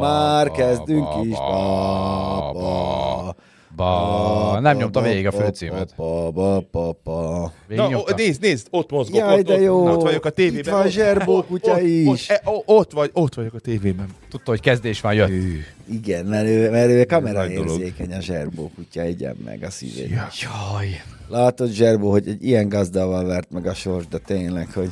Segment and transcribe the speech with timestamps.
[0.00, 1.36] Már kezdünk is.
[1.36, 3.34] Ba, ba,
[3.76, 5.94] Ba, nem nyomta végig a főcímet.
[5.96, 7.52] Ba, ba, ba, ba.
[7.68, 9.18] Na, nézd, nézd, ott mozgok.
[9.18, 9.88] Jaj, ott, de jó.
[9.88, 10.58] Ott vagyok a tévében.
[10.58, 12.28] Itt van Zserbó kutya ott, is.
[12.28, 14.06] Ott, e, ott, vagy, ott vagyok a tévében.
[14.30, 15.30] Tudta, hogy kezdés van, jött.
[15.90, 20.10] Igen, mert ő, mert ő kamera érzékeny a zserbó kutya, egyen meg a szívét.
[20.10, 21.02] Jaj.
[21.28, 24.90] Látod, Zserbó, hogy egy ilyen gazdával vert meg a sors, de tényleg, hogy...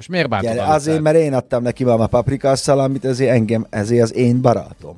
[0.00, 1.12] Most miért bántod Gyere, a azért, Lucát?
[1.12, 4.96] mert én adtam neki valami paprikás szalámit, ezért engem, ezért az én barátom.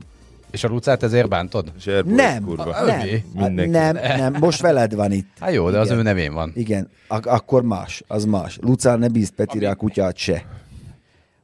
[0.50, 1.72] És a Lucát ezért bántod?
[1.80, 2.62] Zserbó, Nem, kurva.
[2.62, 3.06] a- nem.
[3.34, 3.70] Mindenki.
[3.70, 5.28] nem, nem, most veled van itt.
[5.40, 5.98] Hát jó, de az Igen.
[5.98, 6.52] ő nevén van.
[6.54, 8.58] Igen, ak- akkor más, az más.
[8.60, 10.44] Lucán ne bízd Petire a kutyát se.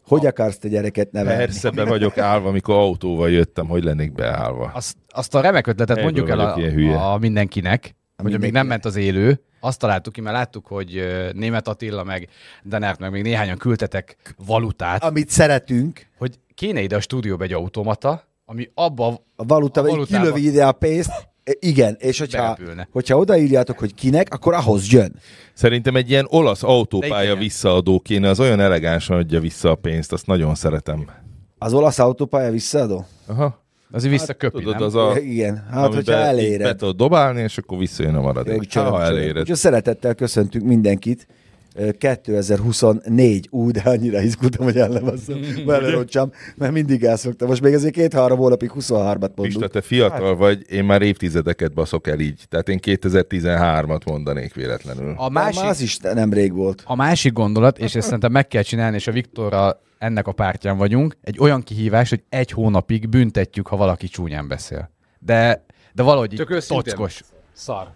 [0.06, 1.38] Hogy akarsz te gyereket nevelni?
[1.44, 4.70] Persze, be vagyok állva, amikor autóval jöttem, hogy lennék beállva.
[4.74, 8.52] Azt, azt a remek ötletet Egyből mondjuk el a, a mindenkinek, hogy amíg mindenkinek.
[8.52, 11.02] nem ment az élő, azt találtuk ki, mert láttuk, hogy
[11.32, 12.28] Német Attila, meg
[12.62, 18.22] Denert, meg még néhányan küldtetek valutát, Amit szeretünk, hogy kéne ide a stúdióba egy automata,
[18.44, 20.22] ami abba a valuta, A vagy valutába.
[20.24, 21.10] kilövi ide a pénzt,
[21.44, 22.88] E, igen, és hogyha, Berepülne.
[22.92, 25.14] hogyha odaírjátok, hogy kinek, akkor ahhoz jön.
[25.54, 30.26] Szerintem egy ilyen olasz autópálya visszaadó kéne, az olyan elegánsan adja vissza a pénzt, azt
[30.26, 31.06] nagyon szeretem.
[31.58, 33.06] Az olasz autópálya visszaadó?
[33.26, 33.64] Aha.
[33.90, 34.82] Azért visszaköpi, Tudod, nem?
[34.82, 35.18] az a...
[35.18, 36.76] Igen, hát hogyha így Be eléred.
[36.76, 38.72] tudod dobálni, és akkor visszajön a maradék.
[38.74, 39.38] Jó, ha eléred.
[39.38, 41.26] Úgyhogy szeretettel köszöntünk mindenkit.
[41.78, 47.48] Ö, 2024, ú, de annyira izgultam, hogy el nem azzal, beleroncsam, mert mindig elszoktam.
[47.48, 49.70] Most még azért két-három hónapig 23-at Pista, mondunk.
[49.70, 52.44] te fiatal vagy, én már évtizedeket baszok el így.
[52.48, 55.14] Tehát én 2013-at mondanék véletlenül.
[55.16, 56.82] A másik, az is nemrég volt.
[56.86, 60.76] a másik gondolat, és ezt szerintem meg kell csinálni, és a Viktorral ennek a pártján
[60.76, 64.90] vagyunk, egy olyan kihívás, hogy egy hónapig büntetjük, ha valaki csúnyán beszél.
[65.18, 66.92] De, de valahogy így Csak őszintén.
[66.92, 67.20] tockos.
[67.52, 67.88] Szar.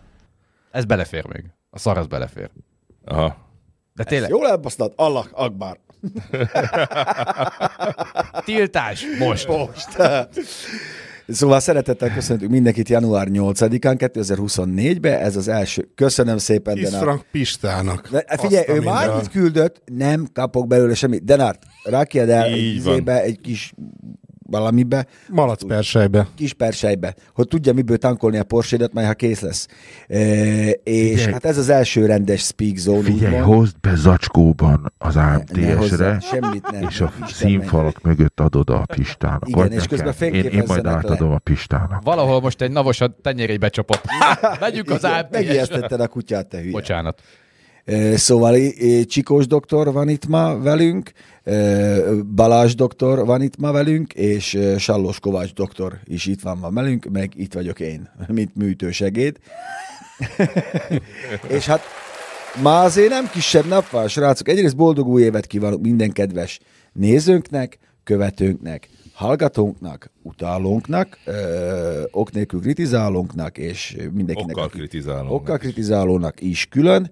[0.71, 1.45] Ez belefér még.
[1.71, 2.51] A szar az belefér.
[3.05, 3.51] Aha.
[3.95, 4.93] De tényleg, Jól elbasztad?
[4.97, 5.79] Allah Akbar.
[8.45, 9.49] tiltás most.
[9.49, 9.97] Most.
[11.29, 15.21] Szóval szeretettel köszöntünk mindenkit január 8-án, 2024-be.
[15.21, 15.89] Ez az első.
[15.95, 17.03] Köszönöm szépen, 10 Denár.
[17.03, 18.09] frank Pistának.
[18.11, 21.25] De, figyelj, ő már itt küldött, nem kapok belőle semmit.
[21.25, 23.73] Denárt, rakjad el egy egy kis
[24.53, 26.27] valamibe, Malac persejbe.
[26.35, 29.69] kis persejbe, hogy tudja miből tankolni a Porsche-dat, majd ha kész lesz.
[30.09, 30.19] E,
[30.71, 31.33] és Figyelj.
[31.33, 33.55] hát ez az első rendes speak zone, Figyelj, úgymond.
[33.57, 35.43] hozd be zacskóban az nem.
[36.89, 39.49] és a Isten színfalak mögött adod a Pistának.
[39.49, 40.91] Igen, Vagy és közben én, én majd fényképezzenek le.
[40.91, 42.03] átadom a Pistának.
[42.03, 44.03] Valahol most egy navos a tenyérébe becsapott.
[44.61, 45.29] Megyünk az APS-re.
[45.31, 46.71] Megijesztetted a kutyát, te hülye.
[46.71, 47.21] Bocsánat.
[48.15, 48.57] Szóval
[49.05, 51.13] Csikós doktor van itt ma velünk,
[52.35, 57.05] Balázs doktor van itt ma velünk, és Sallós Kovács doktor is itt van ma velünk,
[57.13, 59.37] meg itt vagyok én, mint műtősegéd.
[61.57, 61.81] és hát
[62.63, 64.49] ma azért nem kisebb nap van, srácok.
[64.49, 66.61] Egyrészt boldog új évet kívánok minden kedves
[66.93, 76.67] nézőnknek, követőnknek, hallgatónknak, utálónknak, ö, ok nélkül kritizálónknak, és mindenkinek, Okkal kritizálónak Okkal kritizálónak is
[76.71, 77.11] külön.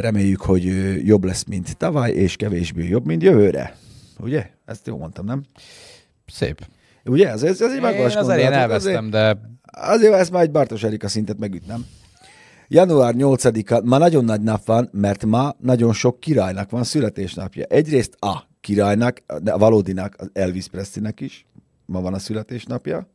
[0.00, 0.64] Reméljük, hogy
[1.06, 3.76] jobb lesz, mint tavaly, és kevésbé jobb, mint jövőre.
[4.18, 4.50] Ugye?
[4.64, 5.42] Ezt jól mondtam, nem?
[6.26, 6.66] Szép.
[7.04, 7.30] Ugye?
[7.30, 8.70] Ez, ez, ez egy magas az elején gondolat.
[8.70, 9.38] elvesztem, de
[9.76, 11.86] Azért, azért ezt már egy Bartos Erika szintet megütnem.
[12.68, 17.64] Január 8-a, ma nagyon nagy nap van, mert ma nagyon sok királynak van születésnapja.
[17.64, 21.46] Egyrészt a királynak, a valódinak, az Elvis Presleynek is,
[21.86, 23.08] ma van a születésnapja,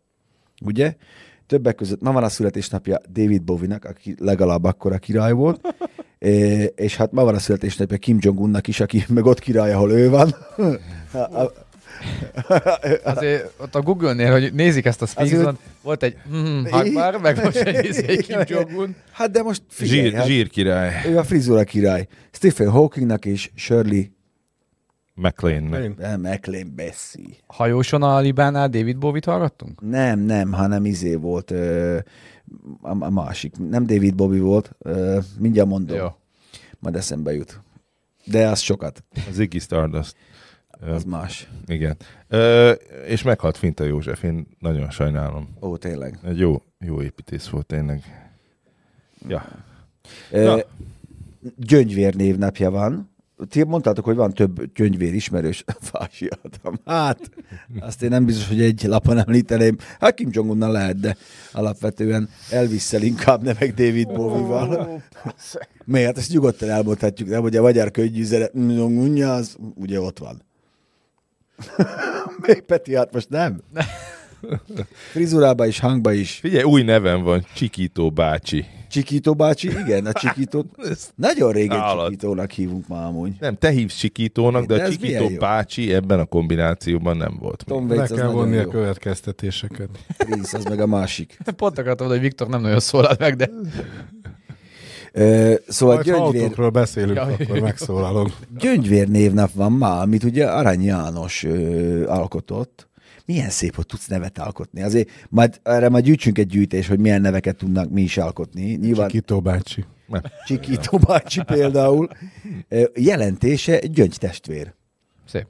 [0.66, 0.96] ugye?
[1.48, 5.76] Többek között ma van a születésnapja David Bowie-nak, aki legalább akkora király volt,
[6.76, 10.10] és hát ma van a születésnapja Kim Jong-unnak is, aki meg ott király, ahol ő
[10.10, 10.36] van.
[13.04, 17.56] Azért ott a Google-nél, hogy nézik ezt a Speakson, volt egy hmm, Akbar, meg most
[17.56, 18.96] egy, izé, Kim Jong-un.
[19.12, 21.04] Hát de most figyelj, Zsír, hát, zsírkirály.
[21.08, 22.08] ő a frizura király.
[22.32, 24.04] Stephen Hawkingnak és Shirley
[25.22, 25.64] McLean.
[25.98, 27.36] nem, McLean Bessie.
[27.48, 29.82] Hajóson a Libánál David Bowie-t hallgattunk?
[29.82, 31.98] Nem, nem, hanem izé volt ö,
[32.82, 33.58] a, a másik.
[33.70, 35.98] Nem David Bobby volt, ö, mindjárt mondom.
[35.98, 36.08] Jó.
[36.80, 37.62] Majd eszembe jut.
[38.26, 40.16] De az sokat, Az Iggy Stardust.
[40.80, 41.50] Ö, az más.
[41.66, 41.98] Igen.
[42.28, 42.72] Ö,
[43.08, 45.50] és meghalt Finta József, én nagyon sajnálom.
[45.62, 46.20] Ó, tényleg.
[46.24, 48.04] Egy jó, jó építész volt tényleg.
[49.28, 49.46] Ja.
[50.32, 50.58] Ö, Na.
[51.56, 53.10] Gyöngyvér névnapja van.
[53.50, 55.64] Ti mondtátok, hogy van több gyöngyvér ismerős.
[55.92, 56.80] Fásiatom.
[56.86, 57.20] Hát,
[57.80, 59.78] azt én nem biztos, hogy egy lapon említeném.
[60.00, 61.16] Hát Kim jong lehet, de
[61.52, 65.02] alapvetően Elvisszel inkább, nem meg David Bowie-val.
[65.86, 66.08] Miért?
[66.08, 67.42] Hát ezt nyugodtan elmondhatjuk, nem?
[67.42, 68.50] Hogy a magyar könyvűzere,
[69.26, 70.42] az ugye ott van.
[72.48, 73.62] Még Peti, hát most nem?
[75.12, 76.32] Frizurába is, hangba is.
[76.32, 78.66] Figyelj, új nevem van, Csikító bácsi.
[78.90, 80.66] Csikító bácsi, igen, a Csikítót.
[81.16, 82.06] Nagyon régen Állat.
[82.06, 83.32] Csikítónak hívunk már amúgy.
[83.40, 87.64] Nem, te hívsz Csikítónak, de, De a Csikító bácsi ebben a kombinációban nem volt.
[87.68, 89.90] Tom Le kell vonni a következtetéseket.
[90.18, 91.38] Prince, az meg a másik.
[91.56, 93.50] Pont akartam, hogy Viktor nem nagyon szólal meg, de
[95.12, 98.30] Ö, szóval Majd ha gyöngyvér, autókról beszélünk, Ja, akkor megszólalok.
[98.60, 102.89] gyöngyvér névnap van ma, amit ugye Arany János ö, alkotott.
[103.30, 104.82] Milyen szép, hogy tudsz nevet alkotni.
[104.82, 108.74] Azért majd, erre majd gyűjtsünk egy gyűjtés, hogy milyen neveket tudnak mi is alkotni.
[108.76, 109.86] Nyilván Kitó bácsi.
[110.46, 112.10] Csikító bácsi például.
[112.96, 114.74] Jelentése gyöngytestvér.
[115.26, 115.48] szép.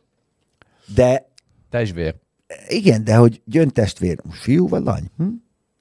[0.95, 1.29] De
[1.69, 2.15] Testvér.
[2.67, 5.09] igen, de hogy gyöngytestvér, most fiú vagy lány?
[5.17, 5.27] Hm?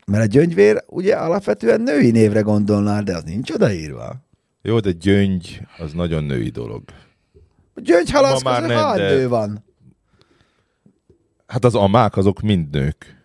[0.07, 4.25] Mert a gyöngyvér ugye alapvetően női névre gondolnál, de az nincs odaírva.
[4.63, 6.83] Jó, de gyöngy az nagyon női dolog.
[7.75, 9.67] A gyöngyhalász nem, hány de- nő van?
[11.49, 13.17] Hát az amák azok mind nők.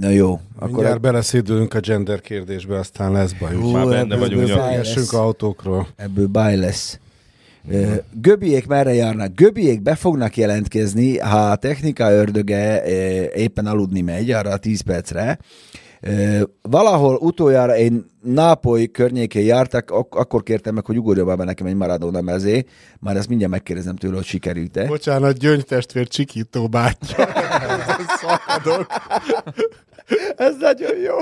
[0.00, 3.54] Na jó, Akkor Mindjárt beleszédülünk a gender kérdésbe, aztán lesz baj.
[3.54, 5.12] Hú, már benne vagyunk lesz.
[5.12, 5.86] autókról.
[5.96, 6.98] Ebből baj lesz.
[7.70, 9.34] Ö, Göbiék merre járnak?
[9.34, 12.84] Göbiék be fognak jelentkezni, ha a technika ördöge
[13.34, 15.38] éppen aludni megy arra a 10 percre.
[16.62, 21.74] Valahol utoljára én Nápoly környékén jártak, ak- akkor kértem meg, hogy ugorja be nekem egy
[21.74, 22.64] Maradona mezé.
[22.98, 24.86] Már ezt mindjárt megkérdezem tőle, hogy sikerült-e.
[24.86, 27.24] Bocsánat, gyöngytestvér Csikító bátyja.
[28.06, 28.86] Szakadok.
[30.36, 31.16] Ez nagyon jó.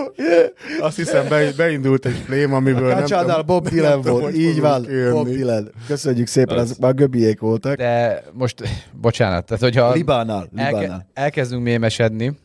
[0.80, 4.60] Azt hiszem, be, beindult egy flém, amiből nem Kacsánál tudom, Bob nem Dylan volt, így
[4.60, 4.86] van.
[5.10, 5.70] Bob Dylan.
[5.86, 7.76] Köszönjük szépen, az már göbiék voltak.
[7.76, 11.06] De most, bocsánat, tehát hogyha Libánál, elke, Libánál.
[11.12, 12.38] elkezdünk mémesedni,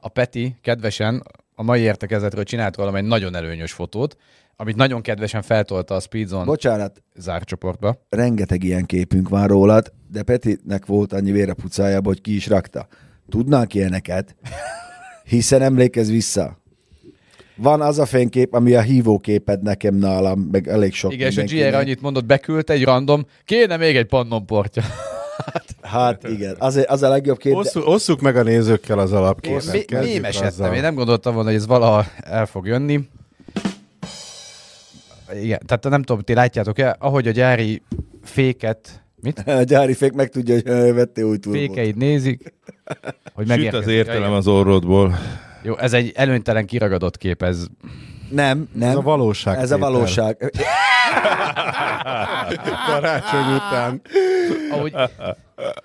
[0.00, 1.22] a Peti kedvesen
[1.54, 4.16] a mai értekezetről csinált rólam egy nagyon előnyös fotót,
[4.56, 7.96] amit nagyon kedvesen feltolta a Speedzone Bocsánat, zárcsoportba.
[8.08, 12.86] rengeteg ilyen képünk van rólad, de Petinek volt annyi vére pucájába, hogy ki is rakta.
[13.28, 14.36] Tudnánk ilyeneket,
[15.24, 16.58] hiszen emlékezz vissza.
[17.56, 21.42] Van az a fénykép, ami a hívóképed nekem nálam, meg elég sok Igen, és a.
[21.42, 24.82] GR annyit mondott, beküldte egy random, kéne még egy pannonportja.
[25.82, 27.52] Hát igen, az, az a legjobb kép.
[27.52, 27.58] De...
[27.58, 29.90] Osszuk, osszuk meg a nézőkkel az alapképet.
[29.90, 30.74] Mémesedtem, azzal.
[30.74, 33.08] én nem gondoltam volna, hogy ez valaha el fog jönni.
[35.42, 37.82] Igen, tehát nem tudom, ti látjátok-e, ahogy a gyári
[38.22, 39.38] féket, mit?
[39.38, 41.60] A gyári fék meg tudja, hogy ö, vettél új turbót.
[41.60, 42.52] Fékeit nézik,
[43.34, 43.86] hogy Süt megérkezik.
[43.86, 45.14] az értelem az orrodból.
[45.62, 47.66] Jó, ez egy előnytelen kiragadott kép, ez
[48.30, 48.88] Nem, nem.
[48.90, 49.58] Ez a valóság.
[49.58, 50.36] Ez a valóság.
[52.86, 54.02] Karácsony után.
[54.70, 54.94] ahogy...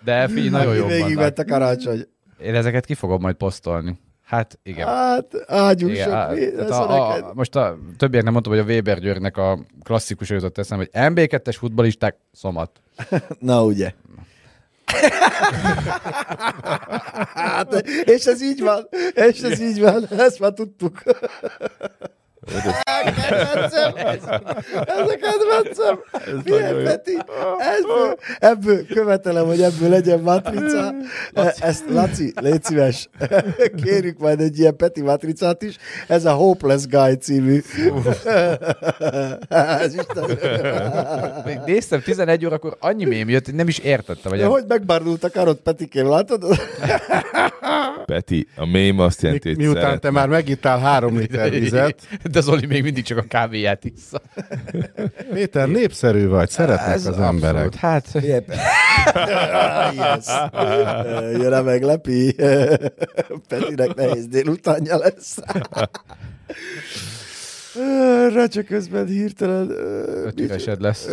[0.03, 1.23] De figyelj, nagyon jó Végig van.
[1.23, 2.07] vett a karácsony.
[2.43, 3.99] Én ezeket ki fogom majd posztolni.
[4.29, 4.87] Hát igen.
[4.87, 8.65] Hát, ágyunk Igen, á, mi- ez a, a, most a többiek nem mondtam, hogy a
[8.65, 12.81] Weber Györgynek a klasszikus jutott eszem, hogy MB2-es futballisták szomat.
[13.39, 13.93] Na ugye.
[17.33, 21.01] hát, és ez így van, és ez így van, ezt már tudtuk.
[23.39, 24.23] Kedvencem, ez,
[24.85, 25.99] ez a kedvencem.
[26.43, 27.17] Milyen Peti?
[27.77, 30.93] Ebből, ebből követelem, hogy ebből legyen matrica.
[31.59, 33.09] Ezt, Laci, légy szíves.
[33.83, 35.75] Kérjük majd egy ilyen Peti matricát is.
[36.07, 37.61] Ez a Hopeless Guy című.
[39.49, 40.37] ez Isten.
[41.45, 44.31] Még néztem 11 órakor, annyi mém jött, hogy nem is értettem.
[44.31, 46.43] Hogy hogy megbárult a karot, Petikém, látod?
[48.09, 50.11] Peti, a mém azt jelenti, Mi, hogy miután te szeretnek.
[50.11, 52.01] már megittál három liter vizet,
[52.31, 54.21] De Zoli még mindig csak a kávéját iszza.
[55.33, 57.29] Péter, népszerű vagy, szeretnek Ez az abszolút.
[57.43, 57.75] emberek.
[57.75, 58.47] Hát, Yep.
[59.95, 60.25] yes.
[61.41, 62.35] Jön a meglepi.
[63.47, 65.37] Petinek nehéz délutánja lesz.
[68.33, 69.69] Rácsa közben hirtelen...
[70.25, 71.09] öt üresed lesz.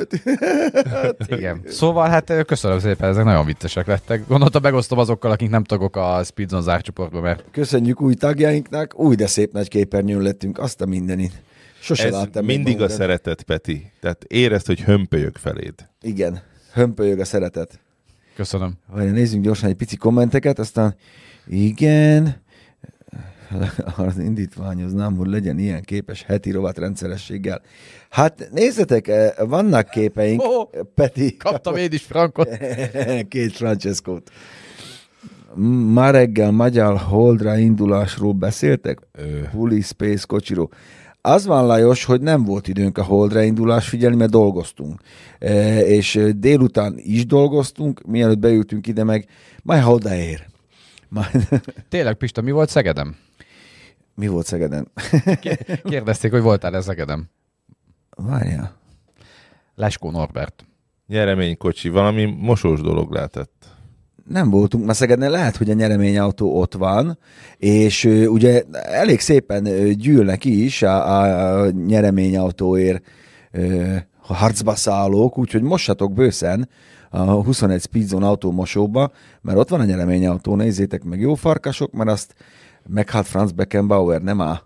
[1.26, 1.62] Igen.
[1.66, 4.26] Szóval hát köszönöm szépen, ezek nagyon viccesek lettek.
[4.26, 9.26] Gondoltam megosztom azokkal, akik nem tagok a Speedzone zárcsoportba, mert Köszönjük új tagjainknak, új, de
[9.26, 11.32] szép nagy képernyőn lettünk, azt a mindenit.
[11.80, 13.92] Sose Ez láttam mindig a szeretet, Peti.
[14.00, 15.74] Tehát érezd, hogy hömpölyög feléd.
[16.02, 16.40] Igen,
[16.72, 17.80] hömpölyög a szeretet.
[18.34, 18.72] köszönöm.
[18.86, 20.94] Várj, nézzünk gyorsan egy pici kommenteket, aztán
[21.46, 22.44] igen,
[24.06, 27.62] az indítványoznám, hogy legyen ilyen képes heti rovat rendszerességgel.
[28.10, 32.48] Hát nézzetek, eh, vannak képeink, Ó, Peti, Kaptam én is frankot.
[33.28, 34.30] két Francescót.
[35.92, 38.98] Ma reggel magyar holdra indulásról beszéltek?
[39.52, 40.68] Huli Space kocsiról.
[41.20, 45.00] Az van, Lajos, hogy nem volt időnk a holdra indulás figyelni, mert dolgoztunk.
[45.38, 49.26] E, és eh, délután is dolgoztunk, mielőtt beültünk ide meg,
[49.62, 50.46] majd odaér.
[51.08, 51.48] Majd,
[51.88, 53.16] Tényleg, Pista, mi volt Szegedem?
[54.16, 54.92] Mi volt Szegeden?
[55.84, 57.28] Kérdezték, hogy voltál-e Szegedem?
[58.16, 58.76] Várjál.
[59.74, 60.64] Leskó Norbert.
[61.06, 63.74] Nyereménykocsi, valami mosós dolog lehetett.
[64.28, 67.18] Nem voltunk, mert Szegednél lehet, hogy a nyereményautó ott van,
[67.56, 73.04] és ugye elég szépen gyűlnek is a, a, a nyereményautóért
[74.26, 76.68] a harcba szállók, úgyhogy mossatok bőszen
[77.10, 82.34] a 21 Speedzone autómosóba, mert ott van a nyereményautó, nézzétek meg, jó farkasok, mert azt
[82.88, 84.60] meghalt Franz Beckenbauer, nem áll.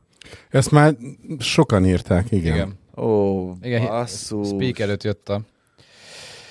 [0.51, 0.97] Ezt már
[1.39, 2.55] sokan írták, igen.
[2.55, 2.79] Igen.
[2.97, 4.49] Ó, Igen, basszus.
[4.49, 5.43] speak előtt jött a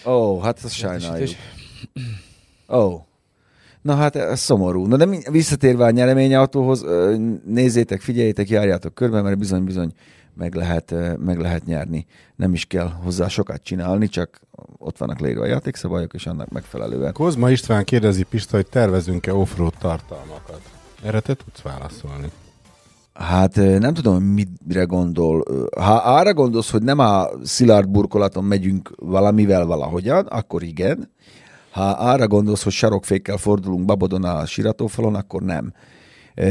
[0.05, 1.29] Ó, hát azt sajnáljuk.
[2.69, 3.01] Ó.
[3.81, 4.85] Na hát ez szomorú.
[4.85, 6.85] Na de visszatérve a nyereményautóhoz,
[7.45, 9.91] nézzétek, figyeljétek, járjátok körbe, mert bizony-bizony
[10.33, 12.05] meg lehet, meg lehet nyerni.
[12.35, 14.41] Nem is kell hozzá sokat csinálni, csak
[14.77, 17.13] ott vannak leírva a játékszabályok, és annak megfelelően.
[17.13, 20.61] Kozma István kérdezi Pista, hogy tervezünk-e offroad tartalmakat.
[21.03, 22.31] Erre te tudsz válaszolni.
[23.13, 25.45] Hát nem tudom, hogy mire gondol.
[25.77, 31.11] Ha arra gondolsz, hogy nem a szilárd burkolaton megyünk valamivel valahogyan, akkor igen.
[31.71, 35.73] Ha arra gondolsz, hogy sarokfékkel fordulunk Babodon a siratófalon, akkor nem.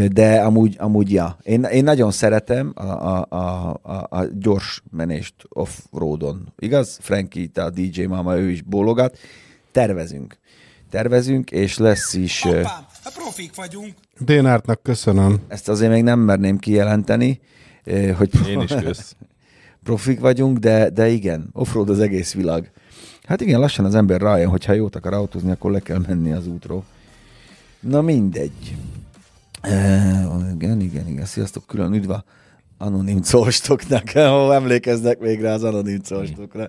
[0.09, 1.37] De amúgy, amúgy ja.
[1.43, 6.52] Én, én nagyon szeretem a, a, a, a, a gyors menést off-roadon.
[6.59, 6.99] Igaz?
[7.00, 9.19] Frankie, a DJ máma, ő is bólogat.
[9.73, 10.38] Tervezünk.
[10.90, 12.45] Tervezünk, és lesz is...
[12.45, 13.95] ö, Apám, hát profik vagyunk.
[14.19, 15.41] Dénártnak köszönöm.
[15.49, 17.41] ezt azért még nem merném kijelenteni,
[17.85, 19.17] eh, hogy Én is kösz.
[19.85, 22.71] profik vagyunk, de, de igen, offroad az egész világ.
[23.23, 26.33] Hát igen, lassan az ember rájön, hogy ha jót akar autózni, akkor le kell menni
[26.33, 26.85] az útról.
[27.81, 28.77] Na mindegy.
[29.61, 31.25] E, igen, igen, igen.
[31.25, 32.25] Sziasztok, külön üdv a
[32.79, 34.15] anonim colstoknak.
[34.61, 36.69] Emlékeznek még rá az anonim colstokra.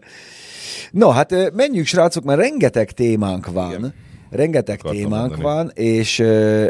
[0.92, 3.70] No, hát ö, menjünk, srácok, mert rengeteg témánk van.
[3.70, 3.94] Igen.
[4.30, 5.42] Rengeteg Akartam témánk mondani.
[5.44, 6.22] van, és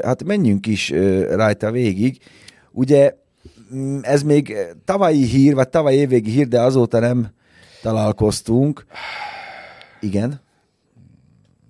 [0.03, 0.89] hát menjünk is
[1.29, 2.17] rajta végig.
[2.71, 3.13] Ugye
[3.75, 7.27] mm, ez még tavalyi hír, vagy tavalyi évvégi hír, de azóta nem
[7.81, 8.85] találkoztunk.
[9.99, 10.41] Igen.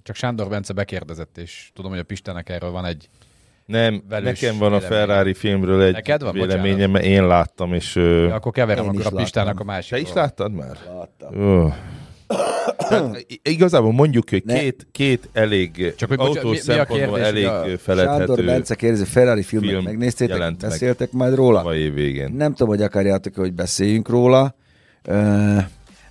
[0.03, 3.10] Csak Sándor Bence bekérdezett, és tudom, hogy a Pistának erről van egy...
[3.65, 5.08] Nem, Velős nekem van a véleményem.
[5.08, 6.34] Ferrari filmről egy Neked van?
[6.34, 7.96] véleményem, mert én láttam, és...
[7.96, 9.69] Ja, akkor keverem Én akkor a Pistának láttam.
[9.69, 9.91] a másik.
[9.91, 10.77] te is láttad már?
[10.96, 11.41] Láttam.
[11.41, 11.67] Ö.
[12.77, 14.59] Hát, igazából mondjuk, hogy Ne.
[14.59, 18.25] két, két elég, Csak hogy autós mi- mi a szempontból kérdés, elég hogy a feledhető
[18.25, 20.69] Sándor Bence kérdezi, Ferrari filmet film megnéztétek, jelent meg.
[20.69, 21.69] beszéltek majd róla?
[21.69, 22.31] végén.
[22.31, 24.55] Nem tudom, hogy akarjátok, hogy beszéljünk róla.
[25.07, 25.57] Uh,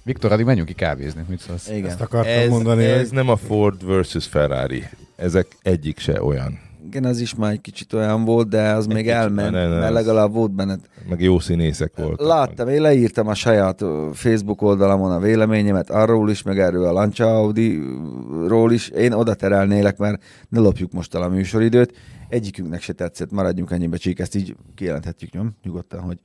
[0.03, 1.25] Viktor, addig menjünk ki kávézni.
[1.29, 1.69] Mit szólsz?
[1.69, 1.91] igen.
[1.91, 4.85] Ezt akartam Ez, mondani, ez hogy nem a Ford versus Ferrari.
[5.17, 6.59] Ezek egyik se olyan.
[6.87, 9.79] Igen, az is már egy kicsit olyan volt, de az még kicsit, elment, ne, ne,
[9.79, 10.77] mert legalább volt benne.
[11.09, 12.27] Meg jó színészek voltak.
[12.27, 17.37] Láttam, én leírtam a saját Facebook oldalamon a véleményemet arról is, meg erről a Lancia
[17.37, 18.89] Audi-ról is.
[18.89, 21.93] Én oda terelnélek, mert ne lopjuk most el a műsoridőt.
[22.29, 25.53] Egyikünknek se tetszett, maradjunk ennyibe csík, ezt így kijelenthetjük, nem?
[25.63, 26.19] Nyugodtan, hogy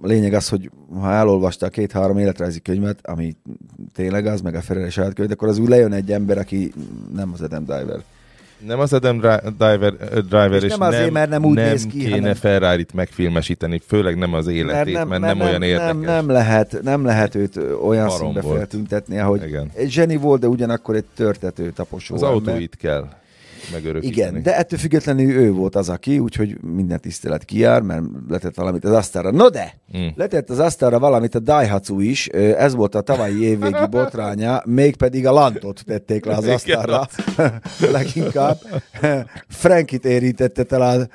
[0.00, 3.36] a lényeg az, hogy ha elolvasta a két-három életrajzi könyvet, ami
[3.92, 6.72] tényleg az, meg a Ferrari saját könyvet, akkor az úgy lejön egy ember, aki
[7.14, 8.02] nem az Adam Driver.
[8.58, 11.86] Nem az Adam Dri- Driver, driver És és, nem azért, mert nem úgy nem néz
[11.86, 15.86] ki, kéne hanem- Ferrari-t megfilmesíteni, főleg nem az életét, mert nem, mert nem, olyan érdekes.
[15.92, 19.70] Nem, nem, lehet, nem lehet őt olyan Barom színbe feltüntetni, ahogy Igen.
[19.74, 22.36] egy zseni volt, de ugyanakkor egy törtető, taposó Az ember.
[22.36, 23.08] autóit kell
[23.72, 24.28] megörökíteni.
[24.28, 28.84] Igen, de ettől függetlenül ő volt az, aki, úgyhogy minden tisztelet kijár, mert letett valamit
[28.84, 29.30] az asztalra.
[29.30, 30.06] No de, Mm.
[30.14, 35.32] letett az asztalra valamit a Daihatsu is, ez volt a tavalyi évvégi botránya, mégpedig a
[35.32, 37.08] Lantot tették le az asztalra,
[37.92, 38.58] leginkább.
[39.48, 41.10] Frankit érintette talán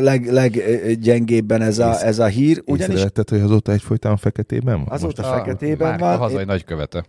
[0.00, 4.88] leg, leggyengébben ez a, ez a hír, ugyanis Észrevetted, hogy azóta egyfolytában feketében van?
[4.88, 6.16] azóta A feketében Márka van.
[6.18, 7.04] hazai nagykövete.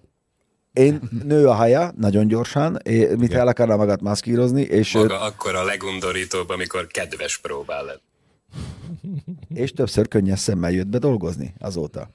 [0.74, 2.78] Én nő a haja, nagyon gyorsan,
[3.18, 8.02] mit el akarna magát maszkírozni, és, Maga akkor a legundorítóbb, amikor kedves próbál lett.
[9.54, 12.10] és többször könnyes szemmel jött be dolgozni azóta.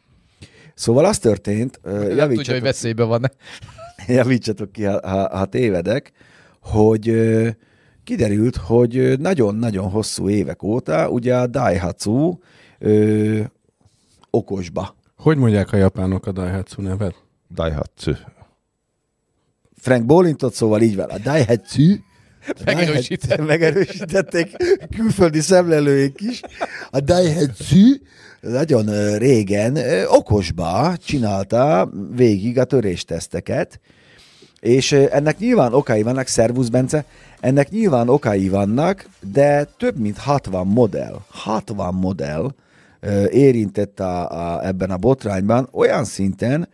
[0.75, 1.81] Szóval az történt,
[2.15, 3.31] Nem tudja, hogy veszélyben van.
[4.07, 6.13] javítsatok ki, ha, ha, ha tévedek,
[6.61, 7.49] hogy ö,
[8.05, 12.39] kiderült, hogy nagyon-nagyon hosszú évek óta ugye a Daihatsu
[12.79, 13.41] ö,
[14.31, 14.95] okosba.
[15.17, 17.15] hogy mondják a japánok a Daihatsu nevet?
[17.55, 18.13] Daihatsu.
[19.85, 21.09] Frank bólintott, szóval így van.
[21.11, 21.93] A Daihatsu
[22.49, 23.29] a Megerősített.
[23.29, 24.57] Daihatsu- megerősítették
[24.97, 26.41] külföldi szemlelőik is.
[26.91, 27.95] A Daihatsu
[28.41, 33.81] nagyon régen okosba csinálta végig a törésteszteket,
[34.61, 37.05] és ennek nyilván okai vannak, Szervusz Bence,
[37.41, 42.55] ennek nyilván okai vannak, de több mint 60 modell, 60 modell
[43.31, 46.69] érintett a, a, ebben a botrányban olyan szinten,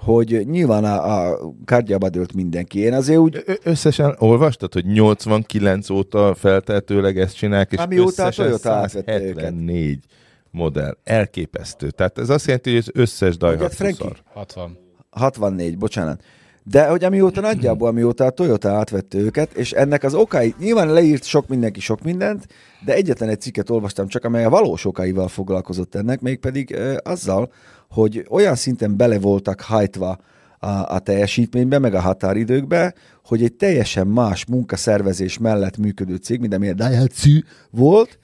[0.00, 2.78] hogy nyilván a, a kártyába dőlt mindenki.
[2.78, 8.44] Én azért úgy, Ö- Összesen olvastad, hogy 89 óta feltehetőleg ezt csinálják, és Amióta összesen
[8.44, 10.04] Toyota átvette 174
[10.50, 10.96] modell.
[11.04, 11.90] Elképesztő.
[11.90, 13.36] Tehát ez azt jelenti, hogy az összes
[13.76, 14.06] Frankie?
[14.06, 14.16] szar.
[14.32, 14.78] 60.
[15.10, 16.22] 64, bocsánat.
[16.70, 21.24] De hogy amióta nagyjából, amióta a Toyota átvette őket, és ennek az okai, nyilván leírt
[21.24, 22.46] sok mindenki sok mindent,
[22.84, 27.52] de egyetlen egy cikket olvastam csak, amely a valós okaival foglalkozott ennek, mégpedig ö, azzal,
[27.90, 30.18] hogy olyan szinten bele voltak hajtva
[30.58, 36.54] a, a teljesítménybe, meg a határidőkbe, hogy egy teljesen más munkaszervezés mellett működő cég, mint
[36.54, 38.18] amilyen Daihatsu volt,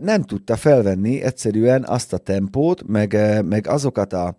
[0.00, 4.36] nem tudta felvenni egyszerűen azt a tempót, meg, meg azokat a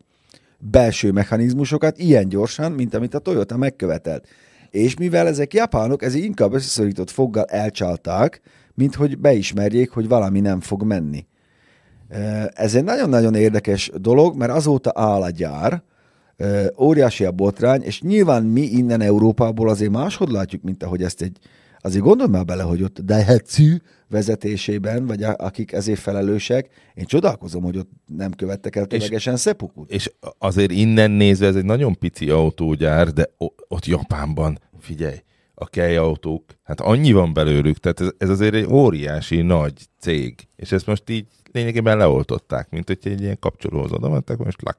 [0.60, 4.28] belső mechanizmusokat ilyen gyorsan, mint amit a Toyota megkövetelt.
[4.70, 8.42] És mivel ezek japánok, ezért inkább összeszorított foggal elcsalták,
[8.74, 11.26] mint hogy beismerjék, hogy valami nem fog menni.
[12.54, 15.84] Ez egy nagyon-nagyon érdekes dolog, mert azóta áll a gyár,
[16.80, 21.38] óriási a botrány, és nyilván mi innen Európából azért máshogy látjuk, mint ahogy ezt egy,
[21.80, 23.78] azért gondolj már bele, hogy ott Daihatsu
[24.10, 29.92] vezetésében, vagy a, akik ezért felelősek, én csodálkozom, hogy ott nem követtek el tömegesen szepukut.
[29.92, 33.30] És azért innen nézve ez egy nagyon pici autógyár, de
[33.68, 35.18] ott Japánban, figyelj,
[35.62, 40.48] a kej autók, hát annyi van belőlük, tehát ez, ez azért egy óriási nagy cég,
[40.56, 44.78] és ezt most így lényegében leoltották, mint hogy egy ilyen kapcsolóhoz oda mentek, most lak.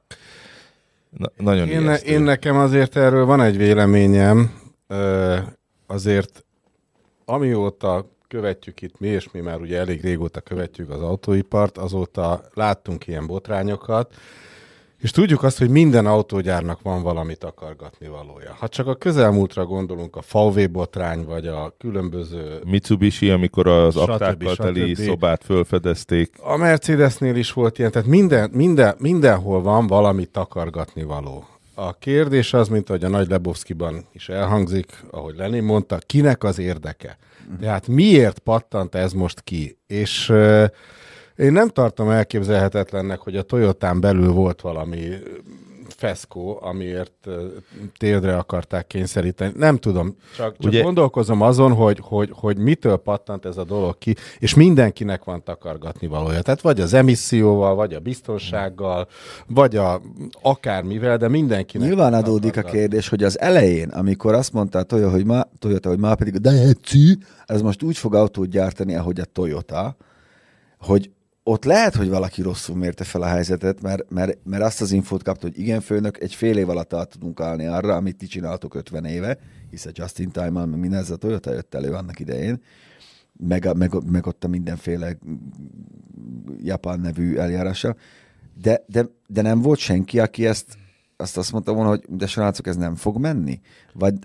[1.17, 2.11] Na, nagyon Én, ijesztő.
[2.11, 5.37] én nekem azért erről van egy véleményem, Ö,
[5.87, 6.45] azért
[7.25, 13.07] amióta követjük itt mi, és mi már ugye elég régóta követjük az autóipart, azóta láttunk
[13.07, 14.13] ilyen botrányokat,
[14.97, 18.55] és tudjuk azt, hogy minden autógyárnak van valami takargatni valója.
[18.59, 24.55] Ha csak a közelmúltra gondolunk, a VW botrány, vagy a különböző Mitsubishi, amikor az aktákkal
[24.55, 31.03] teli szobát fölfedezték, A Mercedesnél is volt ilyen, tehát minden, minden, mindenhol van valami takargatni
[31.03, 31.45] való.
[31.73, 36.59] A kérdés az, mint ahogy a Nagy Lebowski-ban is elhangzik, ahogy Lenin mondta, kinek az
[36.59, 37.17] érdeke?
[37.59, 39.77] Tehát miért pattant ez most ki?
[39.87, 40.69] És euh,
[41.35, 45.09] én nem tartom elképzelhetetlennek, hogy a Toyotán belül volt valami
[46.01, 47.27] feszkó, amiért
[47.97, 49.53] térdre akarták kényszeríteni.
[49.55, 53.97] Nem tudom, csak, csak Ugye- gondolkozom azon, hogy, hogy, hogy mitől pattant ez a dolog
[53.97, 56.41] ki, és mindenkinek van takargatni valója.
[56.41, 59.07] Tehát vagy az emisszióval, vagy a biztonsággal,
[59.47, 60.01] vagy a
[60.41, 65.11] akármivel, de mindenkinek Nyilván adódik a kérdés, hogy az elején, amikor azt mondta a Toyota,
[65.11, 67.13] hogy már, Toyota, hogy már pedig a Daihatsu,
[67.45, 69.95] ez most úgy fog autót gyártani, ahogy a Toyota,
[70.79, 71.11] hogy
[71.43, 75.23] ott lehet, hogy valaki rosszul mérte fel a helyzetet, mert, mert, mert azt az infót
[75.23, 78.75] kapta, hogy igen, főnök, egy fél év alatt át tudunk állni arra, amit ti csináltok
[78.75, 79.37] 50 éve,
[79.69, 82.61] hisz a Just in Time-mal, meg minden ez a Toyota jött elő annak idején,
[83.33, 85.17] meg, meg, meg ott a mindenféle
[86.57, 87.97] japán nevű eljárással,
[88.61, 90.77] de, de, de nem volt senki, aki ezt
[91.17, 93.61] azt azt mondta volna, hogy de srácok, ez nem fog menni?
[93.93, 94.15] Vagy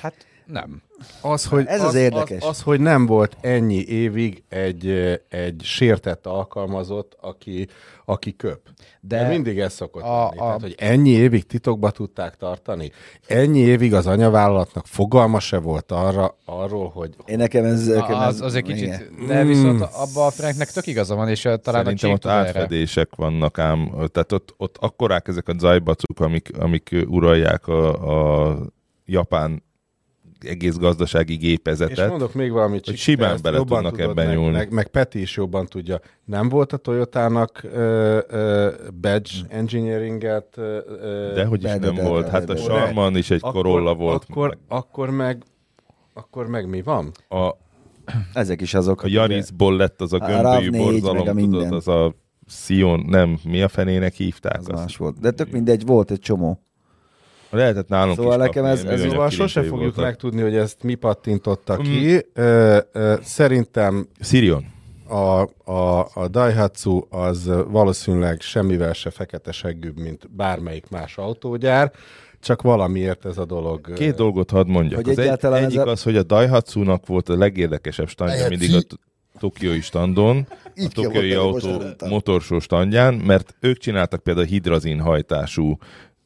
[0.00, 0.82] Hát nem.
[1.20, 2.42] Az, hogy, Ez az érdekes.
[2.42, 4.88] Az, az, hogy nem volt ennyi évig egy,
[5.28, 7.68] egy sértett alkalmazott, aki,
[8.04, 8.60] aki köp.
[9.00, 10.38] De, De mindig ez szokott a- lenni.
[10.38, 12.90] a- Tehát, hogy ennyi évig titokba tudták tartani.
[13.26, 17.86] Ennyi évig az anyavállalatnak fogalma se volt arra, arról, hogy én nekem ez...
[17.86, 19.26] Nekem Az, ez az egy kicsit, igen.
[19.26, 22.40] de viszont abban a Franknek tök igaza van, és talán Szerintem a ott tud erre.
[22.40, 28.58] átfedések vannak ám, tehát ott, ott akkorák ezek a zajbacuk, amik, amik uralják a, a
[29.04, 29.66] japán
[30.40, 32.08] egész gazdasági És gépezetet.
[32.08, 34.56] mondok még valamit, hogy simán te ezt bele jobban tudnak tudod, ebben meg, nyúlni.
[34.56, 36.00] Meg, meg Peti is jobban tudja.
[36.24, 38.70] Nem volt a Toyotának ö, ö,
[39.00, 40.46] badge engineeringet?
[40.56, 42.24] Ö, De hogy is De, nem de, volt.
[42.24, 42.60] de, Hát de, a de.
[42.62, 44.24] Sarman is egy Corolla volt.
[44.28, 45.42] Akkor, meg akkor meg
[46.14, 47.12] akkor meg mi van?
[47.28, 47.50] A,
[48.32, 49.02] Ezek is azok.
[49.02, 52.14] a Yarisból lett az a gömbölyű RAV4 meg a borzalom, tudod, az a
[52.46, 54.80] Sion, nem, mi a fenének hívták Az azt?
[54.82, 55.20] más volt.
[55.20, 56.62] De tök mindegy, volt egy csomó.
[57.50, 60.04] Lehetett nálunk Szóval is nekem kapni, ez- ez Szóval sose fogjuk voltak.
[60.04, 61.82] megtudni, hogy ezt mi pattintotta Mm.
[61.82, 62.26] ki.
[62.34, 64.64] Ö, ö, szerintem Sirion.
[65.08, 65.40] a,
[65.72, 71.92] a, a Daihatsu az valószínűleg semmivel se fekete seggűbb, mint bármelyik más autógyár,
[72.40, 73.92] csak valamiért ez a dolog...
[73.92, 75.04] Két dolgot hadd mondjak.
[75.04, 78.80] Hogy az egy, egyik az, hogy a Daihatsu-nak volt a legérdekesebb standja mindig a
[79.38, 85.78] tokiói standon, a Így tokiói autó motorsó standján, mert ők csináltak például hidrazin hajtású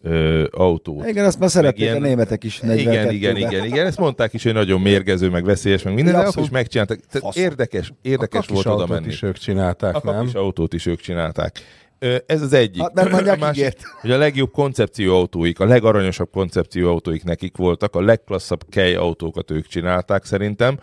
[0.03, 1.07] ö, autót.
[1.07, 2.61] Igen, azt már szerették ilyen- a németek is.
[2.63, 3.13] Igen, 42-ben.
[3.15, 3.87] igen, igen, igen.
[3.87, 6.99] Ezt mondták is, hogy nagyon mérgező, meg veszélyes, meg minden, de akkor is megcsináltak.
[7.11, 7.37] Tehát Fasz.
[7.37, 9.07] érdekes, a érdekes volt oda menni.
[9.07, 10.29] is ők csinálták, A nem?
[10.33, 11.61] autót is ők csinálták.
[12.27, 12.83] Ez az egyik.
[12.83, 13.81] Hát, mert mondják, a másik, ígért.
[14.01, 19.51] hogy a legjobb koncepció autóik, a legaranyosabb koncepció autóik nekik voltak, a legklasszabb kej autókat
[19.51, 20.79] ők csinálták szerintem,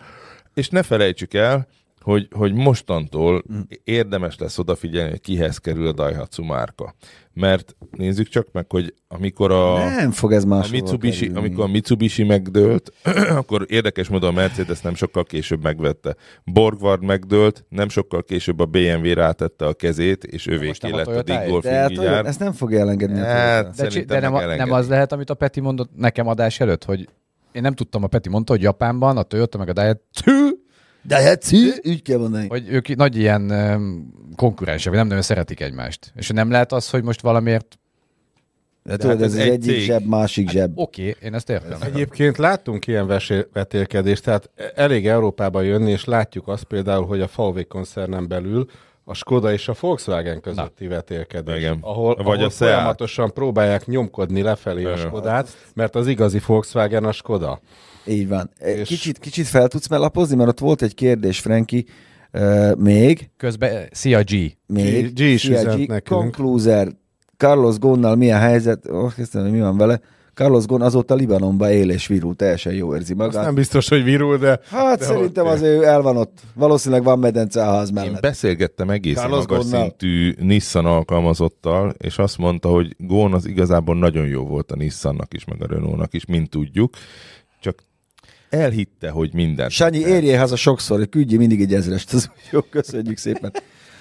[0.54, 1.66] és ne felejtsük el,
[2.10, 3.42] hogy, hogy mostantól
[3.84, 6.94] érdemes lesz odafigyelni, hogy kihez kerül a Daihatsu márka.
[7.32, 9.84] Mert nézzük csak meg, hogy amikor a...
[9.84, 11.46] Nem fog ez A Mitsubishi, kerülni.
[11.46, 12.92] amikor a Mitsubishi megdőlt,
[13.40, 16.16] akkor érdekes módon a Mercedes nem sokkal később megvette.
[16.44, 21.22] Borgward megdőlt, nem sokkal később a BMW rátette a kezét, és a lett a?
[21.22, 22.26] Dick hát Golfing gyár.
[22.26, 23.76] ezt nem fogja elengedni a Hát.
[23.76, 27.08] De, de nem, nem az lehet, amit a Peti mondott nekem adás előtt, hogy
[27.52, 30.32] én nem tudtam, a Peti mondta, hogy Japánban a Toyota meg a Daihatsu,
[31.02, 32.48] De hát szí, úgy kell mondani.
[32.48, 33.52] hogy ők nagy ilyen
[34.36, 36.12] konkurensek, vagy nem nagyon szeretik egymást.
[36.14, 37.78] És nem lehet az, hogy most valamiért,
[38.82, 39.80] De tudod, hát ez ez egy egyik cég.
[39.80, 40.78] zseb, másik zseb.
[40.78, 41.78] oké, okay, én ezt értem.
[41.82, 47.28] Egyébként láttunk ilyen vesé- vetélkedést, tehát elég Európába jönni, és látjuk azt például, hogy a
[47.36, 48.66] VW koncernen belül
[49.10, 51.78] a Skoda és a Volkswagen közötti vetélkedés, Igen.
[51.80, 52.52] ahol, Vagy ahol a Seat.
[52.52, 55.06] folyamatosan próbálják nyomkodni lefelé a Igen.
[55.06, 57.60] Skodát, mert az igazi Volkswagen a Skoda.
[58.06, 58.50] Így van.
[58.58, 61.84] És- Kicsit, kicsit fel tudsz melapozni, mert ott volt egy kérdés, Franki,
[62.32, 64.30] uh, még, Közben, szia G.
[64.66, 66.20] még, G- G is üzent nekünk.
[66.20, 66.88] Concluser,
[67.36, 70.00] Carlos Gonnal milyen helyzet, oh, kezdtem, hogy mi van vele,
[70.40, 73.44] Carlos Gon azóta Libanonba él és virul, teljesen jó érzi Azt magát.
[73.44, 74.60] nem biztos, hogy virul, de...
[74.70, 76.38] Hát de szerintem ott- azért ő el van ott.
[76.54, 78.20] Valószínűleg van medence a ház Én mellett.
[78.20, 79.80] beszélgettem egészen Carlos magas Ghosnnal.
[79.80, 85.34] szintű Nissan alkalmazottal, és azt mondta, hogy Gón az igazából nagyon jó volt a Nissannak
[85.34, 86.94] is, meg a Renaultnak is, mint tudjuk,
[87.60, 87.78] csak
[88.50, 89.68] elhitte, hogy minden.
[89.68, 92.12] Sanyi, érjél haza sokszor, hogy küldjél mindig egy ezrest.
[92.12, 93.52] Az jó, köszönjük szépen.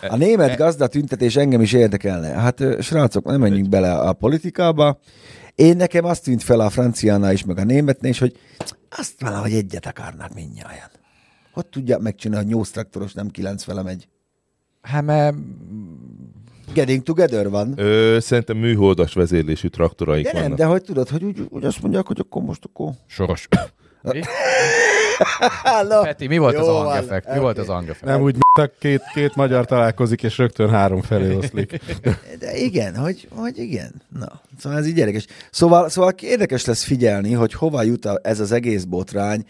[0.09, 2.27] A német gazda tüntetés engem is érdekelne.
[2.27, 4.99] Hát srácok, nem menjünk bele a politikába.
[5.59, 8.37] Én nekem azt tűnt fel a franciánál is, meg a németnél is, hogy
[8.89, 10.89] azt valahogy egyet akarnak mindnyájan.
[11.51, 14.07] Hogy tudják megcsinálni, hogy 8 traktoros, nem 9 vele megy?
[14.81, 15.35] Hát mert
[16.73, 17.73] Getting together van.
[17.79, 20.57] Ö, szerintem műholdas vezérlésű traktoraik De nem, vannak.
[20.57, 22.91] de hogy tudod, hogy úgy, úgy azt mondják, hogy akkor most akkor...
[23.07, 23.47] soros.
[24.01, 24.19] Mi?
[25.87, 27.25] Na, Peti, mi volt jó az hangeffekt?
[27.25, 27.39] Mi oké.
[27.39, 28.05] volt az hangeffekt?
[28.05, 31.79] Nem úgy, mint két, két magyar találkozik, és rögtön három felé oszlik.
[32.39, 33.91] De igen, hogy, hogy igen.
[34.19, 35.25] Na, szóval ez így érdekes.
[35.51, 39.43] Szóval, szóval érdekes lesz figyelni, hogy hova jut a- ez az egész botrány,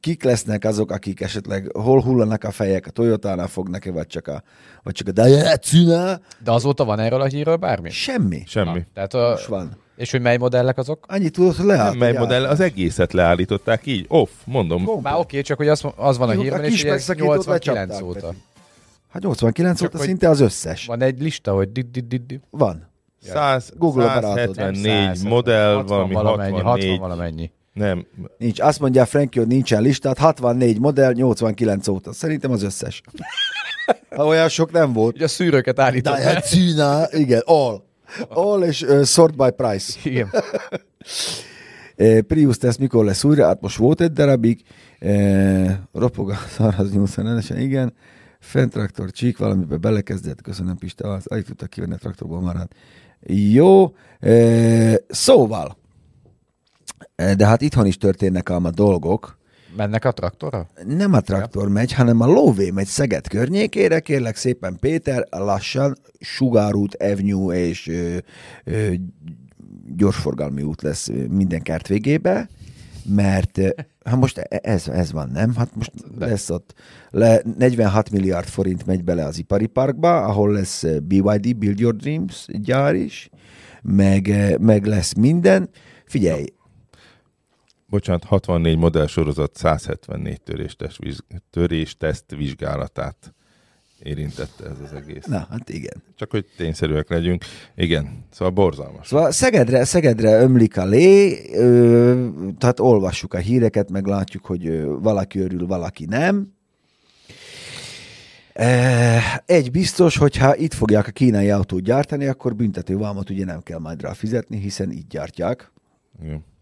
[0.00, 4.42] kik lesznek azok, akik esetleg hol hullanak a fejek, a Toyota-nál fognak-e, vagy csak a,
[4.82, 6.20] vagy csak a Daihatsu-nál?
[6.44, 7.90] De azóta van erről a hírről bármi?
[7.90, 8.42] Semmi.
[8.46, 8.78] Semmi.
[8.78, 9.82] Na, tehát a, Most van.
[9.96, 11.04] És hogy mely modellek azok?
[11.08, 11.90] Annyit tudod, hogy leállt.
[11.90, 14.84] Nem, mely modell, az egészet leállították így, off, mondom.
[14.84, 17.76] Kom- Már oké, csak hogy az, az van a Jó, hírben, kis és megszakítót 89
[17.76, 18.34] lecsapták, óta.
[19.10, 20.86] Hát 89 Csak óta szinte az összes.
[20.86, 22.40] Van egy lista, hogy di, di, di, di.
[22.50, 22.92] Van.
[23.22, 24.38] 100, Google operátor.
[24.38, 27.50] 174 modell, 60 valami valamennyi, 60 64, valamennyi.
[27.72, 28.06] nem,
[28.38, 28.60] Nincs.
[28.60, 30.18] Azt mondja Frankie, hogy nincsen listát.
[30.18, 32.12] 64 modell, 89 óta.
[32.12, 33.00] Szerintem az összes.
[34.16, 35.14] Ha olyan sok nem volt.
[35.14, 36.14] Ugye a szűrőket állított.
[36.14, 37.82] Daihatsu-nál, igen, all.
[38.28, 39.98] All és uh, sort by price.
[40.10, 40.30] Igen.
[41.96, 43.46] Eh, Prius tesz mikor lesz újra?
[43.46, 44.62] Hát most volt egy darabig.
[44.98, 47.94] Eh, ropog a szar, az 80 igen.
[48.40, 50.42] Fent traktor csík, valamiben belekezdett.
[50.42, 52.68] Köszönöm Pista, az alig tudtak kivenni a traktorból már.
[53.26, 53.94] Jó.
[54.20, 55.76] Eh, szóval.
[57.36, 59.38] De hát itthon is történnek ám a dolgok.
[59.76, 60.68] Mennek a traktorra?
[60.86, 66.94] Nem a traktor megy, hanem a lóvé megy Szeged környékére, kérlek szépen Péter, lassan Sugárút,
[66.94, 68.16] Avenue és ö,
[68.64, 68.92] ö,
[69.96, 72.48] gyorsforgalmi út lesz minden kert végébe,
[73.04, 73.60] mert
[74.04, 75.54] hát most e- ez, ez van, nem?
[75.54, 76.26] Hát most De.
[76.26, 76.74] lesz ott
[77.10, 82.46] le 46 milliárd forint megy bele az ipari parkba, ahol lesz BYD, Build Your Dreams
[82.48, 83.30] gyár is,
[83.82, 85.68] meg, meg lesz minden.
[86.04, 86.44] Figyelj,
[87.94, 91.00] bocsánat, 64 modell sorozat 174 töréstest,
[91.50, 93.34] törésteszt vizsgálatát
[94.02, 95.24] érintette ez az egész.
[95.24, 96.02] na, hát igen.
[96.16, 97.44] Csak hogy tényszerűek legyünk.
[97.74, 99.06] Igen, szóval borzalmas.
[99.06, 102.28] Szóval Szegedre, Szegedre ömlik a lé, ö,
[102.58, 106.52] tehát olvassuk a híreket, meg látjuk, hogy valaki örül, valaki nem.
[108.52, 113.62] E, egy biztos, hogyha itt fogják a kínai autót gyártani, akkor büntető vámot ugye nem
[113.62, 115.72] kell majd rá fizetni, hiszen így gyártják.
[116.22, 116.52] Igen.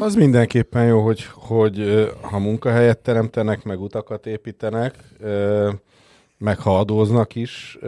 [0.00, 4.94] Az mindenképpen jó, hogy, hogy ha munkahelyet teremtenek, meg utakat építenek,
[6.38, 7.78] meg ha adóznak is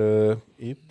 [0.56, 0.86] itt.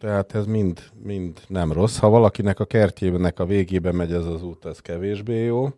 [0.00, 1.98] Tehát ez mind, mind nem rossz.
[1.98, 5.68] Ha valakinek a kertjének a végében megy ez az út, ez kevésbé jó.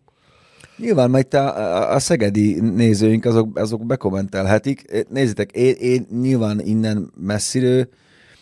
[0.77, 5.05] Nyilván majd a, a, a szegedi nézőink azok, azok bekommentelhetik.
[5.09, 7.87] Nézzétek, én, én nyilván innen messziről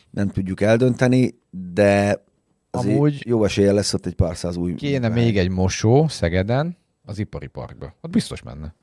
[0.09, 1.39] nem tudjuk eldönteni,
[1.73, 2.25] de
[2.85, 4.75] Amúgy- jó esélye lesz ott egy pár száz új.
[4.75, 7.93] Kéne még egy mosó Szegeden az ipari parkba.
[8.01, 8.75] Ott biztos menne.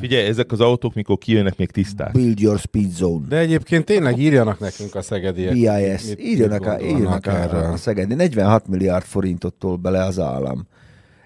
[0.00, 2.12] Figyelj, ezek az autók, mikor kijönnek, még tiszták.
[2.12, 3.26] Build your speed zone.
[3.28, 5.52] De egyébként tényleg írjanak nekünk a szegediek.
[5.52, 7.64] BIS, mit- írjanak, mit írjanak a, erről.
[7.72, 8.14] a Szegedi.
[8.14, 10.66] 46 milliárd forintot tol bele az állam.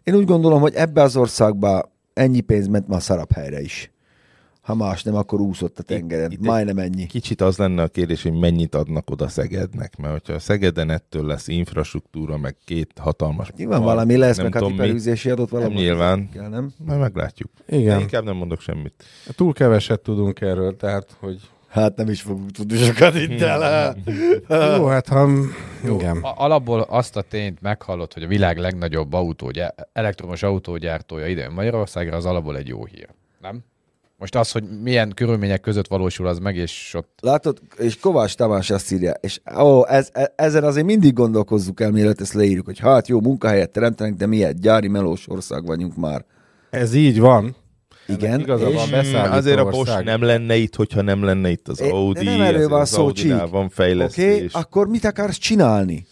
[0.02, 3.92] Én úgy gondolom, hogy ebbe az országba ennyi pénz ment ma a szarab helyre is.
[4.64, 6.30] Ha más nem, akkor úszott a tengeren.
[6.30, 7.06] itt- Majdnem ennyi.
[7.06, 11.26] Kicsit az lenne a kérdés, hogy mennyit adnak oda Szegednek, mert hogyha a Szegeden ettől
[11.26, 13.50] lesz infrastruktúra, meg két hatalmas...
[13.56, 15.72] Nyilván valami lesz, nem meg hát hiperűzési adott valami.
[15.74, 16.28] Nem nyilván.
[16.32, 16.72] Kell, nem?
[16.86, 17.50] Majd meglátjuk.
[17.66, 18.00] De Igen.
[18.00, 19.04] inkább nem mondok semmit.
[19.36, 21.40] Túl keveset tudunk erről, tehát, hogy...
[21.68, 23.96] Hát nem is fogunk tudni sokat itt el.
[24.78, 25.28] Jó, hát ha...
[25.84, 26.16] Igen.
[26.16, 31.52] A- Alapból azt a tényt meghallott, hogy a világ legnagyobb autógyár, elektromos autógyártója ide jön
[31.52, 33.08] Magyarországra, az alapból egy jó hír.
[33.40, 33.64] Nem?
[34.24, 38.70] Most az, hogy milyen körülmények között valósul az meg, és ott Látod, és Kovács Tamás
[38.70, 42.78] azt írja, és ó, ez, e- ezen azért mindig gondolkozzuk el, mielőtt ezt leírjuk, hogy
[42.78, 46.24] hát jó, munkahelyet teremtenek, de mi egy gyári melós ország vagyunk már.
[46.70, 47.56] Ez így van.
[48.06, 49.64] Igen, igaza és van, azért a.
[49.64, 52.24] Bosch nem lenne itt, hogyha nem lenne itt az É, de Audi.
[52.24, 53.10] nem erről van az szó,
[53.50, 54.34] van Oké, fejlesztés.
[54.34, 56.06] okay, akkor mit akarsz csinálni?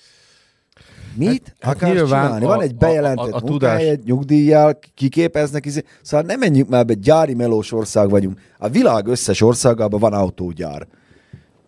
[1.17, 2.45] Mit hát akarsz nyilván csinálni?
[2.45, 5.83] a- Van egy a- bejelentett a- a munkahelyed, nyugdíjjal, kiképeznek, izé.
[6.03, 8.41] szóval nem menjünk már be, gyári melós ország vagyunk.
[8.59, 10.87] A világ összes országában van autógyár.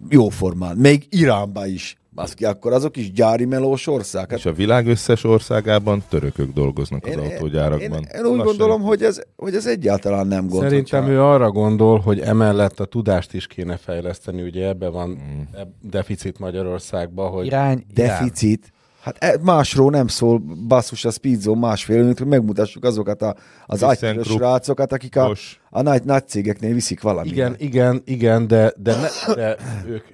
[0.09, 0.77] Jóformán.
[0.77, 1.97] Még Iránban is.
[2.15, 4.31] Baszki, akkor azok is gyári melós ország.
[4.31, 7.81] Hát És a világ összes országában törökök dolgoznak az én, autógyárakban.
[7.81, 8.45] én, én úgy Lassan.
[8.45, 10.63] gondolom, hogy ez, hogy ez egyáltalán nem gond.
[10.63, 15.59] Szerintem ő arra gondol, hogy emellett a tudást is kéne fejleszteni, ugye ebbe van Mm.
[15.61, 18.09] ebb deficit Magyarországban, hogy irány, irány.
[18.09, 18.73] deficit.
[19.05, 20.39] Hát e- másról nem szól,
[20.69, 23.35] basszus, a Speedzone másfél hogy megmutassuk azokat a,
[23.67, 25.35] az agykörös rácokat, akik a,
[25.71, 27.33] a nagy, nagy cégeknél viszik valamit.
[27.33, 30.05] igen, igen, igen, de, de, ne, de ők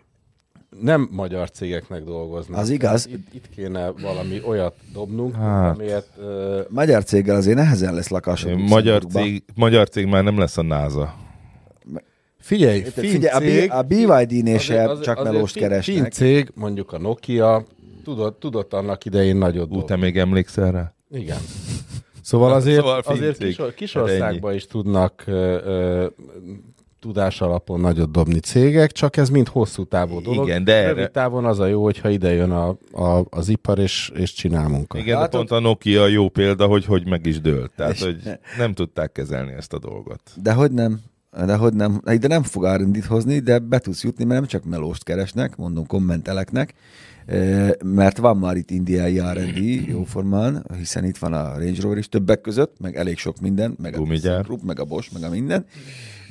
[0.80, 2.58] nem magyar cégeknek dolgoznak.
[2.58, 3.06] Az igaz.
[3.06, 5.74] Itt, itt kéne valami olyat dobnunk, Hát.
[5.74, 8.44] amilyet uh, Magyar céggel azért nehezen lesz lakás.
[8.44, 11.14] a Magyar cég, magyar cég már nem lesz a NASA.
[12.38, 13.04] Figyelj, Érted?
[13.04, 16.12] Figyelj, a, cég, B- a BYD-nél csak azért melóst keresnek.
[16.12, 17.64] cég, mondjuk a Nokia,
[18.14, 20.94] tudott, tudott annak idején nagyot Ú, te még emlékszel rá?
[21.10, 21.38] Igen.
[22.22, 26.06] Szóval azért, Szóval azért kis, Hát kisországban is tudnak ö, ö,
[27.00, 30.46] tudás alapon nagyot dobni cégek, csak ez mind hosszú távú dolog.
[30.46, 33.78] Igen, de erre- Rövid távon az a jó, hogyha ide jön a, a, az ipar
[33.78, 35.02] és, és csinál munkát.
[35.02, 35.38] Igen, de Látod?
[35.46, 37.72] pont a Nokia jó példa, hogy hogy meg is dőlt.
[37.76, 38.16] Tehát, hogy
[38.58, 40.20] nem tudták kezelni ezt a dolgot.
[40.42, 41.00] De hogy nem?
[41.46, 42.00] De hogy nem?
[42.04, 45.86] De nem fog árindít hozni, de be tudsz jutni, mert nem csak melóst keresnek, mondom
[45.86, 46.74] kommenteleknek,
[47.84, 52.40] mert van már itt indiai R&D jóformán, hiszen itt van a Range Rover is többek
[52.40, 54.02] között, meg elég sok minden, meg a.
[54.02, 55.64] ThyssenKrupp, meg a Bosch, meg a minden.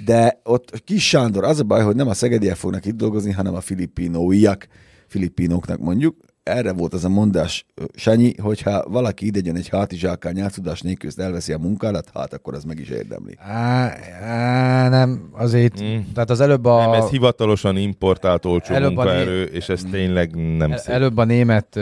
[0.06, 3.56] De ott Kis Sándor, az a baj, hogy nem a szegediek fognak itt dolgozni, hanem
[3.56, 4.68] a filippinóiak,
[5.08, 6.16] filippinóknak mondjuk.
[6.50, 11.54] Erre volt az a mondás, Sanyi, hogyha valaki ide jön egy hátizsákkal nyelvtudás nélkül, elveszi
[11.54, 13.36] a munkádat, hát akkor az meg is érdemli.
[13.40, 16.00] Á, á, nem, azért, Mm.
[16.14, 16.80] tehát az előbb a...
[16.80, 20.94] Nem, ez hivatalosan importált olcsó Előbb a munkaerő, és ez tényleg nem El- szép.
[20.94, 21.80] Előbb a német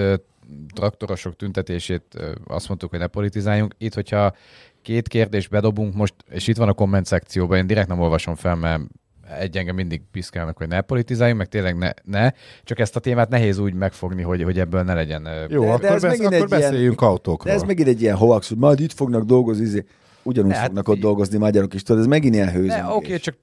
[0.73, 2.03] traktorosok tüntetését
[2.47, 3.75] azt mondtuk, hogy ne politizáljunk.
[3.77, 4.33] Itt, hogyha
[4.81, 8.55] két kérdést bedobunk most, és itt van a komment szekcióban, én direkt nem olvasom fel,
[8.55, 8.81] mert
[9.39, 12.31] egy engem mindig piszkálnak, hogy ne politizáljunk, meg tényleg ne, ne.
[12.63, 15.27] Csak ezt a témát nehéz úgy megfogni, hogy, hogy ebből ne legyen...
[15.49, 17.53] Jó, De- de akkor, ez besz, akkor egy ilyen- beszéljünk autókról.
[17.53, 19.85] De ez megint egy ilyen hoax, hogy majd itt fognak dolgozni, izé.
[20.23, 22.83] ugyanúgy De hát fognak ott fi- dolgozni magyarok is, tudod, ez megint ilyen Ne, hőzöngés.
[22.89, 23.35] oké, csak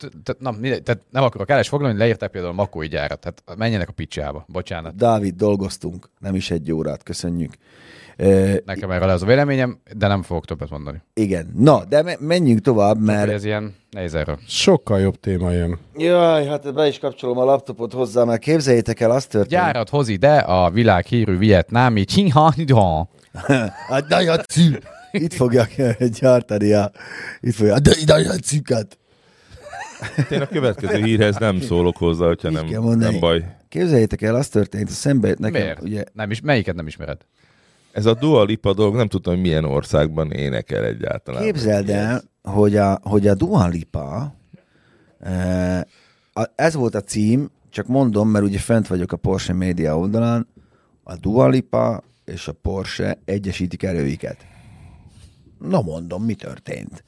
[0.60, 3.92] mindegy, tehát nem akarok el is foglalni, leírták például a Makói gyárat, tehát menjenek a
[3.92, 4.96] picsába, bocsánat.
[4.96, 7.52] Dávid, dolgoztunk, nem is egy órát, köszönjük.
[8.64, 11.02] Nekem erről ez a véleményem, de nem fogok többet mondani.
[11.14, 14.38] igen, na, de me- menjünk tovább, Mert ez ilyen nehéz erről.
[14.46, 15.78] Sokkal jobb téma jön.
[15.96, 19.50] Jaj, hát be is kapcsolom a laptopot hozzá, mert képzeljétek el, azt történt.
[19.50, 23.08] Gyárat hoz ide a világ hírű vietnámi Csingha Nidha.
[23.88, 24.62] A Daihatsu.
[25.12, 26.90] Itt fogják gyártani a...
[27.40, 28.98] Itt fogják a Daihatsu-kat.
[30.30, 32.66] Én a következő hírhez nem szólok hozzá, hogyha nem,
[32.98, 33.44] nem baj.
[33.68, 35.82] Képzeljétek el, az történt, szembe jött nekem, Miért?
[35.82, 37.18] ugye, Nem is, melyiket nem ismered?
[37.94, 41.42] Ez a Dua Lipa dolog, nem tudom, hogy milyen országban énekel egyáltalán.
[41.42, 44.34] Képzeld el, hogy a, hogy a Dua Lipa,
[46.32, 50.46] a- ez volt a cím, csak mondom, mert ugye fent vagyok a Porsche média oldalán,
[51.02, 54.36] a Dua Lipa és a Porsche egyesítik erőiket.
[55.58, 57.04] Na mondom, mi történt?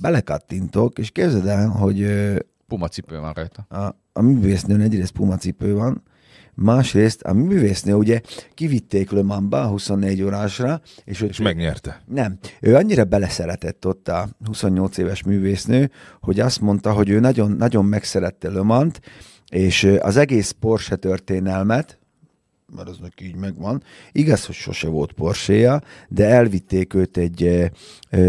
[0.00, 2.06] Belekattintok, és képzeld el, hogy
[2.66, 3.66] Puma cipő van rajta.
[3.68, 6.02] a, a művésznőn egyrészt Puma cipő van,
[6.60, 8.20] másrészt a művésznő ugye
[8.54, 12.02] kivitték Le Mans-ba 24 órásra, és, És megnyerte.
[12.06, 12.38] nem.
[12.60, 17.84] Ő annyira beleszeretett ott a 28 éves művésznő, hogy azt mondta, hogy ő nagyon, nagyon
[17.84, 19.00] megszerette Le Mans-t,
[19.50, 21.98] és az egész Porsche történelmet,
[22.76, 23.82] mert az neki így megvan.
[24.12, 27.70] Igaz, hogy sose volt porsche de elvitték őt egy,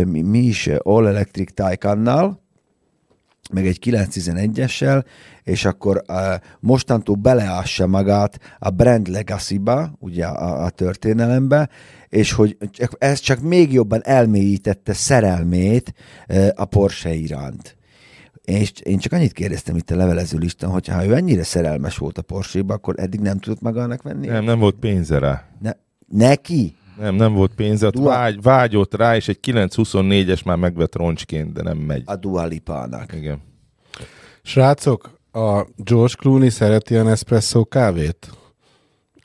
[0.06, 2.42] mi, is, All Electric Taycannal,
[3.54, 5.04] meg egy 911-essel,
[5.44, 6.16] és akkor uh,
[6.60, 11.70] mostantól beleássa magát a brand legacy-ba, ugye a, a történelembe,
[12.10, 12.58] és hogy
[12.98, 15.94] ez csak még jobban elmélyítette szerelmét
[16.30, 17.76] uh, a Porsche iránt.
[18.44, 22.18] És én csak annyit kérdeztem itt a levelező listán, hogy ha ő ennyire szerelmes volt
[22.18, 24.28] a Porsche-ba, akkor eddig nem tudott magának venni?
[24.28, 25.44] Nem, nem volt pénze rá.
[25.60, 25.72] Ne,
[26.08, 26.76] neki?
[26.98, 31.62] Nem, nem volt pénze, Dua- vágy, vágyott rá, és egy 924-es már megvett roncsként, de
[31.62, 32.04] nem megy.
[32.06, 33.14] A Dua Lipának.
[33.14, 33.42] Igen.
[34.44, 38.30] Srácok, a George Clooney szereti a Nespresso kávét?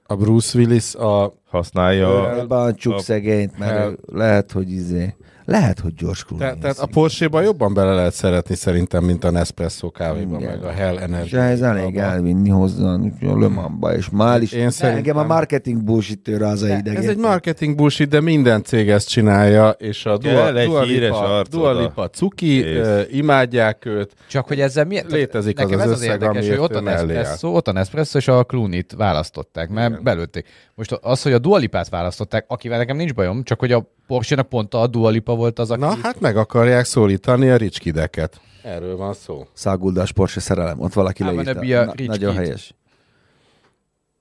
[0.07, 1.33] A Bruce Willis a...
[1.49, 2.31] Használja.
[2.31, 5.15] Elbántsuk a- szegényt, mert ő lehet, hogy izé,
[5.47, 6.49] lehet, hogy George Clooney.
[6.49, 10.51] Te, tehát a Porsche-ban jobban bele lehet szeretni szerintem, mint a Nespresso kávéban, Igen.
[10.59, 11.35] meg a Hell És Energy.
[11.37, 12.85] ez elég elvinni hozzá
[13.21, 14.53] a Le Mans-ba, és már is.
[14.53, 17.09] Én szerintem- Engem a marketing bullshit ráz a Ez idegen.
[17.09, 21.81] egy marketing bullshit, de minden cég ezt csinálja, és a Dua, Dua, Lipa, Dua.
[21.81, 24.13] Lipa cuki, ö, imádják őt.
[24.29, 25.11] Csak hogy ezzel miért?
[25.11, 28.19] Létezik az Nekem az ez az összeg, érdekes, hogy ott a Nespresso, ott a Nespresso
[28.19, 30.47] és a Clooney-t választották, mert belőtték.
[30.77, 34.75] Most az, hogy a Dualipát választották, akivel nekem nincs bajom, csak hogy a Porsche-nak pont
[34.75, 35.81] a Dualipa volt az, aki...
[35.81, 38.41] Na, hát meg akarják szólítani a rich kideket.
[38.63, 39.47] Erről van szó.
[39.53, 41.85] Száguldás Porsche szerelem, ott valaki wanna leírta.
[41.85, 42.75] Na, nagyon helyes.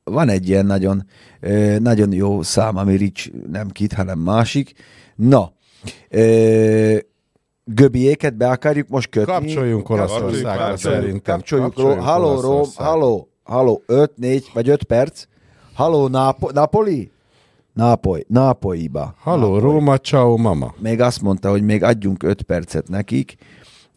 [0.04, 1.06] Van egy ilyen nagyon,
[1.80, 4.74] nagyon jó szám, ami Rich nem kit, hanem másik.
[5.16, 5.54] Na,
[7.64, 9.32] göbiéket be akarjuk most kötni.
[9.34, 11.36] Kapcsoljunk Olaszországra Kapcsoljuk, szerintem.
[11.38, 15.24] Kapcsoljunk Ró- Halló, Róm, halló, halló, 5, 4 vagy 5 perc.
[15.76, 17.12] Halló, Nápo- Napoli?
[17.74, 19.14] Nápoly, Nápolyba.
[19.20, 20.74] Halló, Róma, ciao, mama.
[20.78, 23.36] Még azt mondta, hogy még adjunk 5 percet nekik.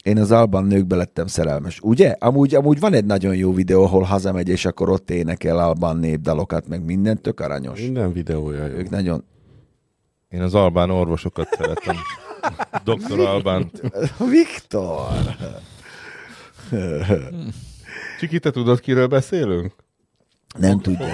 [0.03, 1.81] Én az albán nőkbe lettem szerelmes.
[1.83, 2.17] Ugye?
[2.19, 6.69] Amúgy, amúgy van egy nagyon jó videó, ahol hazamegy, és akkor ott énekel albán népdalokat,
[6.69, 7.81] meg mindent, tök aranyos.
[7.81, 8.75] Minden videója jó.
[8.75, 9.25] Ők nagyon...
[10.29, 11.97] Én az albán orvosokat szeretem.
[12.85, 13.21] Dr.
[13.21, 13.71] Albán.
[14.31, 15.09] Viktor!
[18.21, 19.75] Csiki, te tudod, kiről beszélünk?
[20.57, 21.07] Nem tudja.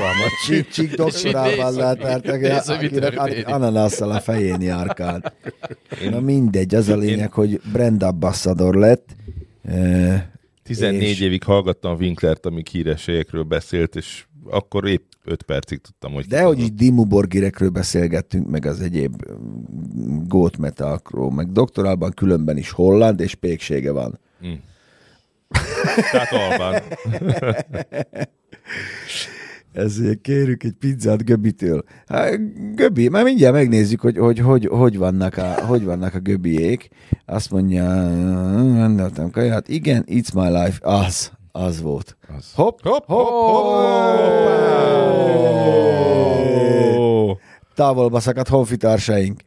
[0.46, 1.96] Csík, csík doktorával
[2.80, 5.32] mi akinek ananásszal a fején járkál.
[6.10, 9.16] Na mindegy, az a lényeg, hogy brand ambassador lett.
[9.62, 10.24] Eh,
[10.62, 16.26] 14 És- évig hallgattam Winklert, amíg hírességekről beszélt, és akkor épp 5 percig tudtam, hogy...
[16.26, 22.56] De hogy így Dimmu Borgirekről beszélgettünk, meg az egyéb mm, gót metalkról, meg doktorálban különben
[22.56, 24.18] is holland, és péksége van.
[26.12, 26.82] Tehát Albán.
[29.72, 31.84] Ezért kérjük egy pizzát Göbitől.
[32.06, 32.38] Hát,
[32.74, 36.88] Göbi, már mindjárt megnézzük, hogy hogy, hogy, hogy, vannak, a, hogy vannak a Göbiék.
[37.26, 37.82] Azt mondja,
[38.76, 39.68] rendeltem kaját.
[39.68, 40.78] Igen, it's my life.
[40.80, 42.16] Az, az volt.
[42.36, 42.52] Az.
[42.54, 43.74] Hopp, hopp, hopp, hopp.
[47.74, 49.40] Távolba szakadt honfitársaink.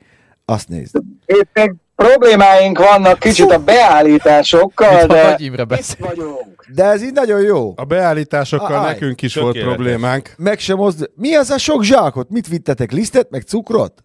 [0.45, 1.01] Azt nézd.
[1.25, 6.05] Még problémáink vannak kicsit a beállításokkal, Mintha de Imre beszél.
[6.07, 6.65] vagyunk.
[6.73, 7.73] De ez így nagyon jó.
[7.75, 9.75] A beállításokkal Aj, nekünk is volt tökéletes.
[9.75, 10.33] problémánk.
[10.37, 11.09] Meg sem mozd...
[11.15, 12.29] Mi az a sok zsákot?
[12.29, 12.91] Mit vittetek?
[12.91, 14.03] Lisztet, meg cukrot?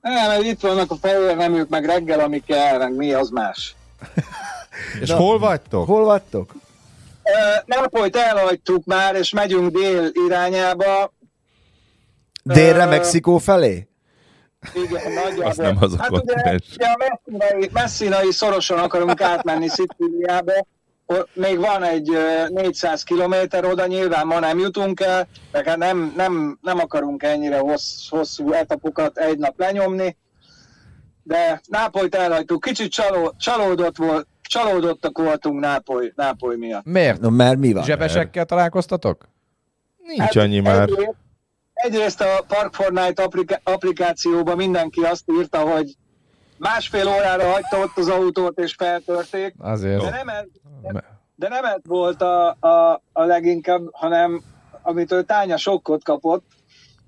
[0.00, 3.74] Nem, mert itt vannak a fehér neműk, meg reggel, ami kell, meg mi az más.
[5.00, 5.16] És Na.
[5.16, 5.86] hol vagytok?
[5.86, 6.52] Hol vagytok?
[7.66, 11.12] Nápolyt elhagytuk már, és megyünk dél irányába.
[12.42, 13.88] Délre, Ö, Mexikó felé?
[14.74, 15.44] Igen, nagyjából.
[15.44, 20.66] Az nem az a hát ugye, ugye a messzinai, messzinai szorosan akarunk átmenni Szicíliába.
[21.32, 26.12] Még van egy ö, 400 kilométer oda, nyilván ma nem jutunk el, de hát nem,
[26.16, 30.16] nem, nem akarunk ennyire hossz, hosszú etapokat egy nap lenyomni.
[31.22, 36.84] De Nápolyt elhagytuk, kicsit csaló, csalódott volt, csalódottak voltunk Nápoly, Nápoly miatt.
[36.84, 37.20] Miért?
[37.20, 37.84] No, mert mi van?
[37.84, 39.28] Zsebesekkel találkoztatok?
[40.06, 40.82] Nincs annyi már.
[40.82, 41.14] Egyrészt,
[41.84, 45.94] egyrészt a Park Fortnite applika- applikációban mindenki azt írta, hogy
[46.58, 50.02] másfél órára hagyta ott az autót és feltörték, Azért.
[50.02, 50.44] de nem ez,
[51.34, 54.42] de nem ez volt a, a, a leginkább, hanem
[54.82, 56.44] amitől Tánya sokkot kapott,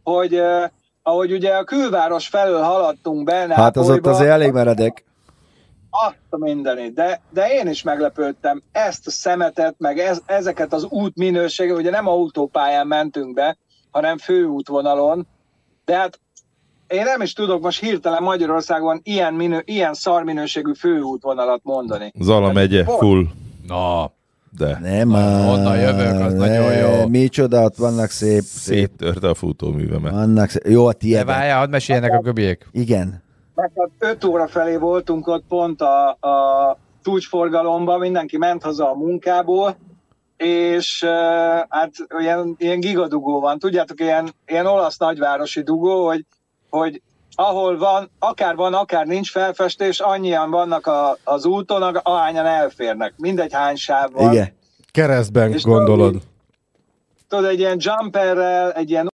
[0.03, 0.65] hogy uh,
[1.03, 5.05] ahogy ugye a külváros felől haladtunk be Hát az ott azért elég meredek.
[5.91, 10.85] azt a mindenit, de, de én is meglepődtem ezt a szemetet, meg ez, ezeket az
[10.85, 13.57] útminőséget, ugye nem autópályán mentünk be,
[13.97, 15.27] hanem főútvonalon,
[15.85, 16.21] de hát
[16.87, 22.13] én nem is tudok most hirtelen Magyarországon ilyen, minő, ilyen szarminőségű főútvonalat mondani.
[22.21, 23.25] Zala megye, full.
[23.67, 24.11] Na,
[24.59, 25.49] De Nem már.
[25.49, 27.07] Onnan jövök, az nagyon jó.
[27.09, 28.75] Micsoda, ott vannak szép, szép.
[28.77, 30.13] széttörte a futóművemet.
[30.13, 30.67] Vannak szép.
[30.67, 31.25] Jó, a de tiéd.
[31.25, 32.69] várjál, hadd meséljenek a göbiek.
[32.73, 33.23] Igen.
[33.55, 39.77] Mert 5 óra felé voltunk ott pont a, a csúcsforgalomban, mindenki ment haza a munkából,
[40.37, 41.05] és
[41.69, 43.59] hát ilyen, ilyen gigadugó van.
[43.59, 46.25] Tudjátok, ilyen, ilyen olasz nagyvárosi dugó, hogy,
[46.71, 47.03] hogy
[47.35, 53.15] ahol van, akár van, akár nincs felfestés, annyian vannak a, az úton, ahányan elférnek.
[53.17, 54.33] Mindegy hány sáv van.
[54.33, 54.55] Igen.
[54.91, 56.11] Keresztben És gondolod.
[56.11, 56.23] tudod,
[57.29, 59.09] Tudod, egy ilyen jumperrel, egy ilyen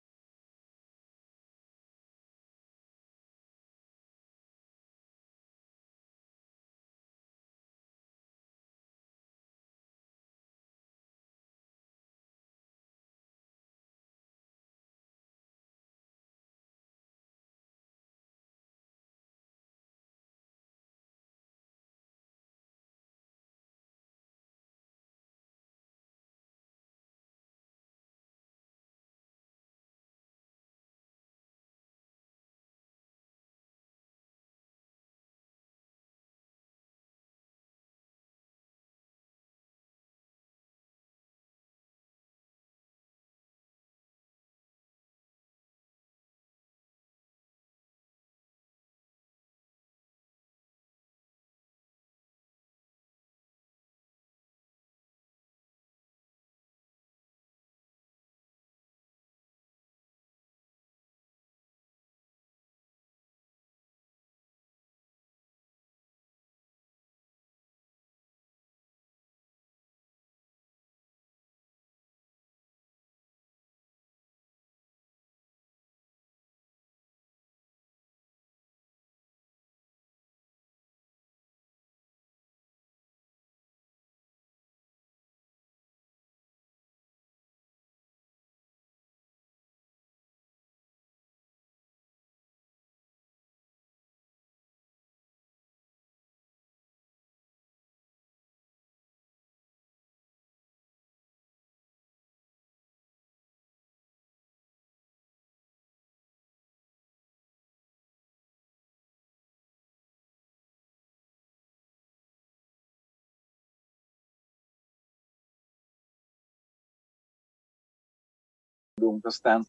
[119.02, 119.66] tudunk, aztán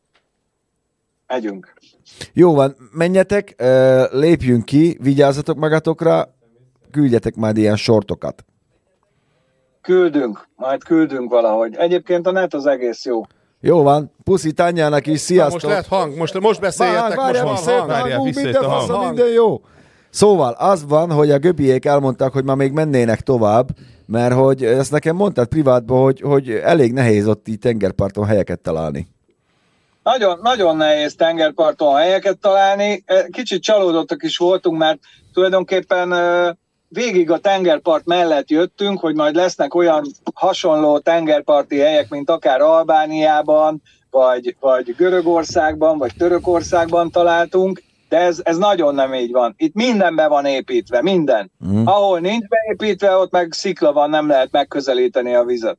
[1.28, 1.74] megyünk.
[2.34, 3.56] Jó van, menjetek,
[4.12, 6.36] lépjünk ki, vigyázzatok magatokra,
[6.92, 8.46] küldjetek majd ilyen sortokat.
[9.82, 11.76] Küldünk, majd küldünk valahogy.
[11.76, 13.22] Egyébként a net az egész jó.
[13.60, 15.54] Jó van, puszi Tanyának is, Na, sziasztok!
[15.54, 17.92] most lehet hang, most, most beszéljetek, most várjál, van visszajött hang.
[17.92, 18.88] hangunk, minden a hang.
[18.88, 19.62] fasza, minden jó.
[20.10, 23.68] Szóval az van, hogy a göbiék elmondták, hogy ma még mennének tovább,
[24.06, 29.13] mert hogy ezt nekem mondtad privátban, hogy, hogy elég nehéz ott így tengerparton helyeket találni.
[30.04, 33.04] Nagyon, nagyon nehéz tengerparton helyeket találni.
[33.06, 35.00] Eh, Kicsit csalódottak is voltunk, mert
[35.34, 36.14] tulajdonképpen
[36.94, 43.82] végig a tengerpart mellett jöttünk, hogy majd lesznek olyan hasonló tengerparti helyek, mint akár Albániában,
[44.10, 49.54] vagy, vagy Görögországban, vagy Törökországban találtunk, de ez, ez nagyon nem így van.
[49.58, 51.52] Itt minden be van építve, minden.
[51.58, 51.88] Mhm.
[51.88, 55.78] Ahol nincs beépítve, ott meg szikla van, nem lehet megközelíteni a vizet.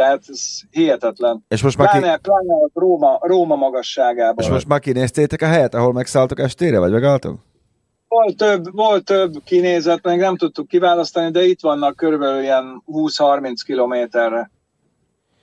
[0.00, 1.44] Tehát ez hihetetlen.
[1.48, 4.44] És most már, ki, Pláne, pláne ott Róma, Róma magasságában.
[4.44, 7.38] és most már kinéztétek a helyet, ahol megszálltok estére, vagy megálltok?
[8.08, 13.52] Volt több, volt több kinézet, meg nem tudtuk kiválasztani, de itt vannak körülbelül ilyen 20-30
[13.64, 14.50] kilométerre.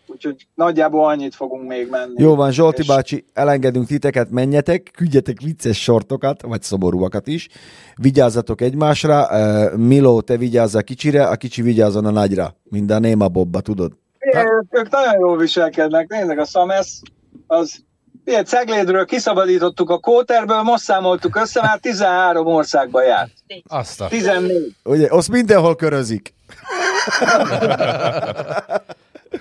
[0.07, 2.13] Úgyhogy nagyjából annyit fogunk még menni.
[2.21, 7.47] Jó van, Zsolti És- bácsi, elengedünk titeket, menjetek, küldjetek vicces sortokat, vagy szomorúakat is,
[7.95, 9.27] vigyázzatok egymásra,
[9.75, 13.91] Miló, te vigyázz a kicsire, a kicsi vigyázzon a nagyra, mind a Néma Bobba, tudod?
[14.33, 16.07] Ők, ők nagyon jól viselkednek.
[16.07, 17.01] Nézzük, a Szamesz,
[17.47, 17.85] az
[18.25, 23.31] ilyen Ceglédről kiszabadítottuk a kóterből, most számoltuk össze, már 13 országba járt.
[23.67, 24.07] Azt a...
[24.07, 24.75] 14.
[24.83, 26.33] Ugye, azt mindenhol körözik.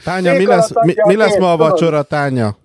[0.05, 2.57] Tánya, mi lesz, mi, mi lesz ma a vacsora, Tánya?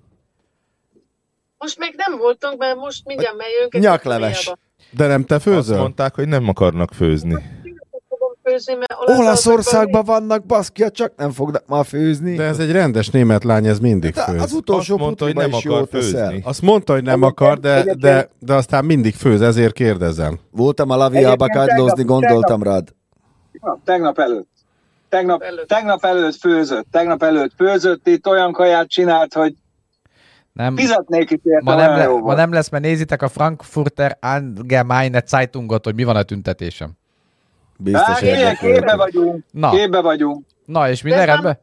[1.58, 3.76] Most még nem voltunk, mert most mindjárt megyünk.
[3.76, 4.54] egy Nyakleves.
[4.92, 5.78] De nem te Azt főzöl?
[5.78, 7.61] mondták, hogy nem akarnak főzni.
[8.66, 12.36] Főzni, mert Olaszországban Olaszországban vannak, baszkia, csak nem fognak ma főzni.
[12.36, 14.42] De ez egy rendes német lány, ez mindig De főz.
[14.42, 16.28] az utolsó Azt mondta, hogy nem is akar jól teszel.
[16.30, 16.42] főzni.
[16.46, 20.40] Azt mondta, hogy nem akar, de, de, de aztán mindig főz, ezért kérdezem.
[20.52, 22.88] Voltam a laviába Egyébként kádlózni, tegnap- gondoltam rád.
[23.52, 24.50] Na, tegnap előtt.
[25.10, 25.68] Tegnap, Előtt.
[25.68, 29.54] tegnap előtt főzött, tegnap előtt főzött, itt olyan kaját csinált, hogy
[30.54, 35.24] Nem, fizetnék is érte, ma, nem le, ma nem lesz, mert nézitek a Frankfurter Allgemeine
[35.26, 36.92] Zeitungot, hogy mi van a tüntetésem.
[37.84, 38.72] Biztos ilyen érdekel.
[38.72, 39.70] képbe vagyunk, Na.
[39.70, 40.46] képbe vagyunk.
[40.66, 41.60] Na, és minden rendben?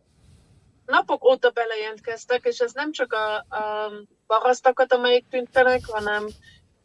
[0.88, 3.92] napok óta belejelentkeztek, és ez nem csak a, a
[4.26, 6.26] parasztakat, amelyik tüntenek, hanem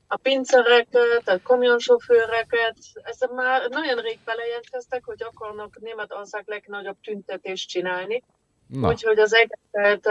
[0.08, 8.24] a pincereket, a kamionsofőreket, ez már nagyon rég belejelentkeztek, hogy akarnak Németország legnagyobb tüntetést csinálni.
[8.68, 10.08] Na, Úgyhogy az egészet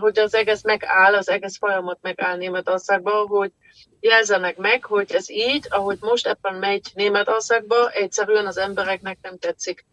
[0.00, 3.52] hogy az egész megáll, az egész folyamat megáll Németországban, hogy
[4.00, 9.84] jelzenek meg, hogy ez így, ahogy most ebben megy Németországba, egyszerűen az embereknek nem tetszik.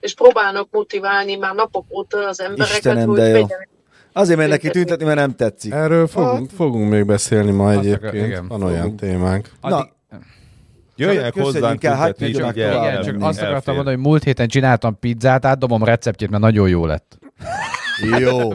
[0.00, 3.32] És próbálnak motiválni már napok óta az embereket, Istenem, hogy de jó.
[3.32, 3.68] vegyenek.
[4.12, 5.72] Azért megy neki tüntetni, mert nem tetszik.
[5.72, 8.26] Erről fogunk, fogunk még beszélni ma Azt akar- egyébként.
[8.26, 9.00] igen, Van olyan fogunk.
[9.00, 9.48] témánk.
[9.60, 9.88] Na,
[10.96, 13.74] Jöjjenek hozzánk el, hát ugye tovább Igen, el- csak azt akartam elfér.
[13.74, 17.18] mondani, hogy múlt héten csináltam pizzát, átdobom receptjét, mert nagyon jó lett.
[18.18, 18.50] Jó.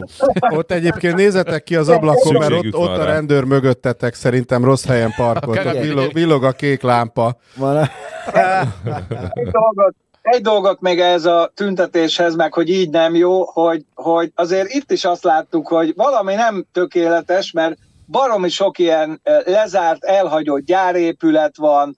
[0.56, 5.12] Ott egyébként nézzetek ki az ablakon, mert ott, ott a rendőr mögöttetek szerintem rossz helyen
[5.16, 5.64] parkolt.
[5.64, 7.36] Ott villog, villog a kék lámpa.
[7.56, 7.90] Van,
[9.32, 14.32] egy dolgot, egy dolgot még ez a tüntetéshez, meg hogy így nem jó, hogy, hogy
[14.34, 20.64] azért itt is azt láttuk, hogy valami nem tökéletes, mert baromi sok ilyen lezárt, elhagyott
[20.64, 21.96] gyárépület van,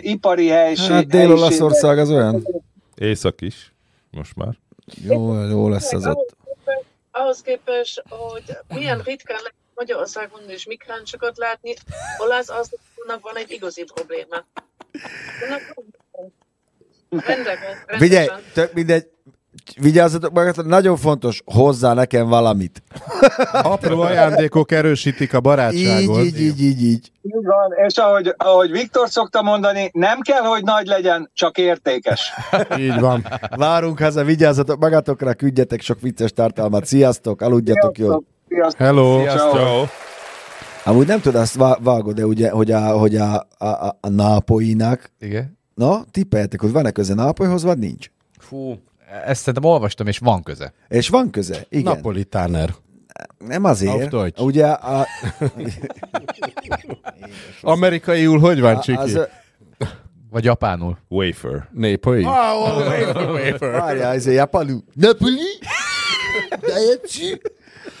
[0.00, 0.90] ipari helység.
[0.90, 2.46] hát Dél-Olaszország az olyan.
[2.94, 3.74] Észak is,
[4.10, 4.56] most már.
[5.04, 6.36] Jó, jó lesz az ott.
[7.16, 11.74] Ahhoz képest, hogy milyen ritkán lehet Magyarországon is migránsokat látni,
[12.18, 14.44] olasz azoknak van egy igazi probléma.
[17.86, 19.10] Figyelj, tök mindegy,
[19.80, 22.82] vigyázzatok magatok, nagyon fontos, hozzá nekem valamit.
[23.52, 26.24] Apró ajándékok erősítik a barátságot.
[26.24, 27.10] Így, így, így, így, így.
[27.22, 32.32] Így van, és ahogy, ahogy Viktor szokta mondani, nem kell, hogy nagy legyen, csak értékes.
[32.78, 33.26] Így van.
[33.56, 36.84] Várunk haza, vigyázzatok magatokra, küldjetek sok vicces tartalmat.
[36.84, 38.24] Sziasztok, aludjatok jól.
[38.48, 38.86] Sziasztok.
[38.86, 39.24] Hello.
[39.24, 39.84] Ciao.
[40.84, 44.08] Amúgy nem tudod, azt vá- vágod, de ugye, hogy a, hogy a, a, a, a
[44.08, 45.58] nápoinak, Igen.
[45.74, 48.10] na, tippeljetek, hogy van-e köze nápolyhoz, vagy nincs?
[48.38, 48.74] Fú,
[49.26, 50.72] ezt szerintem olvastam, és van köze.
[50.88, 51.66] És van köze?
[51.68, 51.92] Igen.
[51.94, 52.74] Napolitáner.
[53.38, 54.12] Nem azért.
[54.38, 55.06] Ugye a,
[57.62, 58.98] Amerikaiul hogy van, Csiki?
[58.98, 59.20] az,
[60.30, 60.98] Vagy japánul.
[61.08, 61.68] Wafer.
[61.72, 62.22] Népoi?
[63.58, 64.84] várjál, ez a japánul.
[64.92, 65.58] Napoli?
[66.60, 67.36] Daihatsu?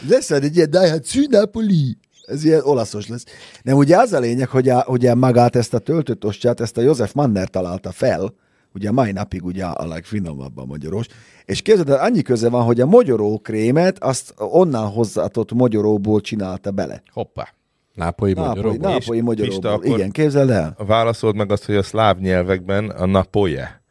[0.08, 1.98] Lesz egy ilyen Daihatsu Napoli.
[2.26, 3.24] Ez ilyen olaszos lesz.
[3.62, 6.80] Nem, ugye az a lényeg, hogy a, ugye magát ezt a töltött ostját, ezt a
[6.80, 8.34] József Manner találta fel,
[8.76, 11.06] ugye mai napig ugye a legfinomabb a magyaros,
[11.44, 16.70] és képzeld, el, annyi köze van, hogy a mogyoró krémet azt onnan hozzátott mogyoróból csinálta
[16.70, 17.02] bele.
[17.12, 17.48] Hoppá.
[17.94, 18.72] Nápoi Nápolyi, magyarok.
[18.80, 19.70] nápolyi Pista, mogyoróból.
[19.70, 20.74] akkor- Igen, képzeld el.
[20.86, 23.82] Válaszold meg azt, hogy a szláv nyelvekben a napoje,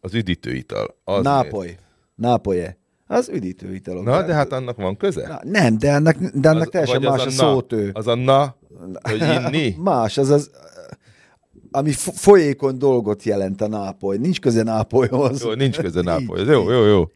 [0.00, 0.96] az üdítőital.
[1.04, 1.76] Az Nápoly.
[2.14, 2.76] Nápolye.
[3.06, 4.04] Az üdítőitalok.
[4.04, 4.20] miért?
[4.20, 5.26] Na, de hát annak van köze?
[5.28, 7.90] Na, nem, de ennek, de ennek Az- teljesen más a, na, szótő.
[7.94, 8.56] Az a na,
[9.02, 9.74] hogy inni?
[9.82, 10.50] Más, az az,
[11.72, 14.16] ami fo- folyékony dolgot jelent a nápoly.
[14.16, 15.42] Nincs köze nápolyhoz.
[15.42, 16.44] Jó, nincs köze Így, nápoly.
[16.44, 17.10] Jó, jó, jó.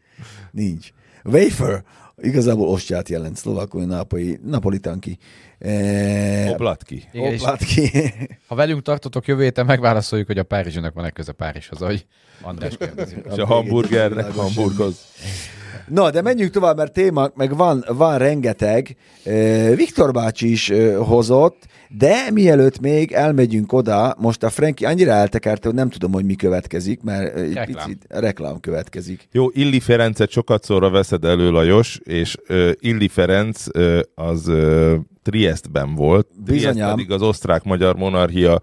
[0.51, 0.89] Nincs.
[1.23, 1.83] Wafer,
[2.21, 5.17] igazából ostját jelent, szlovákul nápolyi, napolitánki.
[5.59, 7.03] E, Oblatki.
[7.13, 7.89] Igen, és Oplátki.
[8.47, 12.05] ha velünk tartotok jövő héten, megválaszoljuk, hogy a Párizsinak van-e köze Párizshoz, ahogy
[12.41, 13.15] András kérdezi.
[13.31, 14.31] És a hamburgernek.
[14.31, 15.05] Hamburghoz.
[15.87, 18.95] Na, de menjünk tovább, mert téma, meg van, van rengeteg.
[19.75, 25.77] Viktor bácsi is hozott, de mielőtt még elmegyünk oda, most a Franki annyira eltekerte, hogy
[25.77, 27.85] nem tudom, hogy mi következik, mert egy Reklám.
[27.85, 29.27] picit reklám következik.
[29.31, 34.93] Jó, Illi Ferencet sokat szóra veszed elő, Lajos, és uh, Illi Ferenc uh, az uh,
[35.23, 36.27] Triestben volt.
[36.45, 36.89] Triest Bizonyám.
[36.89, 38.61] pedig az osztrák-magyar monarchia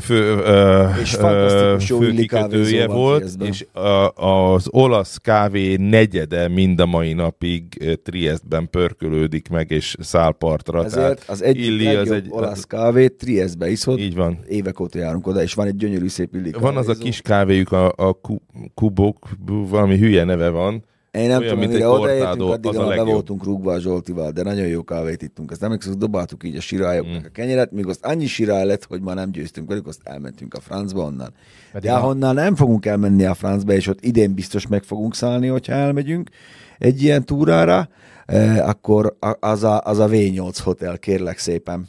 [0.00, 5.16] fő, ö, És fantasztikus jó fő illi kávézó kikötője van volt, és a, az olasz
[5.16, 10.84] kávé negyede mind a mai napig ö, Triestben pörkölődik meg, és száll partra.
[10.84, 13.98] Ezért az egyik Illi legjobb az egy, olasz kávét Triestbe iszod.
[13.98, 14.38] Így van.
[14.48, 17.72] Évek óta járunk oda, és van egy gyönyörű szép illi Van az a kis kávéjuk,
[17.72, 18.42] a, a ku-
[18.74, 20.84] kubok, valami hülye neve van,
[21.16, 24.42] Én nem olyan, tudom, mire odaértünk, addig az a be voltunk rúgva a Zsoltival, de
[24.42, 25.50] nagyon jó kávét ittunk.
[25.50, 27.26] Ezt emlékszem, dobáltuk így a sirályoknak Mm.
[27.26, 30.60] a kenyeret, míg azt annyi sirály lett, hogy már nem győztünk velük, azt elmentünk a
[30.60, 31.32] francba onnan.
[31.72, 35.46] Pedig de ahonnan nem fogunk elmenni a francba, és ott idén biztos meg fogunk szállni,
[35.46, 36.30] hogyha elmegyünk
[36.78, 37.88] egy ilyen túrára,
[38.26, 41.88] eh, akkor az a, az a V8 hotel, kérlek szépen.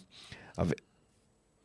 [0.53, 0.63] A,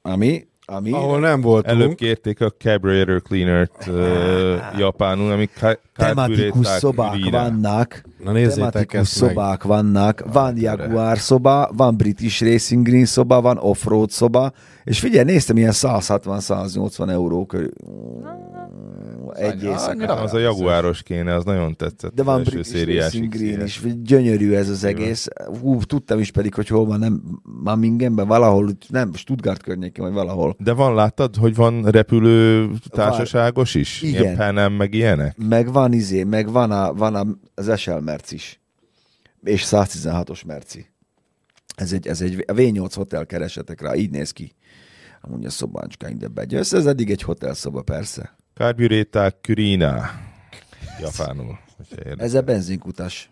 [0.02, 1.81] ami, ami Ahol nem voltunk.
[1.81, 5.49] Előbb kérték a Carburetor Cleaner-t uh, japánul, ami
[5.97, 7.31] tematikus szobák ürire.
[7.39, 9.31] vannak, Na nézzétek tematikus ezt meg.
[9.31, 14.53] szobák vannak, van Jaguar szoba, van British Racing Green szoba, van offroad szoba,
[14.85, 17.73] és figyelj, néztem, ilyen 160-180 euró körül.
[19.35, 20.14] Egy éjszaka.
[20.14, 22.14] Az a Jaguáros kéne, az nagyon tetszett.
[22.14, 25.28] De van British Racing Green is, gyönyörű ez az egész.
[25.61, 30.57] Hú, tudtam is pedig, hogy hol van, nem Mammingenben, valahol, nem, Stuttgart környékén, vagy valahol.
[30.59, 34.03] De van, láttad, hogy van repülő társaságos is?
[34.03, 34.22] Igen.
[34.22, 35.37] Ilyen Panem, meg ilyenek?
[35.49, 38.61] Meg van izé, meg van, a, van a, az SL Merci is.
[39.43, 40.87] És 116-os Merci.
[41.74, 44.55] Ez egy, ez egy a V8 hotel keresetek rá, így néz ki.
[45.20, 48.37] Amúgy a szobácskáink, de begyősz, ez eddig egy hotelszoba, persze.
[48.55, 50.11] Carbureták Curina.
[51.00, 51.59] Japánul.
[52.16, 53.30] Ez a benzinkutas.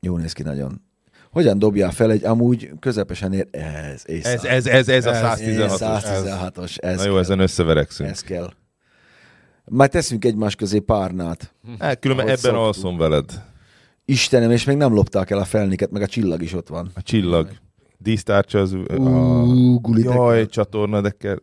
[0.00, 0.82] Jó néz ki nagyon.
[1.30, 3.48] Hogyan dobjál fel egy amúgy közepesen ér...
[3.50, 5.76] Ez, Ez, ez, ez, ez a Ez- 116-os.
[5.80, 6.82] 116-os.
[6.82, 7.20] Ez, Na jó, kell.
[7.20, 8.08] ezen összeverekszünk.
[8.10, 8.52] ez kell.
[9.64, 11.54] Majd teszünk egymás közé párnát.
[11.78, 12.60] Hát, különben ebben szoktuk.
[12.60, 13.42] alszom veled.
[14.04, 16.90] Istenem, és még nem lopták el a felniket, meg a csillag is ott van.
[16.94, 17.50] A csillag.
[18.02, 18.72] Dísztárcsa az...
[18.72, 18.94] A...
[18.94, 21.38] Ú, guli Jaj, csatorna deker,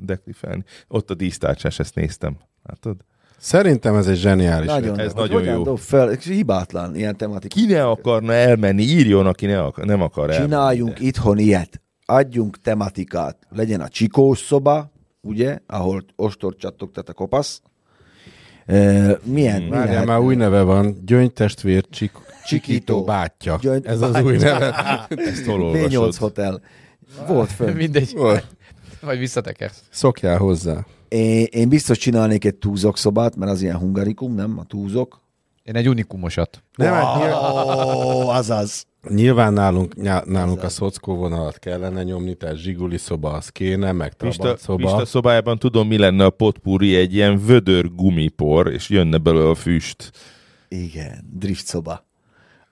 [0.00, 0.64] dekli felni.
[0.88, 2.36] Ott a dísztárcsás, ezt néztem.
[2.62, 2.96] Látod?
[3.38, 4.68] Szerintem ez egy zseniális.
[4.68, 5.62] Nagyon, Ez hogy nagyon jó.
[5.62, 7.54] Dob fel, és hibátlan ilyen tematika.
[7.54, 10.50] Ki ne akarna elmenni, írjon, aki ne akar, nem akar elmenni.
[10.50, 11.80] Csináljunk itthon ilyet.
[12.04, 13.36] Adjunk tematikát.
[13.48, 17.62] Legyen a csikós szoba, ugye, ahol ostor csattogtat a kopasz.
[18.66, 19.62] E, milyen?
[19.62, 20.96] mi Várjál, már új neve van.
[21.04, 22.12] Gyöngytestvér Csik...
[22.48, 23.58] Csikító bátyja.
[23.60, 24.74] Gyöngy- Ez az új neve.
[25.08, 26.14] Ezt hol V8 olvasod?
[26.14, 26.60] hotel.
[27.26, 27.76] Volt fönn.
[27.76, 28.12] Mindegy.
[28.16, 28.46] Volt.
[29.00, 29.82] Vagy visszatekersz.
[29.90, 30.86] Szokjál hozzá.
[31.08, 34.58] Én, én biztos csinálnék egy túzok szobát, mert az ilyen hungarikum, nem?
[34.58, 35.20] A túzok.
[35.62, 36.62] Én egy unikumosat.
[36.76, 38.84] Nem, hát nyilván, Oh, azaz.
[39.08, 44.14] nyilván nálunk, nyá- nálunk a szockó vonalat kellene nyomni, tehát zsiguli szoba az kéne, meg
[44.14, 44.76] Pista, szoba.
[44.84, 49.54] Pista szobájában tudom, mi lenne a potpúri, egy ilyen vödör gumipor, és jönne belőle a
[49.54, 50.10] füst.
[50.68, 52.06] Igen, drift szoba.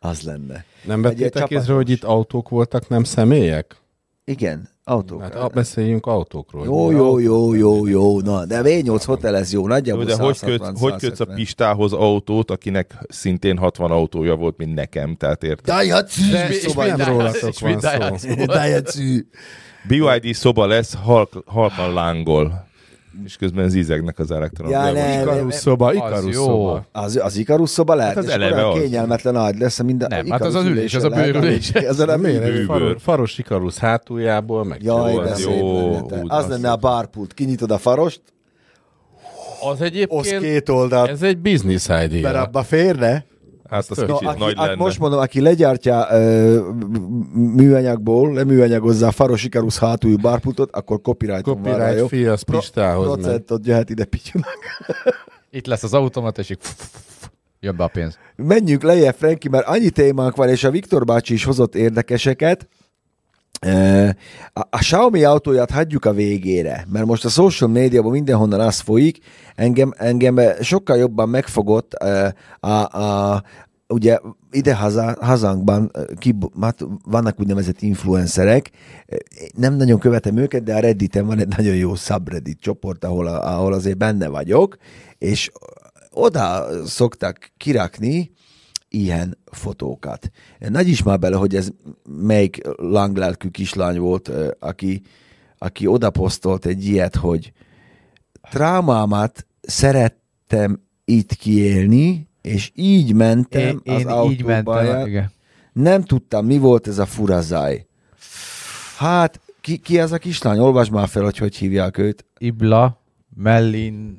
[0.06, 0.64] Az lenne.
[0.84, 3.76] Nem vettétek észre, hogy itt autók voltak, nem személyek?
[4.24, 5.22] Igen, autók.
[5.22, 6.64] Hát a- beszéljünk autókról.
[6.64, 10.48] Jó, jó, jó, jó, jó, na, de V8 hotel ez jó, nagyjából De hogy, 160,
[10.72, 11.36] köt, hogy kötsz a 170.
[11.36, 15.74] Pistához autót, akinek szintén 60 autója volt, mint nekem, tehát érted?
[15.74, 16.82] Daihatsu És szoba.
[16.82, 17.88] milyen Daihatsu- rólatok van szó?
[17.88, 18.44] Daihatsu.
[18.44, 19.18] Daihatsu.
[19.88, 22.65] BYD szoba lesz, halk, halkan lángol.
[23.24, 24.72] És közben zizegnek az elektronok.
[24.72, 26.86] Ja, ne, Ikarus szoba, Ikarus szoba.
[26.92, 28.78] Az, az Ikarus szoba lehet, Hát az és eleve az.
[28.80, 30.08] kényelmetlen ágy lesz, minden...
[30.10, 31.70] Nem, hát az az ülés, az a bőrülés.
[31.70, 32.98] Ez a Bővül.
[32.98, 37.34] faros, Ikarus hátuljából, meg Jaj, Jó, de az jó, Az az lenne a barpult.
[37.34, 38.20] Kinyitod a farost,
[39.72, 40.20] Az egyébként...
[40.20, 42.20] osz két oldalt, Ez egy business idea.
[42.20, 43.24] mert abba férne.
[43.70, 44.82] Hát az No, kicsit aki, nagy hát lenne.
[44.82, 46.70] most mondom, aki legyártja ö,
[47.34, 52.06] műanyagból, leműanyagozza a faros Ikarus hátuljú barpultot, akkor copyright van rá, Copyright jó?
[52.06, 53.16] fee az Pistához megy.
[53.20, 54.56] Procentot jöhet ide pityunak.
[55.50, 56.58] Itt lesz az automat, és így
[57.60, 58.18] jön be a pénz.
[58.36, 62.68] Menjünk lejjebb, Franki, mert annyi témánk van, és a Viktor bácsi is hozott érdekeseket.
[64.52, 69.18] A, Xiaomi autóját hagyjuk a végére, mert most a social médiában mindenhonnan az folyik,
[69.54, 73.42] engem, engem sokkal jobban megfogott a, a,
[73.88, 74.18] ugye
[74.50, 78.70] ide haza, hazánkban ö, ki, hát vannak úgynevezett influencerek,
[79.54, 83.72] nem nagyon követem őket, de a Redditen van egy nagyon jó subreddit csoport, ahol, ahol
[83.72, 84.76] azért benne vagyok,
[85.18, 85.50] és
[86.10, 88.30] oda szoktak kirakni
[88.96, 90.30] ilyen fotókat.
[90.58, 91.70] Nagy is már bele, hogy ez
[92.08, 95.02] melyik langlelkű kislány volt, aki,
[95.58, 97.52] aki oda posztolt egy ilyet, hogy
[98.50, 105.06] trámámat szerettem itt kiélni, és így mentem Én, az én így mentem.
[105.06, 105.30] Igen.
[105.72, 107.86] Nem tudtam, mi volt ez a furazáj.
[108.96, 110.58] Hát, ki, ki ez a kislány?
[110.58, 112.24] Olvasd már fel, hogy hogy hívják őt.
[112.38, 113.00] Ibla,
[113.36, 114.18] Mellin...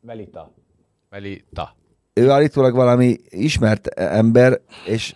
[0.00, 0.52] Melita.
[1.10, 1.76] Melita.
[2.14, 5.14] Ő állítólag valami ismert ember, és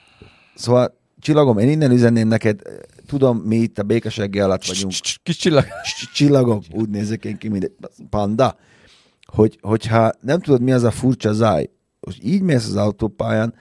[0.55, 2.61] szóval csillagom, én innen üzenném neked,
[3.07, 4.93] tudom, mi itt a békeseggel alatt vagyunk,
[5.23, 5.65] Kis csillag.
[5.65, 7.71] Cs- csillagom, úgy nézek én ki, mint
[8.11, 8.57] panda,
[9.33, 11.71] hogy, hogyha nem tudod, mi az a furcsa záj,
[12.01, 13.55] most így mész az autópályán,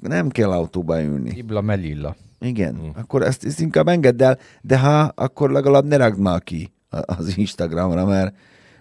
[0.00, 1.32] nem kell autóba ülni.
[1.36, 2.16] Ibla, Melilla.
[2.40, 2.90] Igen, hmm.
[2.94, 7.36] akkor ezt, ezt inkább engedd el, de ha, akkor legalább ne ragd már ki az
[7.36, 8.34] Instagramra, mert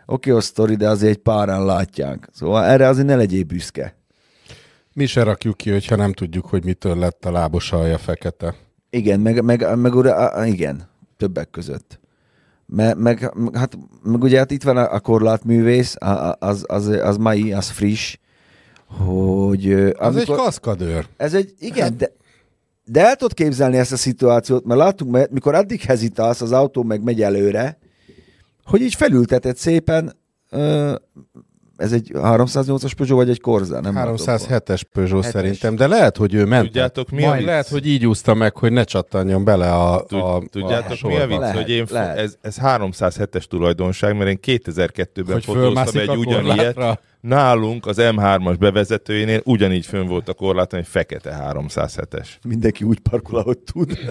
[0.10, 2.30] oké, a sztori, de azért egy páran látják.
[2.34, 3.98] Szóval erre azért ne legyél büszke.
[4.94, 8.56] Mi se rakjuk ki, hogyha nem tudjuk, hogy mitől lett a lábos alja fekete.
[8.90, 12.00] Igen, meg, meg, meg ura, igen, többek között.
[12.66, 15.96] Me, meg, meg, hát, meg ugye hát itt van a, a korlátművész,
[16.40, 18.18] az, az, az mai, az friss,
[18.86, 19.72] hogy...
[19.98, 21.06] Az egy kaszkadőr.
[21.18, 22.12] Ez egy, igen, de,
[22.86, 26.84] de el tudod képzelni ezt a szituációt, mert láttuk, mert mikor addig hezitálsz, az autó
[26.84, 27.78] meg megy előre,
[28.70, 30.14] hogy így felültetett szépen,
[30.50, 30.96] ö,
[31.78, 33.82] ez egy 308-as Peugeot, vagy egy Corsa?
[33.82, 34.16] Nem látom.
[34.20, 35.42] 307-es Peugeot Hetes.
[35.42, 36.66] szerintem, de lehet, hogy ő ment.
[36.66, 37.48] Tudjátok, mi a Majd vicc?
[37.48, 41.16] lehet, hogy így úszta meg, hogy ne csattanjon bele a, Tud, a, tudjátok, a mi
[41.16, 42.18] a vicc, Lehet, hogy én lehet.
[42.18, 47.00] ez, ez 307-es tulajdonság, mert én 2002-ben Hogy fotóztam egy a ugyanilyet.
[47.22, 52.28] Nálunk az M3-as bevezetőjénél ugyanígy fönn volt a korláton egy fekete 307-es.
[52.48, 53.98] Mindenki úgy parkol, ahogy tud.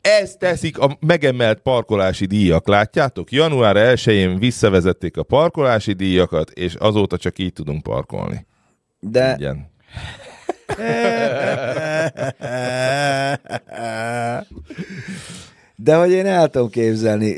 [0.00, 0.22] Ez jó.
[0.22, 3.32] Ez teszik a megemelt parkolási díjak, látjátok?
[3.32, 8.46] Január 1-én visszavezették a parkolási díjakat, és azóta csak így tudunk parkolni.
[9.00, 9.74] De Igen.
[15.76, 17.34] De hogy én el tudom képzelni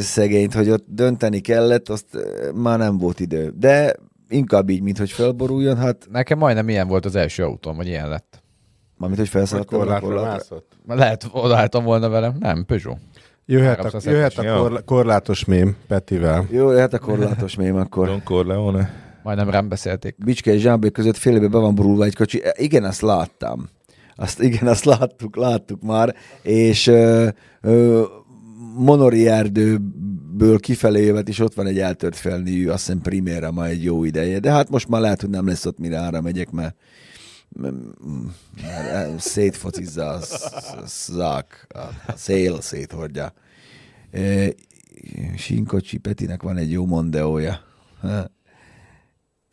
[0.00, 2.06] szegényt, hogy ott dönteni kellett, azt
[2.54, 3.52] már nem volt idő.
[3.56, 3.94] De
[4.28, 8.08] inkább így, mint hogy felboruljon, hát, Nekem majdnem ilyen volt az első autóm, vagy ilyen
[8.08, 8.42] lett.
[8.96, 10.62] Mármint, hogy Vagy felszaladtam a korlátra.
[10.86, 12.36] Lehet, odaálltam volna velem.
[12.38, 12.98] Nem, Peugeot.
[13.46, 14.04] Jöhet a, 307-es.
[14.04, 16.46] jöhet a korla, korlátos mém Petivel.
[16.50, 18.06] Jó, lehet a korlátos mém akkor.
[18.06, 18.90] Don Corleone.
[19.22, 20.16] Majdnem rám beszélték.
[20.24, 22.44] Bicske és Zsámbék között fél évben be van borulva egy kocsi.
[22.44, 23.68] E, Igen, azt láttam.
[24.16, 27.28] Azt, igen, azt láttuk, láttuk már, és ö,
[27.60, 28.02] ö,
[28.76, 33.84] Monori erdőből kifelé jövet, és ott van egy eltört felnőjű, azt hiszem primére ma egy
[33.84, 36.74] jó ideje, de hát most már lehet, hogy nem lesz ott, mire ára megyek, mert
[39.18, 40.20] szétfocizza a
[40.86, 43.32] szák, a, szél széthordja.
[44.10, 44.48] E,
[45.36, 47.60] Sinkocsi Petinek van egy jó mondeója.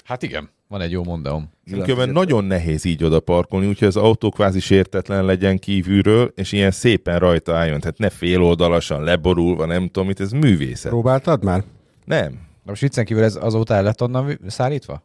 [0.04, 1.50] Hát igen, van egy jó mondeom.
[1.66, 6.72] Különben nagyon nehéz így oda parkolni, úgyhogy az autó kvázi sértetlen legyen kívülről, és ilyen
[6.72, 7.80] szépen rajta álljon.
[7.80, 10.92] Tehát ne féloldalasan, leborulva, nem tudom mit, ez művészet.
[10.92, 11.64] Próbáltad már?
[12.06, 12.32] Nem.
[12.32, 15.04] De most viccen kívül ez azóta el lett onnan szállítva?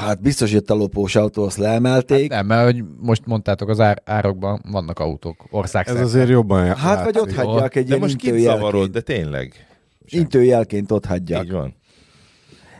[0.00, 2.30] Hát biztos, hogy a lopós autó, azt leemelték.
[2.30, 6.02] Nem, mert hogy most mondtátok, az ár, árokban vannak autók, Ez országszerte.
[6.02, 9.54] azért jobban Hát, vagy ott hagyják egy De ilyen most kit zavarod, de tényleg.
[10.04, 11.44] Intőjelként ott hagyják.
[11.44, 11.74] Így van.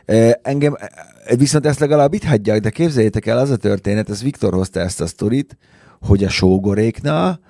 [0.05, 4.23] Eh, Engem, eh, viszont ezt legalább itt hagyják, de képzeljétek el, az a történet, ez
[4.23, 5.57] Viktor hozta ezt a sztorit,
[6.01, 7.41] hogy a sógoréknál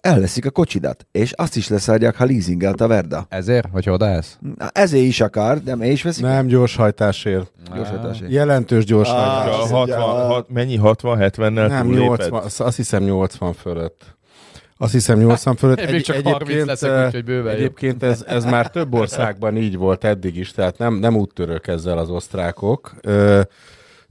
[0.00, 3.26] elveszik a kocsidat, és azt is leszárják, ha leasingelt a Verda.
[3.28, 3.68] Ezért?
[3.72, 4.38] Vagy odaállsz?
[4.58, 6.24] Na, ezért is akar, de mi is veszik?
[6.24, 7.52] Nem gyorshajtásért.
[7.74, 8.30] Gyorsításért.
[8.30, 9.46] Jelentős gyorshajtás.
[9.46, 12.30] A azt 60, mondja, hat, mennyi 60-70-nel Nem, túlléped?
[12.30, 14.14] 80, azt hiszem 80 fölött.
[14.78, 15.80] Azt hiszem 80 fölött.
[15.80, 20.04] Én még csak 30 leszek, úgyhogy bőven egyébként ez, ez már több országban így volt
[20.04, 23.40] eddig is, tehát nem, nem úttörők ezzel az osztrákok, ö,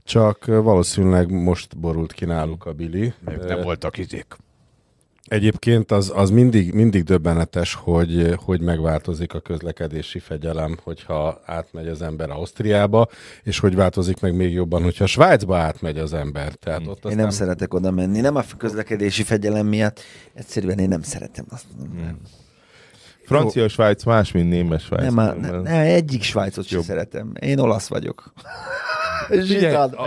[0.04, 3.12] csak valószínűleg most borult ki náluk a Bili.
[3.46, 4.36] Nem voltak izék.
[5.26, 12.02] Egyébként az, az mindig, mindig döbbenetes, hogy, hogy megváltozik a közlekedési fegyelem, hogyha átmegy az
[12.02, 13.08] ember Ausztriába,
[13.42, 16.54] és hogy változik meg még jobban, hogyha Svájcba átmegy az ember.
[16.54, 17.16] Tehát ott Én aztán...
[17.16, 20.00] nem szeretek oda menni, nem a közlekedési fegyelem miatt,
[20.34, 21.64] egyszerűen én nem szeretem azt.
[21.94, 22.18] Nem,
[23.26, 25.02] Francia Svájc más, mint német Svájc.
[25.02, 27.32] nem, nem, nem, nem egyik Svájcot sem szeretem.
[27.40, 28.32] Én olasz vagyok.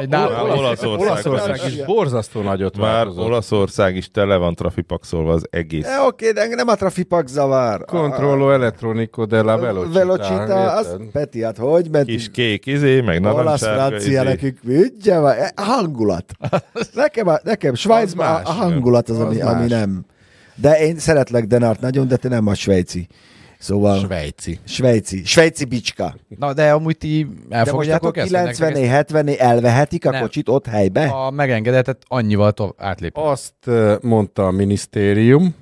[0.10, 3.26] Már Olaszország, Olaszország is borzasztó nagyot Már változott.
[3.26, 5.86] Olaszország is tele van trafipaxolva az egész.
[5.86, 7.86] E, Oké, de nem a trafipak zavar.
[7.86, 9.94] Controllo elettronico della A- velocità.
[10.00, 10.96] Velocita, az?
[11.12, 12.06] Peti, hát hogy ment?
[12.06, 14.24] Kis kék izé, meg Olasz, narancsárga francia, izé.
[14.30, 15.32] nekünk ügye van.
[15.32, 16.32] E, A hangulat.
[16.94, 20.06] Nekem, a- nekem Svájcban a hangulat az, az ami, ami nem.
[20.56, 23.08] De én szeretlek Denart nagyon, de te nem a svájci.
[23.60, 24.60] Szóval Svájci.
[24.64, 25.22] svájci.
[25.26, 26.16] Svájci bicska.
[26.38, 28.30] Na, de amúgy ti De most elfogadjátok akkor ezt?
[28.32, 30.22] 90 Nektek 70 elvehetik a Nem.
[30.22, 31.06] kocsit ott helybe?
[31.08, 33.18] A megengedetet annyival tovább átlép.
[33.18, 33.54] Azt
[34.02, 35.56] mondta a minisztérium,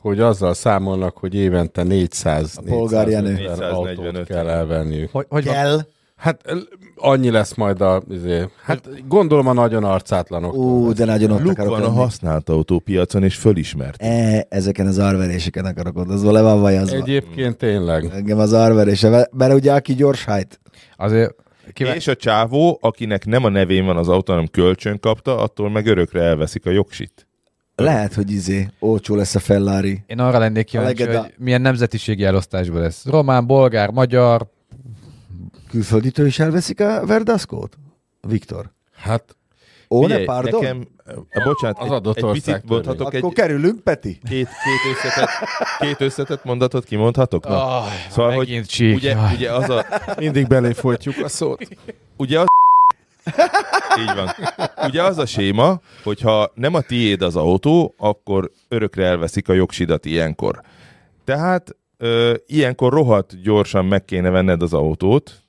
[0.00, 3.32] hogy azzal számolnak, hogy évente 400 A polgárjenő.
[3.32, 4.26] 450 autót 445.
[4.26, 5.10] kell elvenniük.
[5.12, 5.44] Hogy, hogy?
[5.44, 5.80] Kell.
[6.16, 6.68] Hát l-
[7.00, 8.02] annyi lesz majd a...
[8.10, 10.54] Izé, hát gondolom a nagyon arcátlanok.
[10.54, 14.02] Ú, de nagyon ott Luk akarok van a használt autópiacon, és fölismert.
[14.02, 16.96] E, ezeken az arveréseken akarok ott, az le van vajazva.
[16.96, 18.10] Egyébként tényleg.
[18.14, 20.60] Engem az arverése, mert ugye aki gyors hájt.
[20.96, 21.34] Azért
[21.72, 21.98] Kíváncsi.
[21.98, 25.86] És a csávó, akinek nem a nevén van az autó, hanem kölcsön kapta, attól meg
[25.86, 27.26] örökre elveszik a jogsit.
[27.76, 30.02] Lehet, hogy izé, olcsó lesz a Ferrari.
[30.06, 33.06] Én arra lennék kíváncsi, hogy milyen nemzetiségi elosztásban lesz.
[33.06, 34.46] Román, bolgár, magyar,
[35.70, 37.78] Külfölditől is elveszik a Verdaszkót?
[38.20, 38.70] Viktor.
[38.96, 39.36] Hát
[39.90, 40.60] Ó, ne pardon?
[40.60, 40.86] Nekem,
[41.28, 44.18] eh, bocsánat, Az egy, adott egy picit mondhatok Akkor egy, kerülünk, Peti?
[44.28, 45.28] két, két, összetett,
[45.80, 47.48] két összetett mondatot kimondhatok?
[47.48, 48.94] Na, Oh, szóval, hogy csík.
[48.96, 49.34] ugye, Jaj.
[49.34, 49.84] ugye az a,
[50.18, 51.68] mindig belé folytjuk a szót.
[52.16, 52.46] ugye az
[53.98, 54.28] így van.
[54.86, 60.04] Ugye az a séma, hogyha nem a tiéd az autó, akkor örökre elveszik a jogsidat
[60.04, 60.60] ilyenkor.
[61.24, 65.39] Tehát ö, ilyenkor rohadt gyorsan meg kéne venned az autót.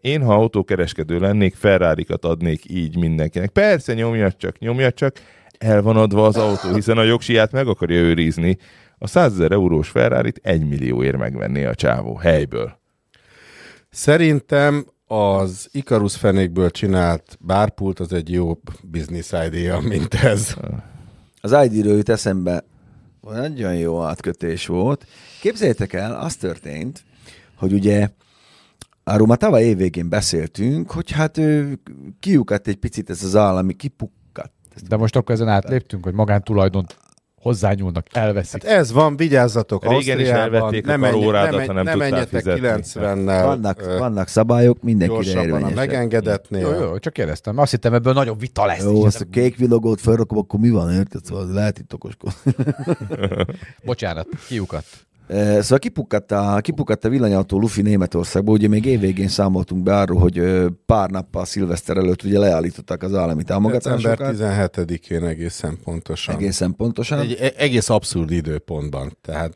[0.00, 3.50] Én, ha autókereskedő lennék, ferrari adnék így mindenkinek.
[3.50, 5.16] Persze, nyomja csak, nyomja csak,
[5.58, 8.58] el van adva az autó, hiszen a jogsiját meg akarja őrizni.
[8.98, 12.78] A 100 ezer eurós Ferrari-t egy millióért megvenné a csávó helyből.
[13.90, 20.54] Szerintem az Icarus fenékből csinált bárpult az egy jobb business idea, mint ez.
[21.40, 22.64] Az ID-ről jut eszembe,
[23.20, 25.06] nagyon jó átkötés volt.
[25.40, 27.04] Képzeljétek el, az történt,
[27.56, 28.08] hogy ugye
[29.04, 31.80] arról már tavaly évvégén beszéltünk, hogy hát ő
[32.20, 34.52] kiukadt egy picit ez az állami, kipukkadt.
[34.88, 36.96] De most akkor ezen átléptünk, hogy magántulajdont
[37.40, 38.62] hozzányúlnak, elveszik.
[38.64, 42.26] Hát ez van, vigyázzatok Régen is elvették a menj- karórádat, menj- ha nem ne tudtál
[42.26, 42.60] fizetni.
[42.60, 45.76] 90-nel Vannak, ö, vannak szabályok, mindenkire gyorsabban a érvényesek.
[45.76, 46.60] megengedetnél.
[46.60, 47.58] Jó, jó, csak kérdeztem.
[47.58, 48.82] Azt hittem, ebből nagyobb vita lesz.
[48.82, 51.24] Jó, azt a kék villogót felrakom, akkor mi van, érted?
[51.24, 52.34] Szóval lehet itt okoskodni.
[53.84, 54.84] Bocsánat, kiukat.
[55.30, 60.18] Eh, Szóval kipukkadt a, kipukkadt a villanyautó Lufi Németországból, ugye még évvégén számoltunk be arról,
[60.18, 60.42] hogy
[60.86, 64.36] pár nappal szilveszter előtt ugye leállították az állami December támogatásokat.
[64.36, 66.34] 17-én egészen pontosan.
[66.34, 67.18] Egészen pontosan.
[67.18, 69.16] Egy e- egész abszurd időpontban.
[69.20, 69.54] Tehát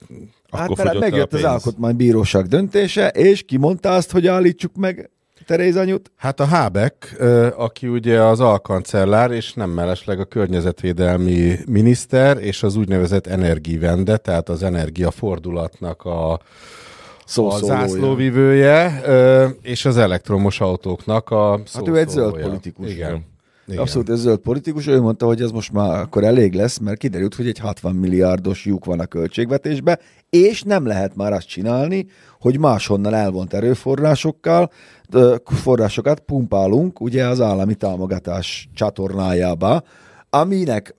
[0.51, 5.11] Hát Akkor a megjött az alkotmánybíróság döntése, és ki mondta azt, hogy állítsuk meg
[5.47, 6.11] Teréz anyut?
[6.17, 12.63] Hát a Habeck, ö, aki ugye az alkancellár, és nem mellesleg a környezetvédelmi miniszter, és
[12.63, 16.33] az úgynevezett energivende, tehát az energiafordulatnak a,
[17.35, 19.01] a zászlóvivője,
[19.63, 22.91] és az elektromos autóknak a Hát ő egy zöld politikus.
[22.91, 23.33] Igen.
[23.67, 23.81] Igen.
[23.81, 27.35] Abszolút ez zöld politikus, ő mondta, hogy ez most már akkor elég lesz, mert kiderült,
[27.35, 29.99] hogy egy 60 milliárdos lyuk van a költségvetésbe,
[30.31, 32.07] és nem lehet már azt csinálni,
[32.41, 34.71] hogy máshonnan elvont erőforrásokkal,
[35.45, 39.83] forrásokat pumpálunk ugye az állami támogatás csatornájába,
[40.31, 40.95] aminek,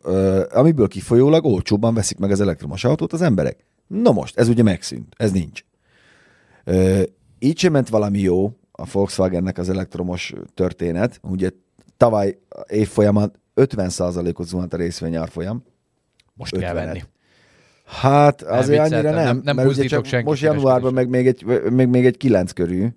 [0.53, 3.65] amiből kifolyólag olcsóbban veszik meg az elektromos autót az emberek.
[3.87, 5.61] Na most, ez ugye megszűnt, ez nincs.
[7.39, 11.19] Így sem ment valami jó a Volkswagennek az elektromos történet.
[11.21, 11.49] Ugye
[11.97, 12.37] tavaly
[12.67, 15.63] évfolyamán 50%-ot zuhant a részvény árfolyam.
[16.33, 16.75] Most kell 50-et.
[16.75, 17.03] venni.
[17.85, 21.45] Hát azért annyira vicceltem, nem, nem- nem mert ugye csak most januárban meg még egy,
[21.69, 22.93] még, még egy kilenc körül,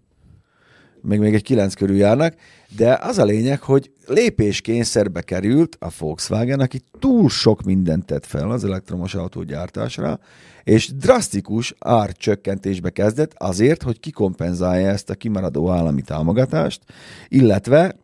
[1.03, 2.35] még, még egy kilenc körül járnak,
[2.77, 8.51] de az a lényeg, hogy lépéskényszerbe került a Volkswagen, aki túl sok mindent tett fel
[8.51, 10.21] az elektromos autógyártásra,
[10.65, 16.83] és drasztikus árcsökkentésbe kezdett azért, hogy kikompenzálja ezt a kimaradó állami támogatást,
[17.29, 17.97] illetve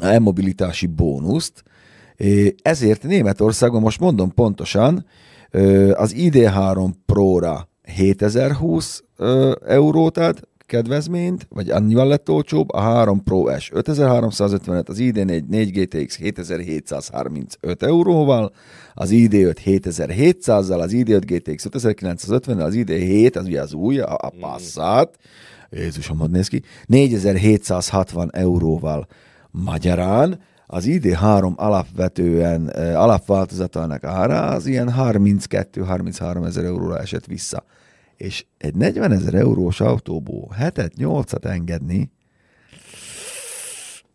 [0.00, 1.62] a e-mobilitási bónuszt.
[2.62, 5.06] Ezért Németországon, most mondom pontosan,
[5.92, 13.58] az ID3 Pro-ra 7020 ö, eurót ad kedvezményt, vagy annyival lett olcsóbb, a 3 Pro
[13.58, 18.52] S 5355, az ID4 4 GTX 7735 euróval,
[18.94, 24.32] az ID5 7700-zal, az ID5 GTX 5950 az ID7, az ugye az új, a, a
[24.40, 25.16] Passat,
[25.70, 29.06] Jézusom, hogy néz ki, 4760 euróval
[29.62, 37.64] magyarán, az ID3 alapvetően eh, alapváltozatának ára az ilyen 32-33 ezer euróra esett vissza.
[38.16, 42.12] És egy 40 ezer eurós autóból hetet, nyolcat engedni,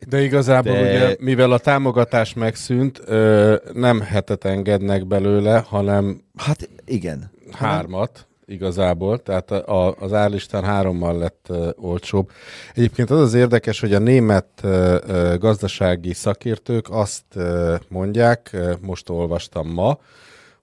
[0.08, 1.06] De igazából De- De...
[1.06, 7.32] ugye, mivel a támogatás megszűnt, ö, nem hetet engednek belőle, hanem hát igen.
[7.52, 12.32] hármat igazából, tehát a, az árlistán hárommal lett ö, olcsóbb.
[12.74, 19.10] Egyébként az az érdekes, hogy a német ö, gazdasági szakértők azt ö, mondják, ö, most
[19.10, 20.00] olvastam ma,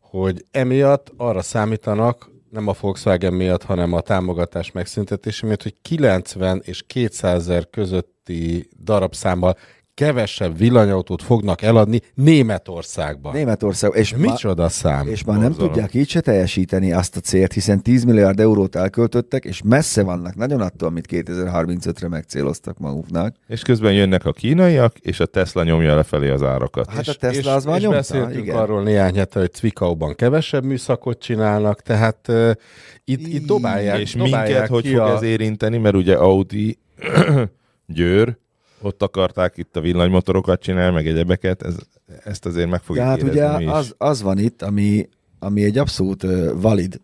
[0.00, 6.62] hogy emiatt arra számítanak, nem a Volkswagen miatt, hanem a támogatás megszüntetése miatt, hogy 90
[6.64, 9.56] és 200 ezer közötti darabszámmal
[9.96, 13.32] kevesebb villanyautót fognak eladni Németországban.
[13.32, 15.08] Németország, és Micsoda szám?
[15.08, 19.44] és már nem tudják így se teljesíteni azt a célt, hiszen 10 milliárd eurót elköltöttek,
[19.44, 23.36] és messze vannak nagyon attól, amit 2035-re megcéloztak maguknak.
[23.48, 26.90] És közben jönnek a kínaiak, és a Tesla nyomja lefelé az árakat.
[26.90, 28.56] Hát a Tesla az már és nyomta, beszéltünk igen.
[28.56, 32.50] arról néhány hete, hogy Cvikauban kevesebb műszakot csinálnak, tehát uh,
[33.04, 35.14] itt, itt dobálják, és dobálják minket hogy fog a...
[35.14, 36.78] ez érinteni, mert ugye Audi,
[37.86, 38.36] Győr,
[38.86, 41.74] ott akarták itt a villanymotorokat csinálni, meg egyebeket, ez,
[42.24, 45.08] ezt azért meg fogjuk Tehát ugye az, az van itt, ami,
[45.38, 47.00] ami egy abszolút valid,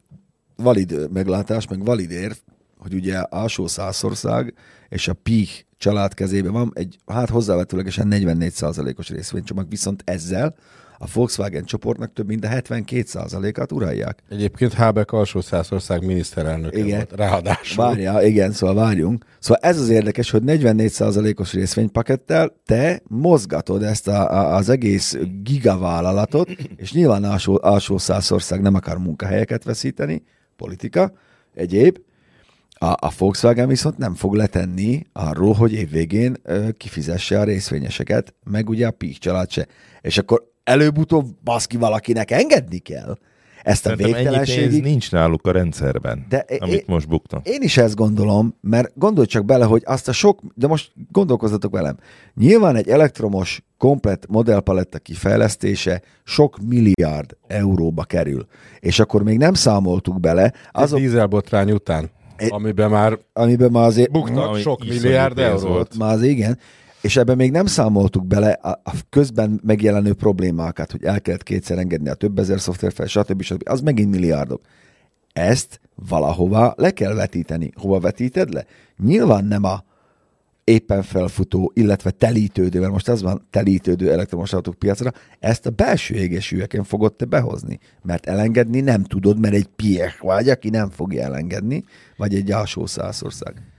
[0.57, 2.35] valid meglátás, meg valid érv,
[2.79, 4.55] hogy ugye alsó százország
[4.89, 10.55] és a PIH család kezében van egy, hát hozzávetőlegesen 44%-os részvénycsomag, viszont ezzel
[11.03, 14.23] a Volkswagen csoportnak több mint a 72%-át uralják.
[14.29, 16.97] Egyébként Habeck alsó százország miniszterelnöke Igen.
[16.97, 17.85] volt, ráadásul.
[17.85, 19.25] Várja, igen, szóval várjunk.
[19.39, 26.51] Szóval ez az érdekes, hogy 44%-os részvénypakettel te mozgatod ezt a, a, az egész gigavállalatot,
[26.77, 30.23] és nyilván alsó, alsó százország nem akar munkahelyeket veszíteni,
[30.57, 31.13] politika,
[31.55, 31.99] egyéb.
[32.73, 38.69] A, a Volkswagen viszont nem fog letenni arról, hogy évvégén ö, kifizesse a részvényeseket, meg
[38.69, 39.67] ugye a Pík család se.
[40.01, 43.19] És akkor előbb-utóbb baszki valakinek engedni kell
[43.63, 44.83] ezt a végtelenségig.
[44.83, 47.49] nincs náluk a rendszerben, De amit most buknak.
[47.49, 51.73] Én is ezt gondolom, mert gondolj csak bele, hogy azt a sok, de most gondolkozzatok
[51.73, 51.97] velem,
[52.35, 58.47] nyilván egy elektromos, komplet modellpaletta kifejlesztése sok milliárd euróba kerül.
[58.81, 62.11] És akkor még nem számoltuk bele, Az azok, dízelbotrány után,
[62.49, 65.63] amiben már amiben már azért, buktak Ami sok milliárd eurót.
[65.63, 65.99] volt.
[65.99, 66.59] már az igen,
[67.03, 68.81] és ebben még nem számoltuk bele a,
[69.11, 73.43] közben megjelenő problémákat, hogy el kellett kétszer engedni a több ezer szoftverfel, stb.
[73.43, 73.63] stb.
[73.69, 74.61] Az megint milliárdok.
[75.33, 77.71] Ezt valahova le kell vetíteni.
[77.75, 78.65] Hova vetíted le?
[79.05, 79.85] Nyilván nem a
[80.65, 86.15] éppen felfutó, illetve telítődő, mert most az van, telítődő elektromos autók piacra, ezt a belső
[86.15, 91.23] égésűeken fogod te behozni, mert elengedni nem tudod, mert egy piek vagy, aki nem fogja
[91.23, 91.85] elengedni,
[92.17, 93.72] vagy egy alsó százország.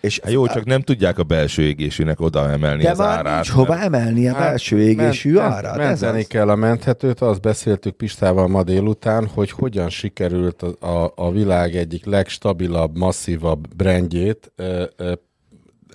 [0.00, 3.34] És Hát jó, csak nem tudják a belső égésének oda emelni de az már árát.
[3.34, 5.78] nincs hova emelni a Hát, belső égésű ment- árát.
[5.78, 6.26] Ez Menteni az.
[6.26, 11.76] kell a menthetőt, azt beszéltük Pistával ma délután, hogy hogyan sikerült a, a, a világ
[11.76, 15.12] egyik legstabilabb, masszívabb brandjét ö, ö,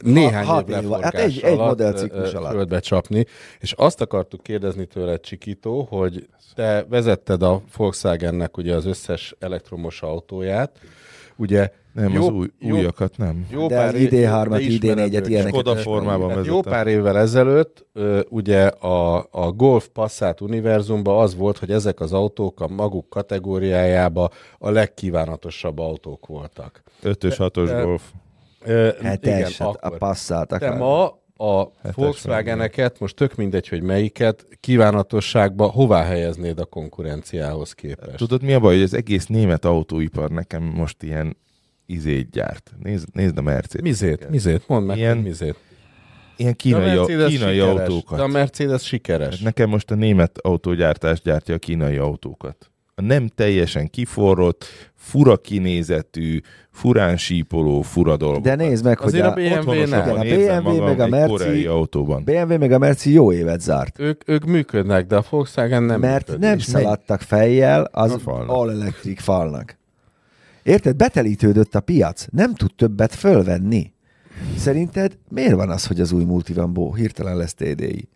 [0.01, 2.51] néhány hat év év- leforgás hát egy- egy alatt, modellciklus alatt.
[2.51, 3.25] földbe csapni,
[3.59, 10.01] és azt akartuk kérdezni tőled, Csikító, hogy te vezetted a Volkswagennek ugye az összes elektromos
[10.01, 10.79] autóját,
[11.37, 13.45] ugye Nem, jó- az új, jó- újakat nem.
[13.51, 15.27] jó De pár az év- ID3-at, de ismered ID4-et, őket.
[15.27, 17.85] ilyeneket Skoda formában Hát jó pár évvel ezelőtt
[18.29, 24.29] ugye a, a Golf Passat univerzumban az volt, hogy ezek az autók a maguk kategóriájába
[24.59, 26.83] a legkívánatosabb autók voltak.
[27.03, 28.03] 5-ös, 6-os de- Golf.
[29.01, 29.25] Hát
[29.59, 29.97] a akkor.
[29.97, 30.77] passzát De akar.
[30.77, 38.17] ma a Volkswageneket, most tök mindegy, hogy melyiket, kívánatosságba hová helyeznéd a konkurenciához képest?
[38.17, 41.37] Tudod mi a baj, hogy az egész német autóipar nekem most ilyen
[41.85, 42.71] izét gyárt.
[42.83, 43.81] Nézd, nézd a Mercedes.
[43.81, 45.55] Mizét, mizét, mondd meg, Ilyen mizét.
[46.37, 48.17] Ilyen kínai, kínai sikeres, autókat.
[48.17, 49.39] De a Mercedes sikeres.
[49.39, 52.71] Nekem most a német autógyártás gyártja a kínai autókat.
[52.97, 54.65] A nem teljesen kiforrott,
[54.95, 56.39] fura kinézetű,
[56.71, 58.41] furán sípoló, fura dolgok.
[58.43, 60.09] De nézd meg, hogy Azért a a, BMW nem.
[60.09, 62.23] A BMW meg a Merci- autóban.
[62.23, 63.99] BMW meg a Merci jó évet zárt.
[63.99, 66.49] Ők, ők működnek, de a Volkswagen nem mert működik.
[66.49, 68.49] nem szaladtak fejjel az A falnak.
[68.55, 69.77] all electric falnak.
[70.63, 70.95] Érted?
[70.95, 73.93] Betelítődött a piac, nem tud többet fölvenni.
[74.57, 78.09] Szerinted miért van az, hogy az új Multivambó hirtelen lesz TDI?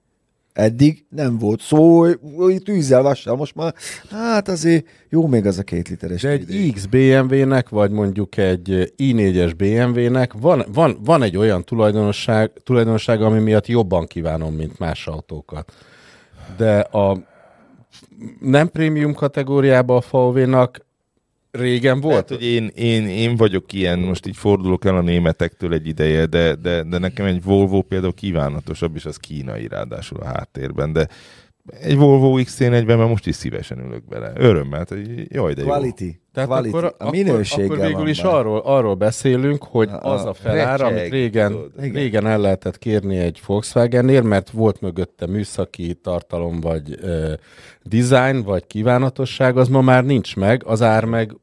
[0.59, 2.05] Eddig nem volt szó,
[2.35, 3.73] hogy tűzzel vassal, most már,
[4.09, 6.21] hát azért jó még az a két literes.
[6.21, 6.71] De egy.
[6.73, 13.39] X BMW-nek, vagy mondjuk egy i4-es BMW-nek van, van, van egy olyan tulajdonosság, tulajdonság, ami
[13.39, 15.73] miatt jobban kívánom, mint más autókat.
[16.57, 17.17] De a
[18.39, 20.85] nem prémium kategóriában a VW-nak
[21.51, 22.07] régen volt.
[22.09, 26.25] Volt, hogy én, én, én vagyok ilyen, most így fordulok el a németektől egy ideje,
[26.25, 31.07] de, de, de nekem egy Volvo például kívánatosabb, és az kínai ráadásul a háttérben, de
[31.81, 34.31] egy Volvo XC40-ben most is szívesen ülök bele.
[34.35, 35.67] Örömmel, hogy jaj, de jó.
[35.67, 36.19] Quality.
[36.33, 36.73] Tehát Quality.
[36.75, 38.33] akkor, a minőséggel akkor, akkor végül is benne.
[38.33, 41.71] arról, arról beszélünk, hogy A- az a felár, amit régen, tudod.
[41.93, 47.33] Régen el lehetett kérni egy Volkswagennél, mert volt mögötte műszaki tartalom, vagy ö,
[47.83, 51.35] design, vagy kívánatosság, az ma már nincs meg, az ár meg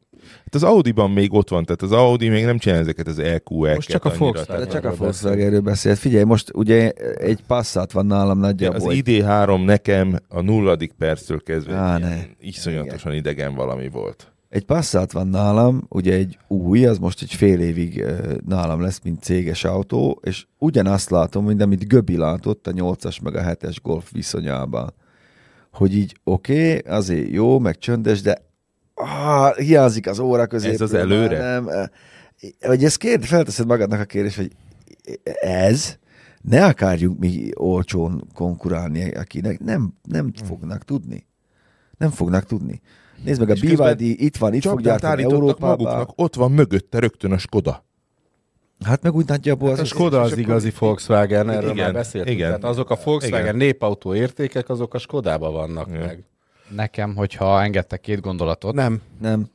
[0.45, 3.75] Hát az Audi-ban még ott van, tehát az Audi még nem csinál ezeket az EQ-eket.
[3.75, 4.65] Most csak a Volkswagen.
[4.65, 5.99] De csak a Volkswagenről beszélt.
[5.99, 8.91] Figyelj, most ugye egy Passat van nálam Az nagyjából.
[8.93, 12.17] egy- ID3 nekem a nulladik perctől kezdve Á, ne.
[12.41, 14.31] iszonyatosan idegen valami volt.
[14.49, 18.05] Egy Passat van nálam, ugye egy új, az most egy fél évig
[18.47, 23.37] nálam lesz, mint céges autó, és ugyanazt látom, mint amit Göbi látott a 8-as meg
[23.37, 24.95] a 7-es Golf viszonyában.
[25.73, 28.46] Hogy így oké, okay, azért jó, meg csöndes, de
[28.97, 30.69] ah, hiányzik az óra közé.
[30.71, 31.39] Ez az előre?
[31.39, 31.87] Nem, eh,
[32.67, 34.51] vagy ezt kérd, felteszed magadnak a kérdést, hogy
[35.41, 35.97] ez,
[36.43, 41.27] ne akarjunk mi olcsón konkurálni, akinek nem, nem fognak tudni.
[41.99, 42.81] Nem fognak tudni.
[43.25, 45.69] Nézd meg, a BYD itt van, itt fog gyártani Európában.
[45.69, 47.85] maguknak, ott van mögötte rögtön a Skoda.
[48.85, 51.93] Hát meg úgy nagyjából Hát az a Skoda az akkor- igazi Volkswagen, erről Igen, már
[51.93, 52.37] beszéltünk.
[52.37, 52.47] igen.
[52.47, 53.57] Tehát azok a Volkswagen Igen.
[53.57, 56.01] népautó értékek, azok a Skodában vannak Igen.
[56.01, 56.25] meg.
[56.69, 58.75] Nekem, hogyha engedtek két gondolatot.
[58.75, 59.01] Nem.
[59.21, 59.51] Nem.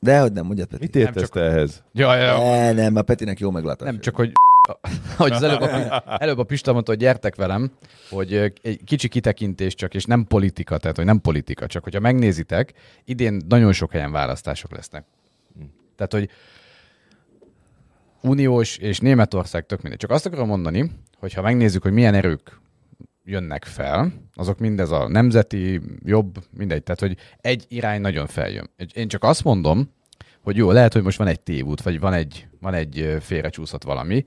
[0.00, 0.82] Dehogy nem, ugye Peti?
[0.82, 1.82] Mit értesz csak- te ehhez?
[1.92, 2.38] Ja, ja.
[2.38, 3.88] Ne, nem, a Petinek jó meglátás.
[3.88, 4.32] Nem, csak hogy,
[5.16, 7.70] hogy az előbb a, előbb a Pista mondta, hogy gyertek velem,
[8.10, 12.72] hogy egy kicsi kitekintés csak, és nem politika, tehát hogy nem politika, csak hogyha megnézitek,
[13.04, 15.04] idén nagyon sok helyen választások lesznek.
[15.96, 16.30] Tehát, hogy
[18.22, 19.98] Uniós és Németország tök mindegy.
[20.00, 22.60] Csak azt akarom mondani, hogy ha megnézzük, hogy milyen erők
[23.30, 26.82] jönnek fel, azok mindez a nemzeti, jobb, mindegy.
[26.82, 28.70] Tehát, hogy egy irány nagyon feljön.
[28.94, 29.90] Én csak azt mondom,
[30.42, 34.26] hogy jó, lehet, hogy most van egy tévút, vagy van egy, van egy félrecsúszott valami,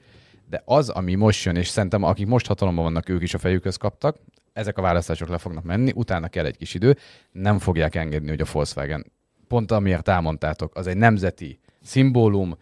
[0.49, 3.76] de az, ami most jön, és szerintem akik most hatalomban vannak, ők is a fejükhöz
[3.76, 4.18] kaptak,
[4.54, 6.97] ezek a választások le fognak menni, utána kell egy kis idő,
[7.32, 9.12] nem fogják engedni, hogy a Volkswagen,
[9.47, 12.58] pont amiért elmondtátok, az egy nemzeti szimbólum,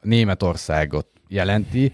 [0.00, 1.92] Németországot jelenti,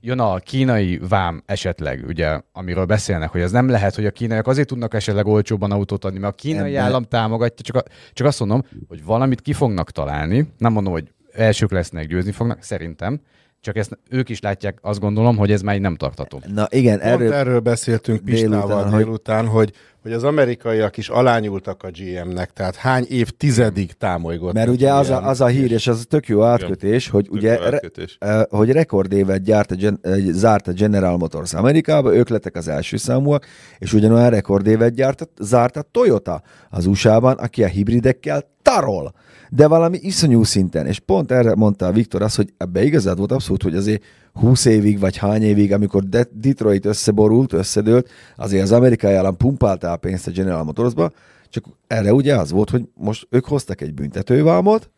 [0.00, 4.46] jön a kínai vám esetleg, ugye, amiről beszélnek, hogy ez nem lehet, hogy a kínaiak
[4.46, 7.82] azért tudnak esetleg olcsóban autót adni, mert a kínai Ebben- állam támogatja, csak, a,
[8.12, 12.62] csak azt mondom, hogy valamit ki fognak találni, nem mondom, hogy elsők lesznek, győzni fognak,
[12.62, 13.20] szerintem,
[13.60, 16.42] csak ezt ők is látják, azt gondolom, hogy ez már így nem tartható.
[16.54, 17.28] Na igen, Erről, erről...
[17.28, 22.52] Pont erről beszéltünk Délután, Pistával hogy- délután, hogy hogy az amerikaiak is alányultak a GM-nek,
[22.52, 26.42] tehát hány évtizedig támolygott Mert ugye az a, az a hír, és az tök jó
[26.42, 28.16] átkötés, hogy Tök ugye átkötés.
[28.20, 32.96] Re, hogy rekordévet gyárt a gen, zárt a General Motors Amerikába, ők lettek az első
[32.96, 33.46] számúak,
[33.78, 39.12] és ugyanolyan rekordévet gyárt, zárt a Toyota az USA-ban, aki a hibridekkel tarol.
[39.50, 43.32] De valami iszonyú szinten, és pont erre mondta a Viktor azt, hogy ebbe igazad volt
[43.32, 48.72] abszolút, hogy azért 20 évig vagy hány évig, amikor De- Detroit összeborult, összedőlt, azért az
[48.72, 51.10] amerikai állam pumpálta a pénzt a General Motorsba,
[51.48, 54.90] csak erre ugye az volt, hogy most ők hoztak egy büntetővámot,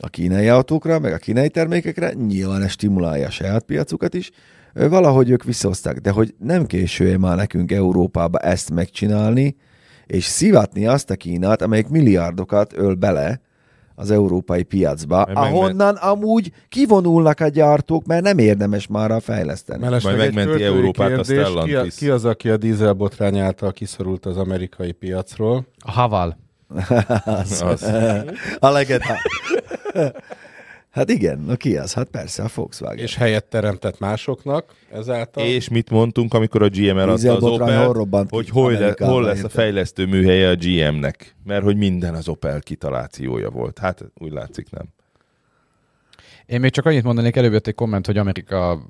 [0.00, 4.30] a kínai autókra, meg a kínai termékekre, nyilván ez stimulálja a saját piacukat is,
[4.72, 9.56] valahogy ők visszahozták, de hogy nem késő már nekünk Európába ezt megcsinálni,
[10.06, 13.40] és szivatni azt a Kínát, amelyik milliárdokat öl bele
[13.98, 19.80] az európai piacba, Mert meg- ahonnan amúgy kivonulnak a gyártók, mert nem érdemes már fejleszteni.
[19.80, 21.94] Mellesleg Majd megmenti Európát a kérdés, ki, a, Stellantis.
[21.94, 25.66] ki az, aki a dízelbotrány által kiszorult az amerikai piacról?
[25.84, 26.36] A Haval.
[27.24, 27.82] az, Az.
[28.58, 29.14] a legenda.
[30.96, 31.94] hát igen, na ki az?
[31.94, 32.98] Hát persze, a Volkswagen.
[33.04, 35.44] És helyet teremtett másoknak ezáltal.
[35.44, 39.48] És mit mondtunk, amikor a GM eladta az Opel, hogy hol, le, hol lesz a
[39.48, 41.34] fejlesztő műhelye a GM-nek?
[41.44, 43.78] Mert hogy minden az Opel kitalációja volt.
[43.78, 44.84] Hát úgy látszik nem.
[46.46, 48.82] Én még csak annyit mondanék, előbb jött egy komment, hogy Amerika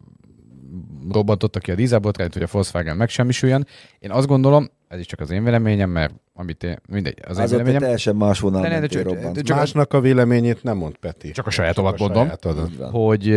[1.12, 3.66] robbantotta ki a dízelbotrányt, hogy a Volkswagen megsemmisüljön.
[3.98, 7.42] Én azt gondolom, ez is csak az én véleményem, mert amit én, mindegy, az én
[7.42, 10.96] az egy véleményem, teljesen más vonal De de csak- Csak Másnak a véleményét nem mond
[10.96, 11.30] Peti.
[11.30, 12.28] Csak a sajátomat mondom.
[12.90, 13.30] hogy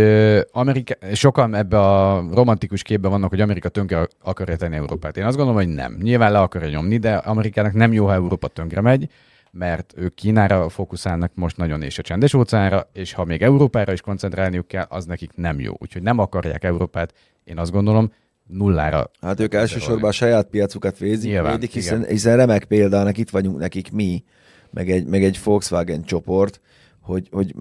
[0.51, 5.17] Amerika, sokan ebbe a romantikus képben vannak, hogy Amerika tönkre akarja tenni Európát.
[5.17, 5.97] Én azt gondolom, hogy nem.
[6.01, 9.09] Nyilván le akarja nyomni, de Amerikának nem jó, ha Európa tönkre megy,
[9.51, 14.01] mert ők Kínára fókuszálnak most nagyon és a csendes óceánra, és ha még Európára is
[14.01, 15.73] koncentrálniuk kell, az nekik nem jó.
[15.77, 18.11] Úgyhogy nem akarják Európát, én azt gondolom,
[18.49, 19.11] nullára.
[19.21, 22.09] Hát ők elsősorban a saját piacukat vézik, Nyilván, védik, hiszen, igen.
[22.09, 24.23] hiszen remek példának itt vagyunk nekik mi,
[24.71, 26.61] meg egy, meg egy Volkswagen csoport,
[27.01, 27.55] hogy, hogy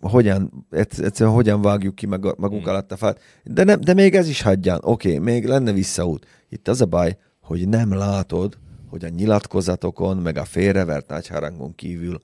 [0.00, 2.70] hogyan, egyszer- egyszerűen hogyan vágjuk ki mag, magunk Hmm.
[2.70, 3.20] alatt a fát.
[3.44, 4.80] De, nem, de még ez is hagyján.
[4.82, 6.26] Oké, okay, még lenne visszaút.
[6.48, 8.58] Itt az a baj, hogy nem látod,
[8.90, 12.20] hogy a nyilatkozatokon, meg a félrevert nagyharangon kívül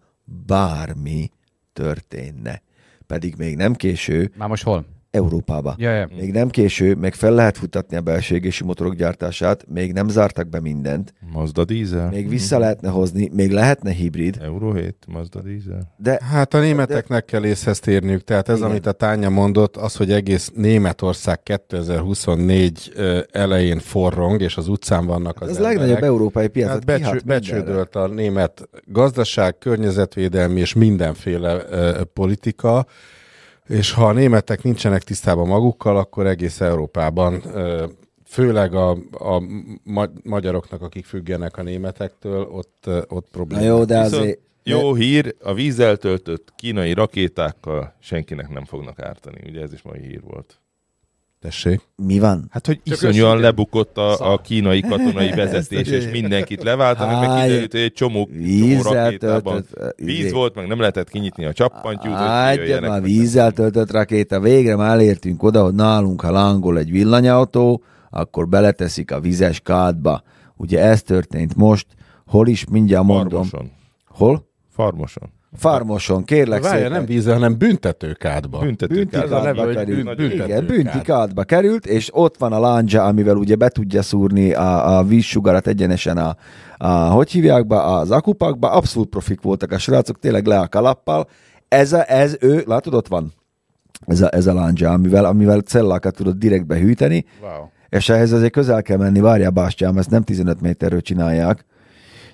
[0.46, 1.30] bármi
[1.72, 2.62] történne.
[3.06, 4.84] Pedig még nem késő Már most hol?
[5.10, 5.74] Európába.
[5.78, 6.08] Ja, ja.
[6.16, 10.48] Még nem késő, meg fel lehet futatni a belső égési motorok gyártását, még nem zártak
[10.48, 12.08] be mindent, Mazda dízel.
[12.10, 15.94] még vissza lehetne hozni, még lehetne hibrid, Euro 7, Mazda dízel.
[15.96, 18.70] de Hát a németeknek kell észhez térniük, tehát ez, Igen.
[18.70, 25.06] amit a Tánya mondott, az, hogy egész Németország 2024 ö, elején forrong, és az utcán
[25.06, 25.78] vannak az ez a emberek.
[25.78, 26.66] legnagyobb európai piac.
[26.66, 32.86] Tehát becső, becsődölt a német gazdaság, környezetvédelmi és mindenféle ö, politika,
[33.70, 37.42] és ha a németek nincsenek tisztában magukkal, akkor egész Európában,
[38.26, 39.42] főleg a, a
[39.84, 43.62] ma- magyaroknak, akik függenek a németektől, ott, ott Na probléma.
[43.62, 44.38] jó, de Viszont azért...
[44.62, 49.48] Jó hír, a vízzel töltött kínai rakétákkal senkinek nem fognak ártani.
[49.48, 50.60] Ugye ez is mai hír volt.
[51.40, 51.80] Tessék.
[51.96, 52.46] Mi van?
[52.50, 57.72] Hát, hogy Csak iszonyúan lebukott a, a kínai katonai vezetés, és mindenkit leváltanak, meg kiderült,
[57.72, 59.98] hogy egy csomó, csomó rakétában töltött...
[59.98, 64.90] víz volt, meg nem lehetett kinyitni a csappantyút, hogy már vízzel töltött rakéta, végre már
[64.90, 70.22] elértünk oda, hogy nálunk, ha lángol egy villanyautó, akkor beleteszik a vizes kádba.
[70.56, 71.86] Ugye ez történt most,
[72.26, 73.44] hol is, mindjárt mondom.
[73.44, 73.70] Farmoson.
[74.06, 74.48] Hol?
[74.68, 75.32] Farmoson.
[75.52, 76.92] Farmoson, kérlek Várja, szépen.
[76.92, 78.58] nem vízzel, hanem büntetőkádba.
[78.58, 79.12] Büntetők.
[79.12, 80.04] Ez a neve, hogy került.
[80.04, 80.48] bün- büntetőkád.
[80.48, 85.04] Igen, büntikádba került, és ott van a láncsa, amivel ugye be tudja szúrni a, a
[85.04, 86.36] vízsugarat egyenesen a,
[86.76, 88.70] a, hogy hívják be, az akupakba.
[88.70, 91.28] Abszolút profik voltak a srácok, tényleg le a kalappal.
[91.68, 93.32] Ez, a, ez ő, látod, ott van
[94.06, 97.50] ez a, ez a láncsa, amivel, amivel cellákat tudod direkt behűteni, Wow.
[97.88, 101.64] és ehhez azért közel kell menni, várjál bástyám, ezt nem 15 méterről csinálják.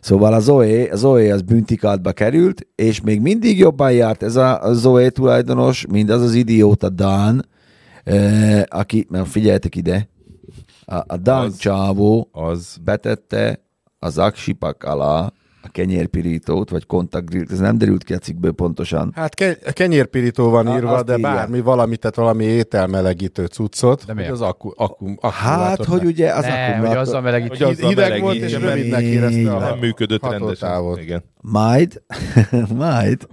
[0.01, 4.61] Szóval a Zoe, a Zoe az büntikádba került, és még mindig jobban járt ez a
[4.73, 7.49] Zoe tulajdonos, mint az az idióta Dan,
[8.69, 10.09] aki, mert figyeljetek ide,
[10.85, 13.61] a, a Dan Az- csávó Az betette
[13.99, 15.33] az aksipak alá
[15.67, 19.13] a kenyérpirítót, vagy kontaktgrillt, ez nem derült ki a cikkből pontosan.
[19.15, 21.35] Hát ke- kenyérpirító van A- írva, de írják.
[21.35, 24.31] bármi, valami, tehát valami ételmelegítő cuccot, De hogy miért?
[24.33, 26.99] az akku, akku, Hát, hogy ugye az Ne, hogy akkumulátor...
[26.99, 27.49] azzal melegít.
[27.49, 30.47] Hogy azzal hideg volt, és rövidnek érezte a nem működött rendesen.
[30.47, 31.01] hatótávot.
[31.01, 31.23] Igen.
[31.41, 32.03] Majd,
[32.75, 33.27] majd,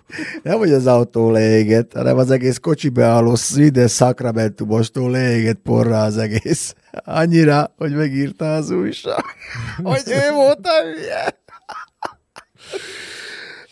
[0.44, 6.18] nem hogy az autó leégett, hanem az egész kocsi beálló ide Sacramento-mostól leégett porra az
[6.18, 6.76] egész.
[7.06, 9.24] Annyira, hogy megírta az újság,
[9.84, 11.42] hogy ő volt a hülye.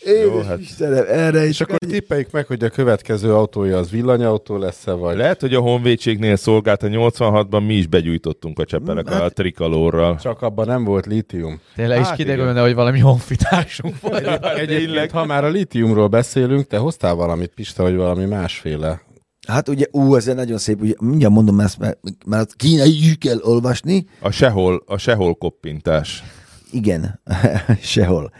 [0.04, 4.56] Jó, hát- Istenem, erre És is akkor tippeljük meg, hogy a következő autója az villanyautó
[4.56, 5.16] lesz-e, vagy...
[5.16, 10.18] Lehet, hogy a honvédségnél szolgált a 86-ban mi is begyújtottunk a csepelek Hát- a trikalórral.
[10.22, 11.60] Csak abban nem volt lítium.
[11.74, 14.26] Tényleg is Hát kiderülne, hogy valami honfitársunk volt.
[14.58, 19.02] Egyébként, ha már a lítiumról beszélünk, te hoztál valamit, Pista, hogy valami másféle.
[19.48, 23.16] Hát ugye, ú, ez egy nagyon szép, ugye, mindjárt mondom ezt, mert, mert kínai is
[23.18, 24.06] kell olvasni.
[24.20, 26.22] A sehol, a sehol koppintás.
[26.70, 27.20] Igen,
[27.80, 28.32] sehol.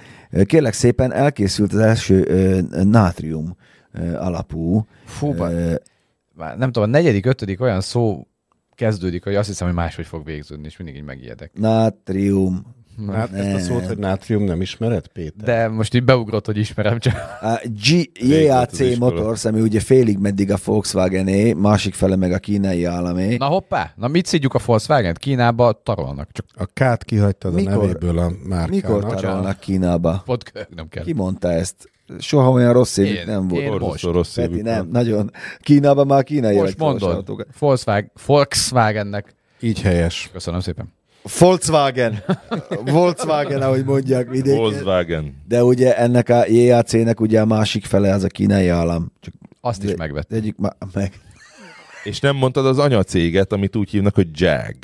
[0.44, 2.26] Kérlek szépen, elkészült az első
[2.70, 3.56] nátrium
[4.14, 4.86] alapú.
[5.04, 5.74] Fú, bár- ö,
[6.34, 8.26] már nem tudom, a negyedik, ötödik olyan szó
[8.74, 11.50] kezdődik, hogy azt hiszem, hogy máshogy fog végződni, és mindig így megijedek.
[11.54, 12.66] nátrium.
[13.12, 15.44] Hát ezt a szót, hogy nátrium nem ismered, Péter?
[15.44, 17.14] De most így beugrott, hogy ismerem csak.
[17.40, 18.98] A G- JAC.
[18.98, 23.36] Motors, ami ugye félig meddig a Volkswagené, másik fele meg a kínai államé.
[23.36, 25.19] Na hoppá, na mit szidjuk a Volkswagen-t?
[25.19, 28.70] Kínába tarolnak, csak A K-t kihagytad Mikor- a nevéből a márkának.
[28.70, 30.23] Mikor tarolnak Kínába?
[30.24, 31.05] pont nem kell.
[31.05, 31.90] Ki mondta ezt?
[32.19, 33.62] Soha olyan rossz évük Én- nem volt.
[33.62, 34.05] én most.
[34.05, 35.31] rossz Peti, évük nem, nagyon.
[35.60, 37.36] Kínában már kínai Most mondod.
[37.59, 39.35] Volkswagen, Volkswagennek.
[39.60, 40.31] Így helyes.
[40.32, 40.93] Köszönöm szépen.
[41.39, 42.23] Volkswagen.
[42.85, 44.59] Volkswagen, ahogy mondják vidéken.
[44.59, 45.35] Volkswagen.
[45.49, 49.12] De ugye ennek a JAC-nek ugye a másik fele az a kínai állam.
[49.20, 50.32] Csak Azt is megvett.
[50.32, 51.12] Egyik ma- meg.
[52.05, 54.74] És nem mondtad az anyacéget, amit úgy hívnak, hogy Jag.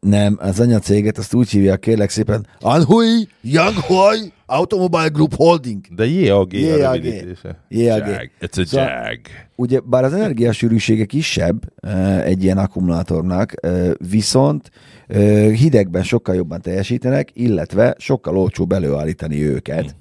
[0.00, 5.80] Nem, az anyacéget azt úgy hívják, kérlek szépen, Anhui Yanghui Automobile Group Holding.
[5.94, 7.02] De JAG a JAG.
[7.02, 7.58] rövidítése.
[7.68, 8.06] JAG.
[8.08, 8.30] Jag.
[8.40, 9.20] It's a Szóval- Jag.
[9.56, 14.70] Ugye, bár az energiasűrűsége kisebb eh, egy ilyen akkumulátornak, eh, viszont
[15.06, 19.94] eh, hidegben sokkal jobban teljesítenek, illetve sokkal olcsóbb előállítani őket.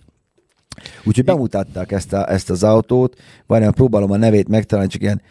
[1.04, 3.16] Úgyhogy bemutatták ezt, a, ezt az autót,
[3.48, 5.22] várjál, próbálom a nevét megtalálni, csak ilyen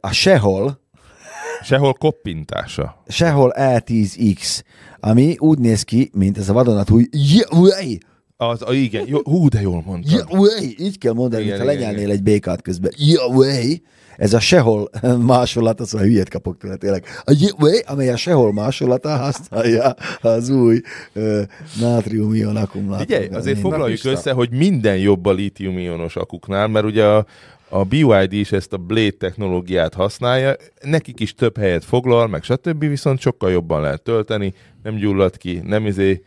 [0.00, 0.80] a Sehol,
[1.62, 3.02] Sehol koppintása.
[3.08, 4.62] Sehol E10X,
[5.00, 7.08] ami úgy néz ki, mint ez a vadonatúj!
[8.36, 10.12] Az, a, igen, jó, hú, de jól mondtad.
[10.12, 10.62] Yahweh!
[10.78, 12.92] Így kell mondani, Igen, mintha lenyelnél egy békát közben.
[12.96, 13.64] Yahweh!
[14.16, 14.90] Ez a sehol
[15.32, 17.04] másolat, az a hülyét kapok tőle tényleg.
[17.24, 20.80] A Yahweh, amely a sehol másolata használja az új
[21.14, 21.40] uh,
[21.80, 23.08] nátrium-ion akkumulátort.
[23.08, 24.10] Figyelj, azért foglaljuk Pista.
[24.10, 27.26] össze, hogy minden jobb a lítium-ionos akuknál, mert ugye a,
[27.68, 32.80] a BYD is ezt a Blade technológiát használja, nekik is több helyet foglal, meg stb.,
[32.80, 36.24] viszont sokkal jobban lehet tölteni, nem gyullad ki, nem izé.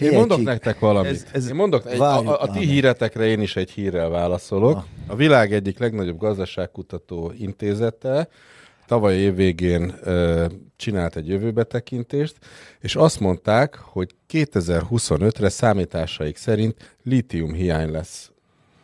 [0.00, 1.10] Én mondok Csík, nektek valamit.
[1.10, 4.84] Ez- ez- Én mondok, egy, a, a, a ti híretekre én is egy hírrel válaszolok.
[5.06, 8.28] A világ egyik legnagyobb gazdaságkutató intézete
[8.86, 10.46] tavaly év végén ö,
[10.76, 12.36] csinált egy jövőbetekintést,
[12.80, 18.30] és azt mondták, hogy 2025-re számításaik szerint lítium hiány lesz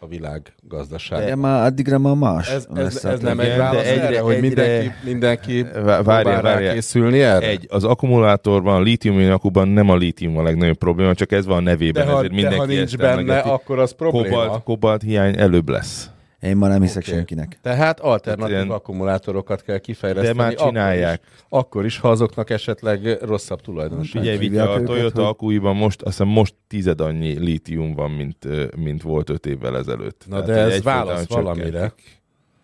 [0.02, 1.28] a világ gazdaságban.
[1.28, 2.48] De már addigra már más.
[2.51, 3.48] Ez, ez, ez nem többi.
[3.48, 6.72] egy válasz egyre- erre, hogy egyre- mindenki, mindenki rá várjál.
[6.72, 7.47] készülni erre?
[7.47, 11.56] Egy, az akkumulátorban, a lítium akuban nem a lítium a legnagyobb probléma, csak ez van
[11.56, 13.48] a nevében, de ha, ezért de ha mindenki nincs ezt benne, emlegeti.
[13.48, 14.36] akkor az probléma.
[14.36, 16.09] Kobalt, kobalt hiány előbb lesz.
[16.40, 17.10] Én már nem hiszek Oké.
[17.10, 17.58] senkinek.
[17.62, 20.36] Tehát alternatív Hát ilyen- akkumulátorokat kell kifejleszteni.
[20.36, 21.20] De már csinálják.
[21.20, 24.22] Akkor is, akkor is, ha azoknak esetleg rosszabb tulajdonosság.
[24.22, 28.46] Figyelj, Vitya, a Toyota hogy- akúiban most, azt hiszem most tized annyi lítium van, mint,
[28.76, 30.24] mint volt öt évvel ezelőtt.
[30.28, 31.44] Na Tehát, de ez válasz csökkentik.
[31.54, 31.92] valamire.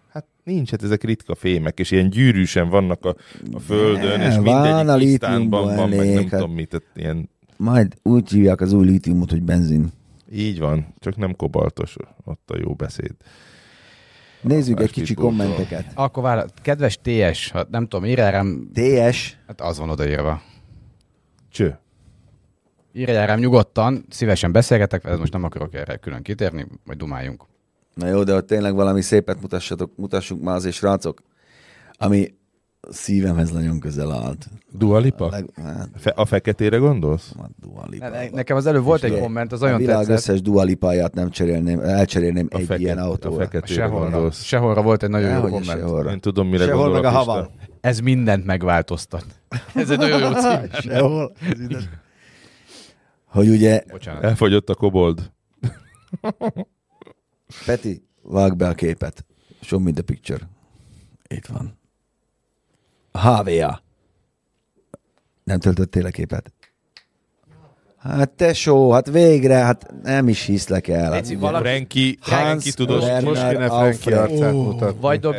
[0.08, 3.14] Hát nincs, hát ezek ritka fémek, és ilyen gyűrűsen vannak a,
[3.52, 6.86] a földön, Ne, és a mindegyik lítiumból tisztánban van, meg nem hát- tudom mit, tehát
[6.94, 9.88] ilyen, Majd úgy hívják az új lítiumot, hogy benzin.
[10.32, 13.12] így van, csak nem kobaltos ott a jó beszéd.
[14.46, 15.84] Nézzük egy kicsi kommenteket.
[15.94, 20.42] Akkor vár, kedves TS, ha nem tudom, írjál rám, TS, hát az van odaírva.
[21.50, 21.78] Cső.
[22.92, 27.44] Írjál rám nyugodtan, szívesen beszélgetek, ez most nem akarok erre külön kitérni, majd dumáljunk.
[27.94, 31.22] Na jó, de hogy tényleg valami szépet mutassatok, mutassunk már azért, srácok,
[31.92, 32.34] ami
[32.90, 34.48] szívemhez nagyon közel állt.
[34.72, 35.28] Dua Lipa?
[35.30, 37.32] Leg, hát, Fe, a feketére gondolsz?
[37.40, 38.08] hát Dua Lipa.
[38.08, 40.16] Ne- Nekem az előbb volt egy komment, az a olyan világ tetszett.
[40.16, 43.36] összes Dua Lipáját nem cserélném, elcserélném A, egy feket, ilyen a autóra.
[43.36, 44.42] feketére Sehol, gondolsz.
[44.42, 45.78] sehol volt egy nagyon jó Dehogy is komment.
[45.80, 46.06] sehol.
[46.10, 47.50] Én tudom, mire Sehol meg a a havan.
[47.80, 49.24] Ez mindent megváltoztat.
[49.74, 50.70] Ez egy nagyon jó cím.
[50.92, 51.32] Sehol.
[53.26, 54.22] Hogy ugye, Bocsánat.
[54.22, 55.30] Elfogyott a kobold.
[57.66, 59.24] Peti, vág be a képet.
[59.60, 60.48] Show me the picture.
[61.28, 61.78] Itt van.
[63.16, 63.82] HVA.
[65.44, 66.52] Nem töltöttél a képet?
[67.98, 71.02] Hát tesó, hát végre, hát nem is hiszlek el.
[71.02, 74.18] Hát, Léci, ugye- valaki- Franki, Hans Franki tudod, Most kéne Alfred.
[74.18, 75.00] arcát mutatni.
[75.00, 75.34] Vagy dob,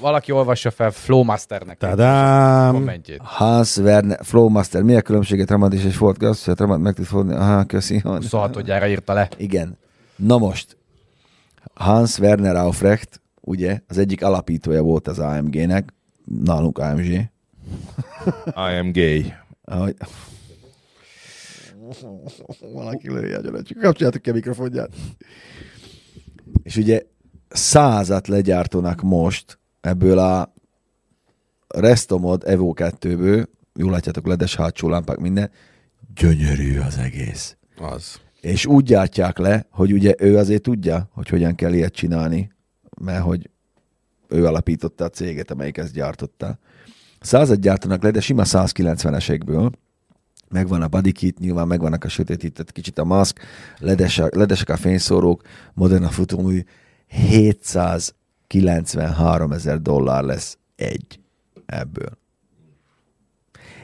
[0.00, 1.78] valaki olvassa fel Flowmasternek.
[1.78, 2.72] Tadám!
[2.74, 3.20] kommentjét.
[3.22, 6.48] Hans Werner, Flowmaster, mi a különbség egy Trabant és egy Ford Gas?
[6.48, 7.34] A Trabant meg tud fordni.
[7.34, 8.00] Aha, köszi.
[8.02, 9.28] 26 írta le.
[9.36, 9.78] Igen.
[10.16, 10.76] Na most,
[11.74, 15.94] Hans Werner Aufrecht, ugye, az egyik alapítója volt az AMG-nek,
[16.28, 17.06] nálunk AMG.
[17.06, 17.30] I
[18.54, 19.32] am gay.
[19.64, 19.96] Ahogy...
[22.72, 23.62] Valaki lője a gyerek.
[23.80, 24.90] Kapcsoljátok ki a mikrofonját.
[26.62, 27.02] És ugye
[27.48, 30.54] százat legyártanak most ebből a
[31.68, 35.50] Restomod Evo 2-ből, jól látjátok, ledes hátsó lámpák, minden,
[36.14, 37.56] gyönyörű az egész.
[37.76, 38.20] Az.
[38.40, 42.52] És úgy gyártják le, hogy ugye ő azért tudja, hogy hogyan kell ilyet csinálni,
[43.00, 43.50] mert hogy
[44.28, 46.58] ő alapította a céget, amelyik ezt gyártotta.
[47.20, 49.72] Százat gyártanak le, de sima 190-esekből.
[50.48, 53.40] Megvan a body kit, nyilván megvannak a sötétített kicsit a maszk,
[53.78, 55.42] ledesek, ledesek a fényszórók,
[55.74, 56.64] modern a futómű,
[57.06, 61.20] 793 ezer dollár lesz egy
[61.66, 62.18] ebből.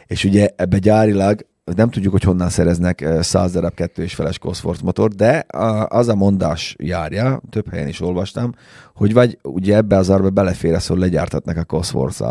[0.07, 4.39] És ugye ebbe gyárilag nem tudjuk, hogy honnan szereznek eh, 100 darab kettő és feles
[4.39, 5.47] Cosworth motor, de
[5.89, 8.55] az a mondás járja, több helyen is olvastam,
[8.95, 12.23] hogy vagy ugye ebbe az arba belefér az, hogy legyártatnak a cosworth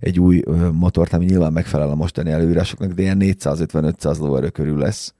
[0.00, 5.14] egy új motort, ami nyilván megfelel a mostani előírásoknak, de ilyen 450-500 lóerő körül lesz.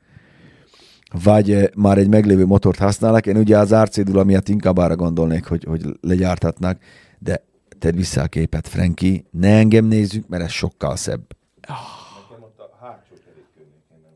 [1.22, 3.26] Vagy eh, már egy meglévő motort használnak.
[3.26, 6.78] Én ugye az árcédula miatt inkább arra gondolnék, hogy, hogy legyártatnak,
[7.18, 7.44] de
[7.78, 11.36] tedd vissza a képet, Franki, ne engem nézzük, mert ez sokkal szebb.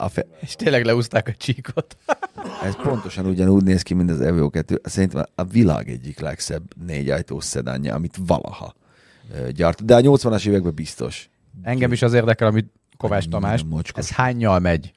[0.03, 1.97] A fe- És tényleg leúzták a csíkot.
[2.67, 4.81] ez pontosan ugyanúgy néz ki, mint az Evo 2.
[4.85, 8.75] Szerintem a világ egyik legszebb négyajtós szedánja, amit valaha
[9.51, 9.85] gyárt.
[9.85, 11.31] De a 80-as években biztos.
[11.63, 13.65] Engem is az érdekel, amit Kovács Tamás.
[13.95, 14.93] Ez hánynyal megy?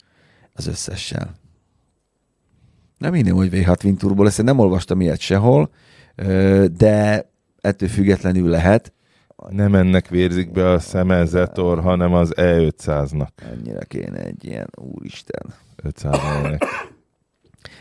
[0.53, 1.35] Az összessel.
[2.97, 5.69] Nem hinném, hogy V6 Twin Turbo lesz, én nem olvastam ilyet sehol,
[6.71, 7.29] de
[7.61, 8.93] ettől függetlenül lehet.
[9.49, 13.27] Nem ennek vérzik be a szemezetor, hanem az E500-nak.
[13.35, 15.53] Ennyire kéne egy ilyen, úristen.
[15.83, 16.65] 500 nek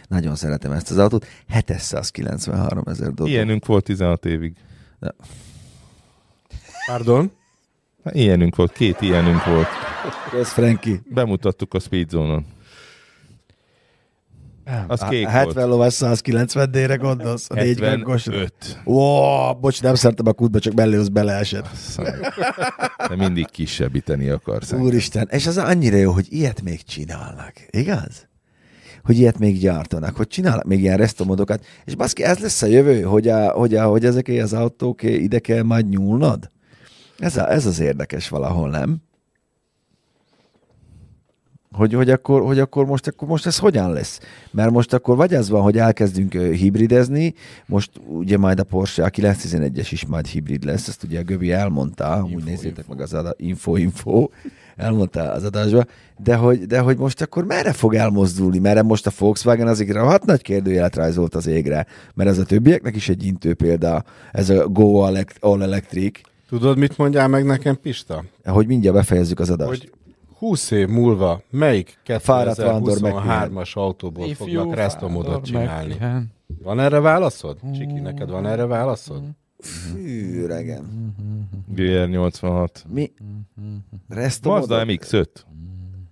[0.09, 1.27] Nagyon szeretem ezt az autót.
[1.49, 3.33] 793 ezer dollár.
[3.33, 4.57] Ilyenünk volt 16 évig.
[6.87, 7.31] Pardon?
[8.05, 9.67] Hát ilyenünk volt, két ilyenünk volt.
[10.35, 11.01] Ez Franki.
[11.09, 12.47] Bemutattuk a Speedzone-on.
[14.87, 15.67] Az A kék 70 volt.
[15.69, 17.51] lovas 190 D-re gondolsz?
[17.51, 18.25] A négy gaggos?
[18.25, 18.53] 75.
[18.85, 21.69] Ó, bocs, nem szertem a kútba, csak az beleesett.
[23.09, 24.73] De mindig kisebbíteni akarsz.
[24.73, 28.29] Úristen, és az annyira jó, hogy ilyet még csinálnak, igaz?
[29.05, 33.03] Hogy ilyet még gyártanak, hogy csinálnak még ilyen resztomodokat, és baszki, ez lesz a jövő,
[33.03, 36.49] hogy, a, hogy, a, hogy ezek az autók ide kell majd nyúlnod?
[37.19, 39.03] Ez, a, ez az érdekes valahol, nem?
[41.77, 44.21] Hogy, hogy, akkor, hogy akkor, most, akkor most ez hogyan lesz?
[44.51, 47.35] Mert most akkor vagy az van, hogy elkezdünk hibridezni,
[47.67, 51.53] most ugye majd a Porsche, a 911-es is majd hibrid lesz, ezt ugye a Göbi
[51.53, 54.29] elmondta, úgy nézzétek meg az ada, info, info,
[54.77, 55.85] elmondta az adásba,
[56.25, 58.59] de hogy, de hogy most akkor merre fog elmozdulni?
[58.59, 62.97] Merre most a Volkswagen azért rohadt nagy kérdőjelet rajzolt az égre, mert ez a többieknek
[62.97, 64.95] is egy intő példa, ez a Go
[65.41, 68.25] All Electric, Tudod, mit mondjál meg nekem, Pista?
[68.45, 69.69] hogy mindjárt befejezzük az adást.
[69.69, 69.93] Hogy
[70.45, 75.89] 20 év múlva melyik Fáradt vándor 2023-as autóból Ifjú fognak restomodot csinálni?
[75.89, 76.33] megpihen.
[76.63, 77.59] Van erre válaszod?
[77.75, 79.23] Csiki, neked van erre válaszod?
[79.59, 81.15] Fű, regen.
[81.75, 82.69] GR86.
[82.89, 83.13] Mi?
[83.55, 84.85] Mazda Restomodot?
[84.87, 85.27] MX-5.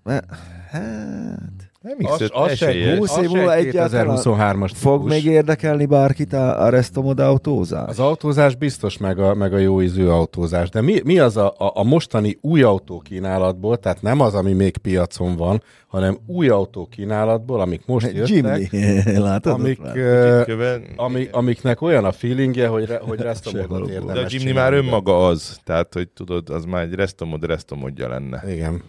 [0.02, 0.24] Me-
[0.70, 1.61] Hát...
[1.82, 2.98] MX-5 Az se esélyes.
[2.98, 5.12] 20 év az múlva se egyáltalán 2023-as Fog típus.
[5.12, 7.88] még érdekelni bárkit a, a Restomod autózás?
[7.88, 11.54] Az autózás biztos meg a, meg a jó ízű autózás, de mi, mi az a,
[11.58, 17.60] a, a mostani új autókínálatból, tehát nem az, ami még piacon van, hanem új autókínálatból,
[17.60, 19.52] amik most jöttek, Jimny, látod?
[19.52, 19.96] amik, ott már?
[19.96, 20.84] ö, Köven...
[20.96, 25.26] ami, amiknek olyan a feelingje, hogy, re, hogy restomodot érdemes De a Jimny már önmaga
[25.26, 25.58] az.
[25.64, 28.42] Tehát, hogy tudod, az már egy restomod, restomodja lenne.
[28.52, 28.82] Igen.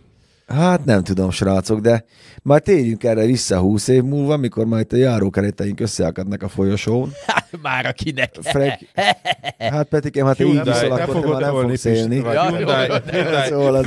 [0.47, 2.05] Hát nem tudom, srácok, de
[2.43, 7.11] már térjünk erre vissza 20 év múlva, mikor majd a járókereteink összeakadnak a folyosón.
[7.61, 8.35] Már akinek.
[8.41, 8.73] Frank...
[9.57, 12.15] Hát Petikem, hát én Hyundai, viszol, te akkor te már nem fogsz élni.
[12.15, 13.83] Hyundai, Hyundai, Szóval.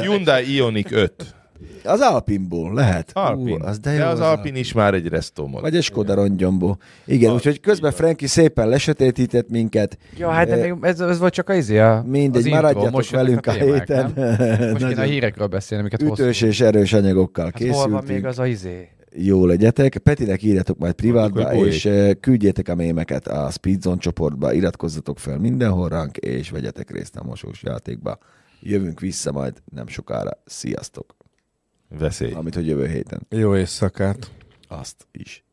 [0.00, 1.34] Hyundai Ioniq 5.
[1.84, 3.10] Az Alpinból lehet.
[3.14, 3.60] Alpin.
[3.60, 5.60] Ú, az de de, jó az az Alpin is már egy restomod.
[5.60, 6.76] Vagy egy Skoda rongyombo.
[7.06, 9.98] Igen, úgyhogy közben Franki szépen lesötétített minket.
[10.16, 13.10] Ja, hát de még ez, ez volt csak a izé a Mindegy, az maradjatok Most
[13.10, 14.12] velünk a, témák, héten.
[14.16, 14.70] nem?
[14.72, 16.52] Most kéne a hírekről beszélni, amiket Ütős hoztunk.
[16.52, 18.08] és erős anyagokkal Hát hol van készültünk.
[18.08, 18.88] még az a izé?
[19.16, 19.98] Jó legyetek.
[19.98, 25.88] Petinek írjatok majd privátba, és eh, küldjétek a mémeket a Speedzone csoportba, iratkozzatok fel mindenhol
[25.88, 28.18] ránk, és vegyetek részt a mosós játékba.
[28.60, 30.30] Jövünk vissza majd nem sokára.
[30.44, 31.16] Sziasztok!
[31.98, 32.32] Veszély.
[32.32, 33.26] Amit hogy jövő héten.
[33.28, 34.30] Jó éjszakát.
[34.68, 35.44] Azt is.